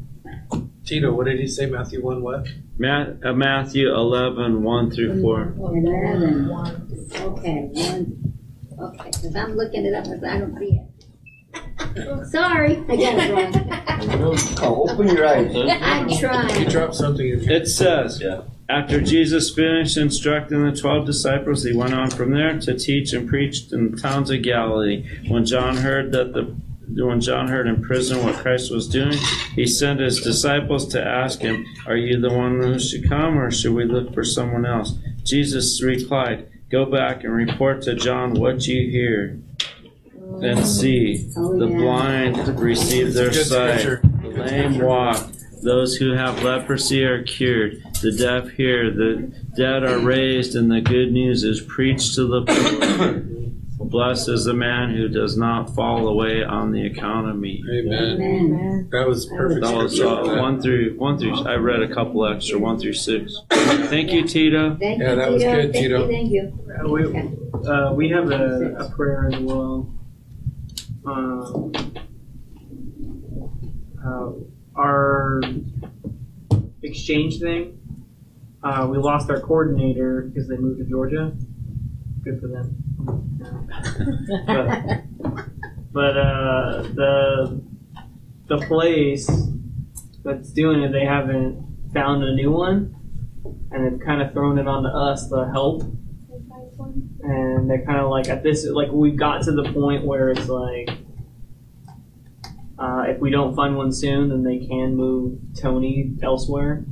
[0.84, 1.68] Tito, what did he say?
[1.68, 2.48] Matthew one what?
[2.78, 5.42] Ma- uh, Matthew 11, 1 through 4.
[5.58, 6.48] Eleven.
[6.50, 6.82] One.
[7.16, 8.34] Okay, one,
[8.80, 12.28] okay, cause I'm looking it up, but I don't see it.
[12.28, 14.36] Sorry, I got it wrong.
[14.62, 15.56] Oh, open your eyes.
[15.82, 16.68] I'm He trying.
[16.70, 17.52] dropped something in here.
[17.54, 18.42] It says, Yeah.
[18.68, 23.30] After Jesus finished instructing the 12 disciples, he went on from there to teach and
[23.30, 25.06] preach in the towns of Galilee.
[25.28, 26.56] When John heard that the
[26.88, 29.18] when John heard in prison what Christ was doing,
[29.53, 33.52] he sent his disciples to ask him, Are you the one who should come, or
[33.52, 34.98] should we look for someone else?
[35.24, 39.40] Jesus replied, Go back and report to John what you hear
[40.41, 41.18] and see.
[41.34, 45.28] The blind receive their sight, the lame walk,
[45.64, 50.82] those who have leprosy are cured, the deaf hear, the dead are raised, and the
[50.82, 53.26] good news is preached to the poor.
[53.96, 57.64] Blessed is the man who does not fall away on the account of me.
[57.66, 58.22] Amen.
[58.22, 58.90] Amen.
[58.92, 59.62] That was perfect.
[59.62, 61.48] That was uh, one through one through.
[61.48, 63.38] I read a couple extra, one through six.
[63.50, 64.76] Thank you, Tito.
[64.76, 66.02] Thank Yeah, you, that was good, Thank Tito.
[66.02, 66.72] you, Thank you.
[66.78, 69.90] Uh, we, uh, we have a, a prayer as well.
[71.06, 71.72] Um,
[74.06, 74.32] uh,
[74.76, 75.42] our
[76.84, 77.80] exchange thing,
[78.62, 81.32] uh, we lost our coordinator because they moved to Georgia.
[82.26, 82.85] Good for them.
[83.06, 85.03] But
[85.91, 87.61] but uh, the
[88.48, 89.30] the place
[90.23, 92.95] that's doing it, they haven't found a new one,
[93.72, 95.84] and they've kind of thrown it onto us to help.
[97.22, 100.48] And they're kind of like at this like we've got to the point where it's
[100.48, 100.90] like
[102.77, 106.86] uh, if we don't find one soon then they can move tony elsewhere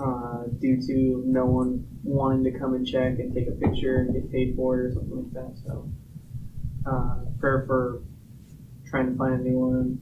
[0.00, 4.12] uh, due to no one wanting to come and check and take a picture and
[4.12, 5.90] get paid for it or something like that so
[6.86, 8.02] uh, prayer for
[8.88, 9.98] trying to find a new one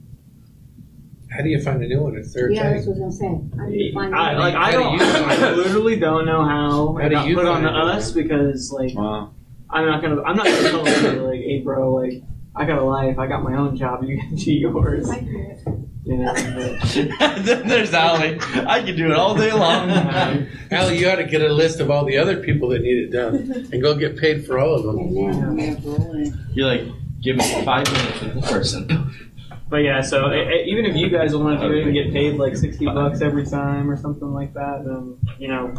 [1.31, 2.17] How do you find a new one?
[2.17, 3.57] A third Yeah, that's what I was gonna say.
[3.57, 4.39] How do you find I, out?
[4.39, 5.57] like I How do don't you find I it?
[5.57, 7.95] literally don't know how, How it do got you put on find to it?
[7.95, 9.31] us because like Wow.
[9.69, 10.21] I'm not gonna.
[10.23, 12.21] I'm not gonna tell them like, hey, bro, like,
[12.53, 13.17] I got a life.
[13.17, 14.03] I got my own job.
[14.03, 15.07] You can do yours.
[15.07, 15.57] You know.
[15.63, 15.75] but-
[16.05, 18.39] then there's Allie.
[18.67, 19.89] I can do it all day long.
[20.71, 23.11] Al, you ought to get a list of all the other people that need it
[23.11, 24.99] done and go get paid for all of them.
[25.17, 26.49] Amen.
[26.53, 26.87] You're like,
[27.21, 29.29] give me five minutes with the person.
[29.69, 32.57] But yeah, so even if you guys want to do it and get paid like
[32.57, 35.73] sixty bucks every time or something like that, then you know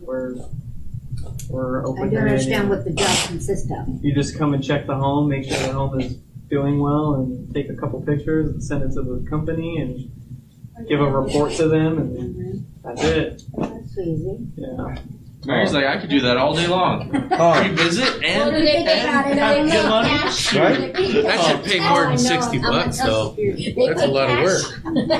[0.00, 0.34] we're
[1.48, 2.02] we're open.
[2.02, 4.04] I to don't any- understand what the job consists of.
[4.04, 6.18] You just come and check the home, make sure the home is
[6.48, 10.10] doing well, and take a couple pictures and send it to the company and
[10.88, 13.42] give a report to them, and that's it.
[13.56, 14.38] That's easy.
[14.56, 14.98] Yeah.
[15.46, 17.10] Mary's like, I could do that all day long.
[17.30, 20.08] Oh, Free visit Well, and, do they take out and it have on good money.
[20.08, 20.54] cash?
[20.56, 20.92] Right?
[20.92, 23.06] That should pay more than 60 bucks, though.
[23.06, 24.62] tell That's a take lot of work.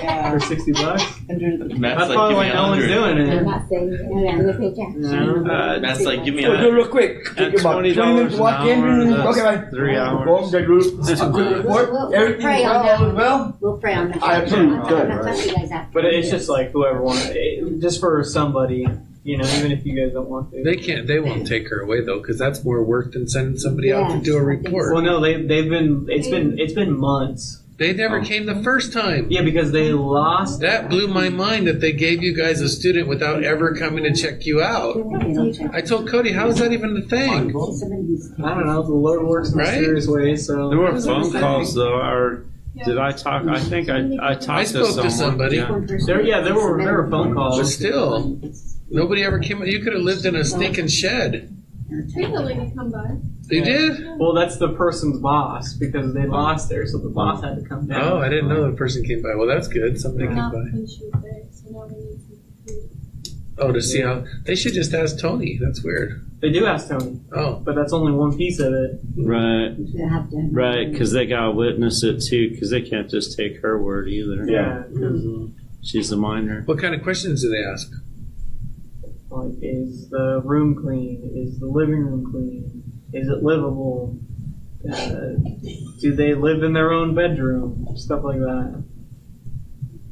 [0.03, 0.31] Yeah.
[0.33, 1.05] For sixty bucks.
[1.29, 2.89] Matt's That's like, probably give why me no one's 100.
[2.89, 3.43] doing I'm it.
[3.45, 4.37] not saying Yeah.
[4.43, 4.59] that.
[4.59, 4.95] They pay cash.
[4.97, 5.37] No.
[5.47, 6.75] Uh, Matt's like, give me a So do it hundred.
[6.77, 7.25] real quick.
[7.37, 8.85] Take At about twenty twenty minutes dollars to an walk in.
[8.85, 9.71] hour, that's Okay, bye.
[9.71, 10.29] three Go hours.
[10.29, 11.07] home, get Ruth.
[11.07, 11.93] Good report.
[11.93, 13.57] We'll- we'll pray on well, that all is well.
[13.61, 14.23] We'll pray on that.
[14.23, 14.73] I approve.
[14.83, 15.09] I'm Good.
[15.09, 15.91] not telling you guys after.
[15.93, 18.87] But it's just like whoever wants, it, just for somebody,
[19.29, 20.63] you know, even if you guys don't want to.
[20.63, 21.07] They can't.
[21.07, 24.21] They won't take her away though, because that's more work than sending somebody out to
[24.21, 24.95] do a report.
[24.95, 27.63] Well, no, they they've been it's been it's been months.
[27.77, 28.25] They never oh.
[28.25, 29.27] came the first time.
[29.31, 30.61] Yeah, because they lost.
[30.61, 34.13] That blew my mind that they gave you guys a student without ever coming to
[34.13, 34.97] check you out.
[35.73, 37.31] I told Cody, how is that even a thing?
[37.31, 38.83] I don't know.
[38.83, 39.79] The Lord works in Right?
[39.79, 40.47] mysterious ways.
[40.47, 42.47] So There were That's what I'm phone calls though, or
[42.85, 43.47] did I talk?
[43.47, 45.57] I think I I talked I spoke to to somebody.
[45.59, 45.81] Yeah.
[46.07, 47.75] There, yeah, there were there were phone But calls.
[47.75, 48.41] still,
[48.91, 49.63] nobody ever came.
[49.65, 51.55] You could have lived in a stinking shed.
[51.91, 53.17] We had lady come by.
[53.51, 54.19] You did?
[54.19, 57.87] Well, that's the person's boss because they lost there, so the boss had to come
[57.87, 58.03] down.
[58.03, 59.35] Oh, I didn't know the person came by.
[59.35, 59.99] Well, that's good.
[59.99, 60.59] Somebody came Not by.
[60.59, 62.91] when she was there, so now we need some food.
[63.61, 65.59] Oh, to see how they should just ask Tony.
[65.63, 66.25] That's weird.
[66.41, 69.01] They do ask Tony, Oh, but that's only one piece of it.
[69.17, 70.49] Right, You have to.
[70.53, 74.45] right, because they gotta witness it too, because they can't just take her word either.
[74.47, 74.83] Yeah.
[74.93, 75.47] Mm-hmm.
[75.83, 76.63] She's a minor.
[76.67, 77.91] what kind of questions do they ask?
[79.31, 81.31] Like, is the room clean?
[81.35, 82.83] Is the living room clean?
[83.13, 84.19] Is it livable?
[84.91, 85.35] Uh,
[86.01, 87.87] do they live in their own bedroom?
[87.97, 88.85] Stuff like that.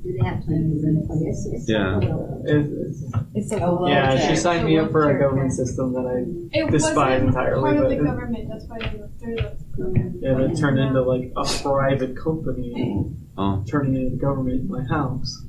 [0.03, 1.47] Do they have to use them for this?
[1.47, 1.99] It's- Yeah.
[1.99, 3.03] It's-
[3.35, 6.59] It's like Oh, a yeah, she signed me up for a government system that I
[6.59, 8.49] It Despise wasn't entirely, part of but the it- government.
[8.49, 13.05] That's why they looked through the yeah, that turned into like a private company,
[13.39, 13.63] Oh.
[13.67, 15.45] turning into the government in my house.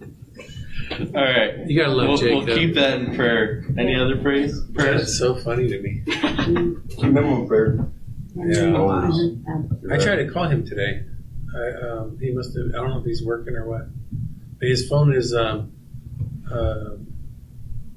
[0.91, 1.67] All right.
[1.67, 2.47] You gotta love We'll, Jacob.
[2.47, 3.63] we'll keep that in prayer.
[3.77, 4.59] Any other praise?
[4.73, 5.01] Prayers?
[5.01, 6.03] That's so funny to me.
[7.01, 7.87] Remember, prayer.
[8.35, 8.75] Yeah.
[8.75, 9.45] Um,
[9.91, 11.03] I tried to call him today.
[11.53, 12.67] I, um, he must have.
[12.73, 13.87] I don't know if he's working or what.
[14.59, 15.73] But his phone is um,
[16.49, 16.91] uh,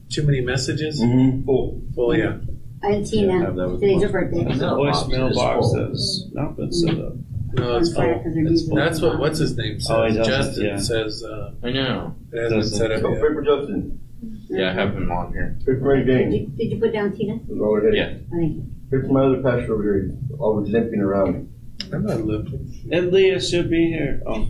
[0.08, 1.00] too many messages.
[1.00, 1.48] Mm-hmm.
[1.48, 2.38] Oh, Well, yeah.
[2.82, 4.44] And Tina, today's your birthday.
[4.44, 7.14] Voicemail box has not been set up.
[7.54, 8.22] No, it's On fire full.
[8.24, 8.76] 'cause they're It's full.
[8.76, 9.90] That's what what's his name says.
[9.90, 10.76] Oh, he doesn't, Justin yeah.
[10.78, 12.14] says uh, I know.
[12.32, 13.20] it hasn't been set up so yet.
[13.20, 14.00] pray for Justin.
[14.48, 15.58] Yeah, I have him on here.
[15.64, 16.32] Pray for Eddie Did Dane.
[16.32, 17.38] you, did you put down Tina?
[17.38, 17.94] Go ahead.
[17.94, 18.14] Yeah.
[18.32, 18.64] I think.
[18.90, 20.02] Pray my other pastor over here.
[20.28, 21.50] He's always limping around.
[21.92, 22.88] I'm not limping.
[22.90, 24.22] And Leah should be here.
[24.26, 24.48] Oh,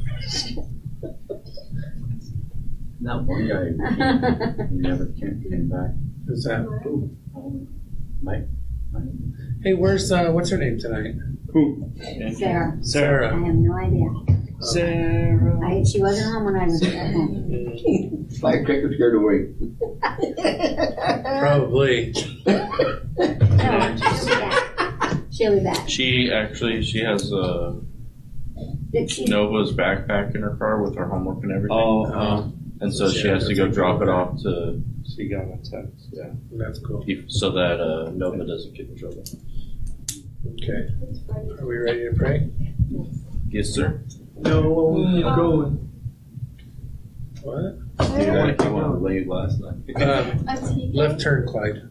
[3.01, 5.91] That one guy, he never came, came back.
[6.27, 6.65] Who's that?
[8.23, 8.47] Mike.
[9.63, 11.15] Hey, where's uh, what's her name tonight?
[11.55, 11.91] Who?
[12.35, 12.77] Sarah.
[12.77, 13.31] I Sarah.
[13.33, 14.09] have no idea.
[14.61, 15.61] Sarah.
[15.65, 18.29] I, she wasn't home when I was at home.
[18.41, 19.55] Firecracker scared away.
[21.41, 22.13] Probably.
[22.47, 25.17] No, she'll be back.
[25.31, 25.89] She'll be back.
[25.89, 27.75] She actually she has uh,
[28.91, 29.25] Did she?
[29.27, 31.77] Nova's backpack in her car with her homework and everything.
[31.77, 34.83] Oh, Oh, and so she has to go drop it off to
[35.15, 36.09] she got a text.
[36.13, 36.31] Yeah.
[36.53, 37.05] that's cool.
[37.29, 39.23] so that uh, Nova doesn't get in trouble.
[40.47, 40.89] Okay.
[41.61, 42.51] Are we ready to pray?
[43.49, 44.03] Yes, sir.
[44.37, 45.91] No, we keep going.
[47.43, 47.79] What?
[48.21, 49.75] You want to want to leave last night?
[50.03, 51.89] Um, left turn, Clyde.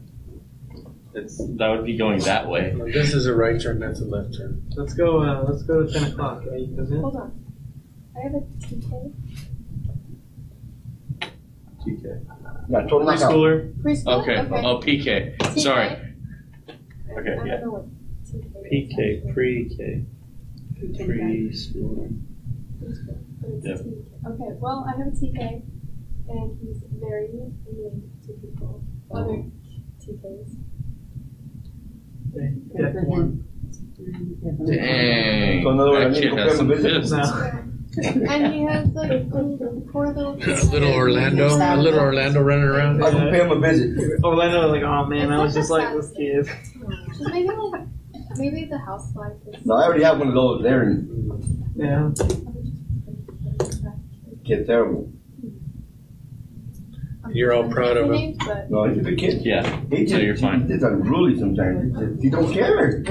[1.15, 2.73] It's that would be going that way.
[2.91, 3.79] This is a right turn.
[3.79, 4.63] That's a left turn.
[4.75, 5.21] Let's go.
[5.21, 6.43] Uh, let's go to ten o'clock.
[6.45, 6.67] Right?
[6.77, 6.99] Isn't?
[7.01, 7.43] Hold on.
[8.17, 9.13] I have a TK.
[11.85, 12.25] TK.
[12.69, 13.31] Yeah, total knockout.
[13.31, 13.73] Preschooler.
[13.81, 14.21] Preschool?
[14.21, 14.37] Okay.
[14.65, 15.37] Oh, PK.
[15.37, 15.59] TK.
[15.59, 15.87] Sorry.
[15.87, 17.35] I Okay.
[17.35, 17.59] don't Yeah.
[17.59, 18.02] know what TK is.
[18.71, 20.05] PK, pre-K,
[20.97, 22.19] preschool.
[22.79, 23.79] But it's Yep.
[24.27, 25.61] Okay, well, I have a TK,
[26.29, 28.83] and he's very mean to people.
[29.11, 29.43] Other
[30.01, 30.55] TKs.
[32.33, 33.47] Good for for him.
[34.65, 35.63] Dang.
[35.63, 36.93] So in other words, I that need to kid has some a visit?
[36.93, 37.11] gifts.
[37.11, 37.63] No.
[37.95, 40.33] and he has like little, poor little.
[40.43, 43.03] A little Orlando, a little Orlando running around.
[43.03, 44.23] I can pay him a visit.
[44.23, 46.49] Orlando, like, oh man, I was just like this kid.
[47.07, 47.81] Just maybe like,
[48.37, 49.65] maybe the housewife is.
[49.65, 52.11] No, I already have one of those there and Yeah.
[54.45, 55.09] kid's terrible.
[57.31, 58.11] You're all proud of him.
[58.11, 59.41] Names, but No, he's a good kid.
[59.45, 59.63] Yeah.
[59.89, 60.67] He So just, you're fine.
[60.69, 61.97] He's unruly sometimes.
[61.97, 63.03] He, just, he don't care.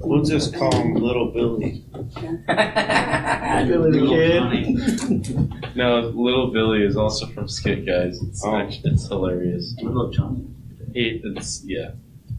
[0.00, 1.84] We'll just call him Little Billy.
[1.92, 5.54] Billy the Kid.
[5.76, 8.20] No, little Billy is also from Skit Guys.
[8.22, 8.56] It's Oh.
[8.56, 9.76] actually, it's hilarious.
[9.80, 10.44] Little Johnny.
[10.92, 11.92] He, it's yeah.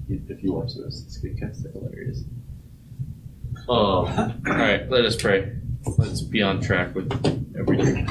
[0.10, 1.62] If you watch those, it's Skit Guys.
[1.62, 2.24] They're hilarious.
[3.56, 4.90] Um, oh, all right.
[4.90, 5.54] Let us pray.
[5.98, 7.12] Let's be on track with
[7.58, 8.06] everything.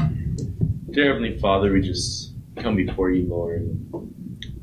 [0.92, 3.68] Dear Heavenly Father, we just come before you, Lord.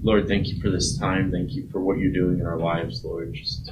[0.01, 1.29] Lord, thank you for this time.
[1.29, 3.33] Thank you for what you're doing in our lives, Lord.
[3.33, 3.71] Just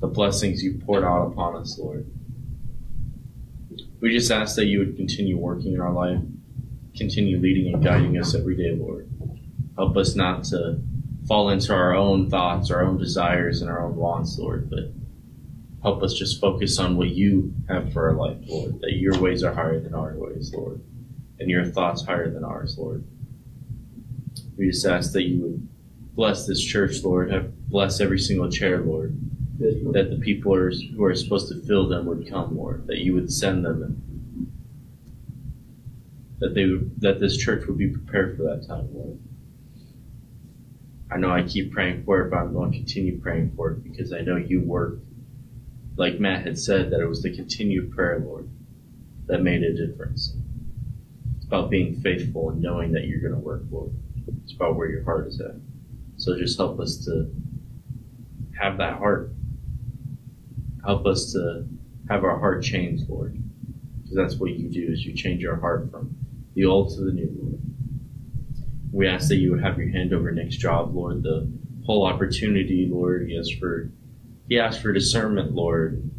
[0.00, 2.06] the blessings you poured out upon us, Lord.
[4.02, 6.20] We just ask that you would continue working in our life,
[6.96, 9.08] continue leading and guiding us every day, Lord.
[9.76, 10.80] Help us not to
[11.30, 14.90] fall into our own thoughts, our own desires, and our own wants, Lord, but
[15.80, 18.80] help us just focus on what you have for our life, Lord.
[18.80, 20.80] That your ways are higher than our ways, Lord,
[21.38, 23.04] and your thoughts higher than ours, Lord.
[24.58, 25.68] We just ask that you would
[26.16, 27.30] bless this church, Lord.
[27.30, 29.16] Have bless every single chair, Lord
[29.60, 32.86] that the people are, who are supposed to fill them would come, Lord.
[32.88, 34.50] That you would send them, and
[36.40, 36.66] that they
[36.98, 39.18] that this church would be prepared for that time, Lord.
[41.12, 41.48] I know I mm-hmm.
[41.48, 44.36] keep praying for it, but I'm going to continue praying for it because I know
[44.36, 44.98] you work.
[45.96, 48.48] Like Matt had said, that it was the continued prayer, Lord,
[49.26, 50.34] that made a difference.
[51.36, 53.92] It's about being faithful and knowing that you're going to work, Lord.
[54.44, 55.56] It's about where your heart is at.
[56.16, 57.30] So just help us to
[58.58, 59.32] have that heart
[60.84, 61.66] help us to
[62.08, 63.36] have our heart changed, Lord.
[64.02, 66.16] Because that's what you do is you change our heart from
[66.54, 67.60] the old to the new, Lord.
[68.92, 71.22] We ask that you would have your hand over Nick's job, Lord.
[71.22, 71.50] The
[71.86, 73.90] whole opportunity, Lord, he asked for
[74.48, 76.10] he asked for discernment, Lord.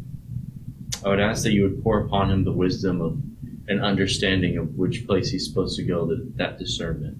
[1.04, 3.20] I would ask that you would pour upon him the wisdom of
[3.68, 7.16] an understanding of which place he's supposed to go, that, that discernment.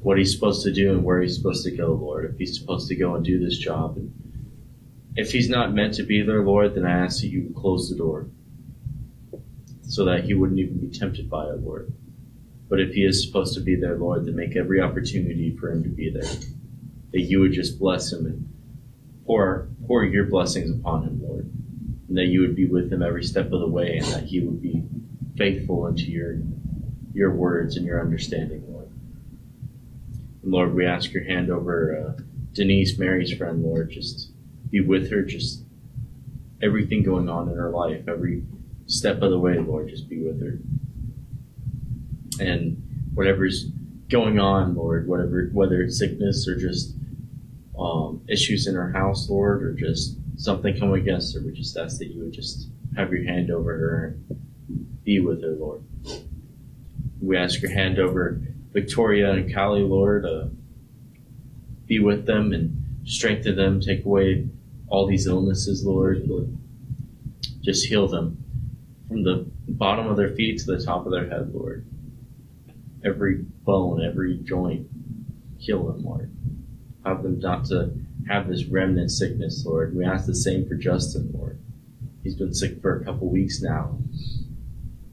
[0.00, 2.30] What he's supposed to do and where he's supposed to go, Lord.
[2.30, 4.12] If he's supposed to go and do this job and
[5.16, 7.88] if he's not meant to be there, Lord, then I ask that you would close
[7.88, 8.28] the door
[9.82, 11.92] so that he wouldn't even be tempted by it, Lord.
[12.68, 15.82] But if he is supposed to be there, Lord, then make every opportunity for him
[15.84, 16.34] to be there.
[17.12, 18.52] That you would just bless him and
[19.24, 21.50] pour, pour your blessings upon him, Lord.
[22.08, 24.40] And that you would be with him every step of the way and that he
[24.40, 24.84] would be
[25.36, 26.38] faithful into your,
[27.12, 28.90] your words and your understanding, Lord.
[30.42, 32.22] And Lord, we ask your hand over uh,
[32.52, 34.30] Denise, Mary's friend, Lord, just
[34.70, 35.62] be with her, just
[36.62, 38.42] everything going on in her life, every
[38.86, 40.58] step of the way, Lord, just be with her.
[42.40, 43.64] And whatever's
[44.08, 46.94] going on, Lord, whatever, whether it's sickness or just
[47.78, 51.98] um, issues in her house, Lord, or just something coming against her, we just ask
[51.98, 55.82] that you would just have your hand over her and be with her, Lord.
[57.20, 58.40] We ask your hand over
[58.72, 60.46] Victoria and Callie, Lord, uh,
[61.86, 64.48] be with them and strengthen them, take away
[64.88, 66.28] all these illnesses, Lord.
[67.62, 68.42] Just heal them
[69.08, 71.86] from the bottom of their feet to the top of their head, Lord.
[73.06, 74.88] Every bone, every joint,
[75.58, 76.32] heal them, Lord.
[77.04, 77.92] Help them not to
[78.28, 79.96] have this remnant sickness, Lord.
[79.96, 81.60] We ask the same for Justin, Lord.
[82.24, 83.96] He's been sick for a couple weeks now.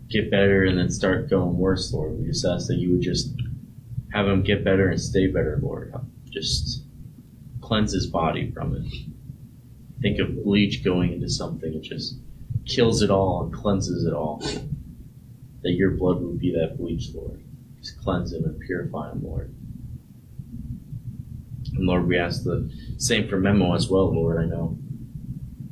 [0.09, 2.17] Get better and then start going worse, Lord.
[2.17, 3.31] We just ask that you would just
[4.11, 5.93] have him get better and stay better, Lord.
[6.31, 6.83] Just
[7.61, 8.91] cleanse his body from it.
[10.01, 12.17] Think of bleach going into something, it just
[12.65, 14.43] kills it all and cleanses it all.
[15.61, 17.42] That your blood would be that bleach, Lord.
[17.83, 19.53] Just cleanse him and purify him, Lord.
[21.75, 24.37] And Lord, we ask the same for Memo as well, Lord.
[24.37, 24.77] I know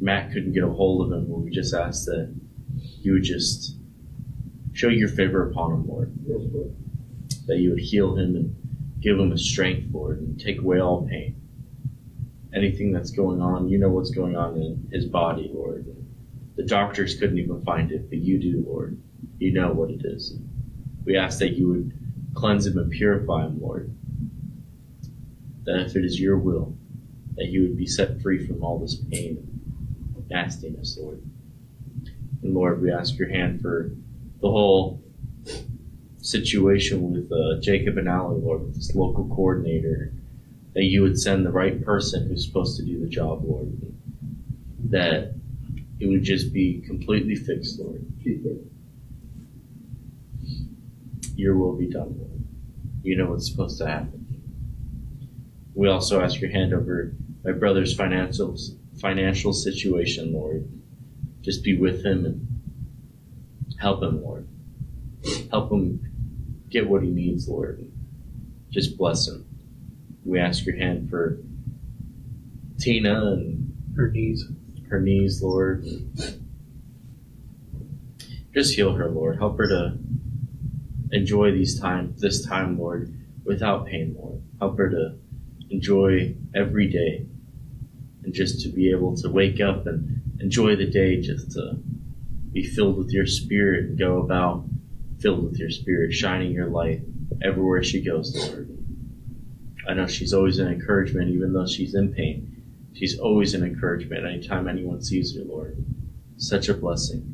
[0.02, 2.36] Matt couldn't get a hold of him, but we just ask that
[3.00, 3.78] you would just
[4.74, 6.14] show your favor upon him, Lord.
[7.48, 8.56] That you would heal him and
[9.00, 11.36] give him a strength, Lord, and take away all pain.
[12.54, 15.86] Anything that's going on, you know what's going on in his body, Lord.
[16.58, 19.02] The doctors couldn't even find it, but you do, Lord.
[19.38, 20.38] You know what it is.
[21.06, 22.01] We ask that you would
[22.34, 23.96] cleanse him and purify him, Lord.
[25.64, 26.76] That if it is your will,
[27.36, 29.38] that he would be set free from all this pain
[30.16, 31.22] and nastiness, Lord.
[32.44, 33.92] And Lord, we ask your hand for
[34.42, 35.02] the whole
[36.18, 40.14] situation with uh, Jacob and Allie, Lord, with this local coordinator,
[40.74, 43.72] that you would send the right person who's supposed to do the job, Lord.
[44.90, 45.36] That
[46.00, 48.06] it would just be completely fixed, Lord.
[51.36, 52.44] Your will be done, Lord.
[53.04, 54.20] You know what's supposed to happen.
[55.74, 57.14] We also ask your hand over
[57.44, 58.56] my brother's financial
[59.00, 60.70] financial situation, Lord.
[61.42, 62.48] Just be with him and
[63.80, 64.48] help him, Lord.
[65.50, 67.92] Help him get what he needs, Lord.
[68.70, 69.46] Just bless him.
[70.24, 71.40] We ask your hand for
[72.80, 74.46] Tina and Her knees.
[74.90, 75.86] her knees, Lord.
[78.54, 79.38] just heal her, Lord.
[79.38, 79.98] Help her to
[81.12, 83.14] enjoy these time, this time, Lord,
[83.44, 84.42] without pain, Lord.
[84.60, 85.16] Help her to
[85.70, 87.26] enjoy every day
[88.24, 91.78] and just to be able to wake up and enjoy the day, just to
[92.52, 94.66] be filled with your spirit and go about
[95.20, 97.02] filled with your spirit, shining your light
[97.44, 98.70] everywhere she goes, Lord.
[99.88, 102.64] I know she's always an encouragement, even though she's in pain.
[102.94, 105.84] She's always an encouragement anytime anyone sees her, Lord.
[106.38, 107.34] Such a blessing.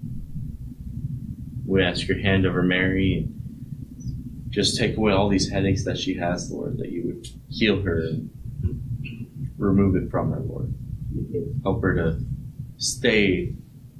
[1.65, 3.27] We ask your hand over Mary
[4.49, 7.99] just take away all these headaches that she has, Lord, that you would heal her
[7.99, 8.29] and
[9.57, 10.73] remove it from her, Lord.
[11.63, 12.19] Help her to
[12.77, 13.53] stay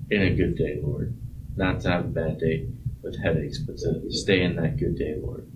[0.10, 1.18] in a good day, Lord.
[1.56, 2.68] Not to have a bad day
[3.02, 5.49] with headaches, but to stay in that good day, Lord.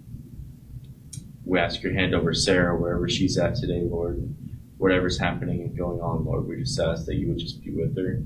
[1.45, 4.35] We ask your hand over Sarah wherever she's at today, Lord.
[4.77, 7.95] Whatever's happening and going on, Lord, we just ask that you would just be with
[7.97, 8.23] her.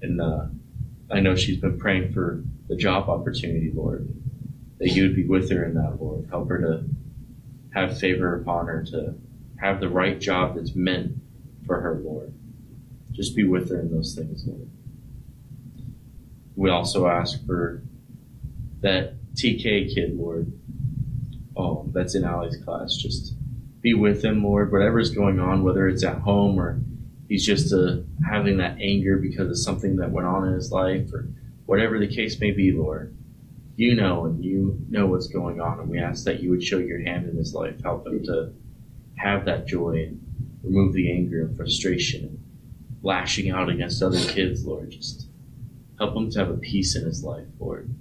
[0.00, 0.46] And uh,
[1.10, 4.08] I know she's been praying for the job opportunity, Lord.
[4.82, 6.26] That you would be with her in that, Lord.
[6.28, 6.84] Help her to
[7.72, 9.14] have favor upon her, to
[9.60, 11.12] have the right job that's meant
[11.66, 12.34] for her, Lord.
[13.12, 14.68] Just be with her in those things, Lord.
[16.56, 17.84] We also ask for
[18.80, 20.52] that TK kid, Lord.
[21.56, 22.96] Oh, that's in Ali's class.
[22.96, 23.34] Just
[23.82, 24.72] be with him, Lord.
[24.72, 26.80] Whatever's going on, whether it's at home or
[27.28, 27.98] he's just uh,
[28.28, 31.28] having that anger because of something that went on in his life or
[31.66, 33.16] whatever the case may be, Lord.
[33.76, 36.78] You know, and you know what's going on, and we ask that you would show
[36.78, 38.52] your hand in his life, help him to
[39.16, 40.20] have that joy and
[40.62, 42.38] remove the anger and frustration and
[43.02, 44.90] lashing out against other kids, Lord.
[44.90, 45.28] Just
[45.98, 47.94] help him to have a peace in his life, Lord.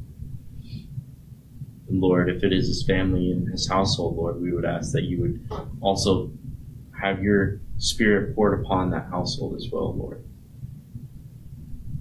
[1.88, 5.04] And Lord, if it is his family and his household, Lord, we would ask that
[5.04, 6.32] you would also
[7.02, 10.24] have your spirit poured upon that household as well, Lord.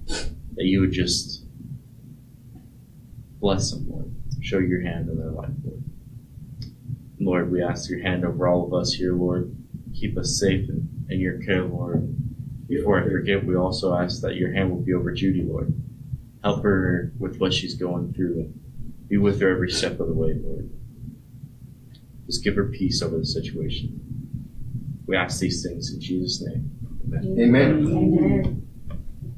[0.06, 1.39] That you would just
[3.40, 4.14] bless them, Lord.
[4.40, 5.82] Show your hand in their life, Lord.
[7.18, 9.54] Lord, we ask your hand over all of us here, Lord.
[9.94, 12.16] Keep us safe in, in your care, Lord.
[12.68, 15.74] Before I forget, we also ask that your hand will be over Judy, Lord.
[16.42, 20.14] Help her with what she's going through and be with her every step of the
[20.14, 20.70] way, Lord.
[22.26, 24.00] Just give her peace over the situation.
[25.06, 26.70] We ask these things in Jesus' name.
[27.04, 27.36] Amen.
[27.38, 27.86] Amen.
[27.86, 28.69] Amen.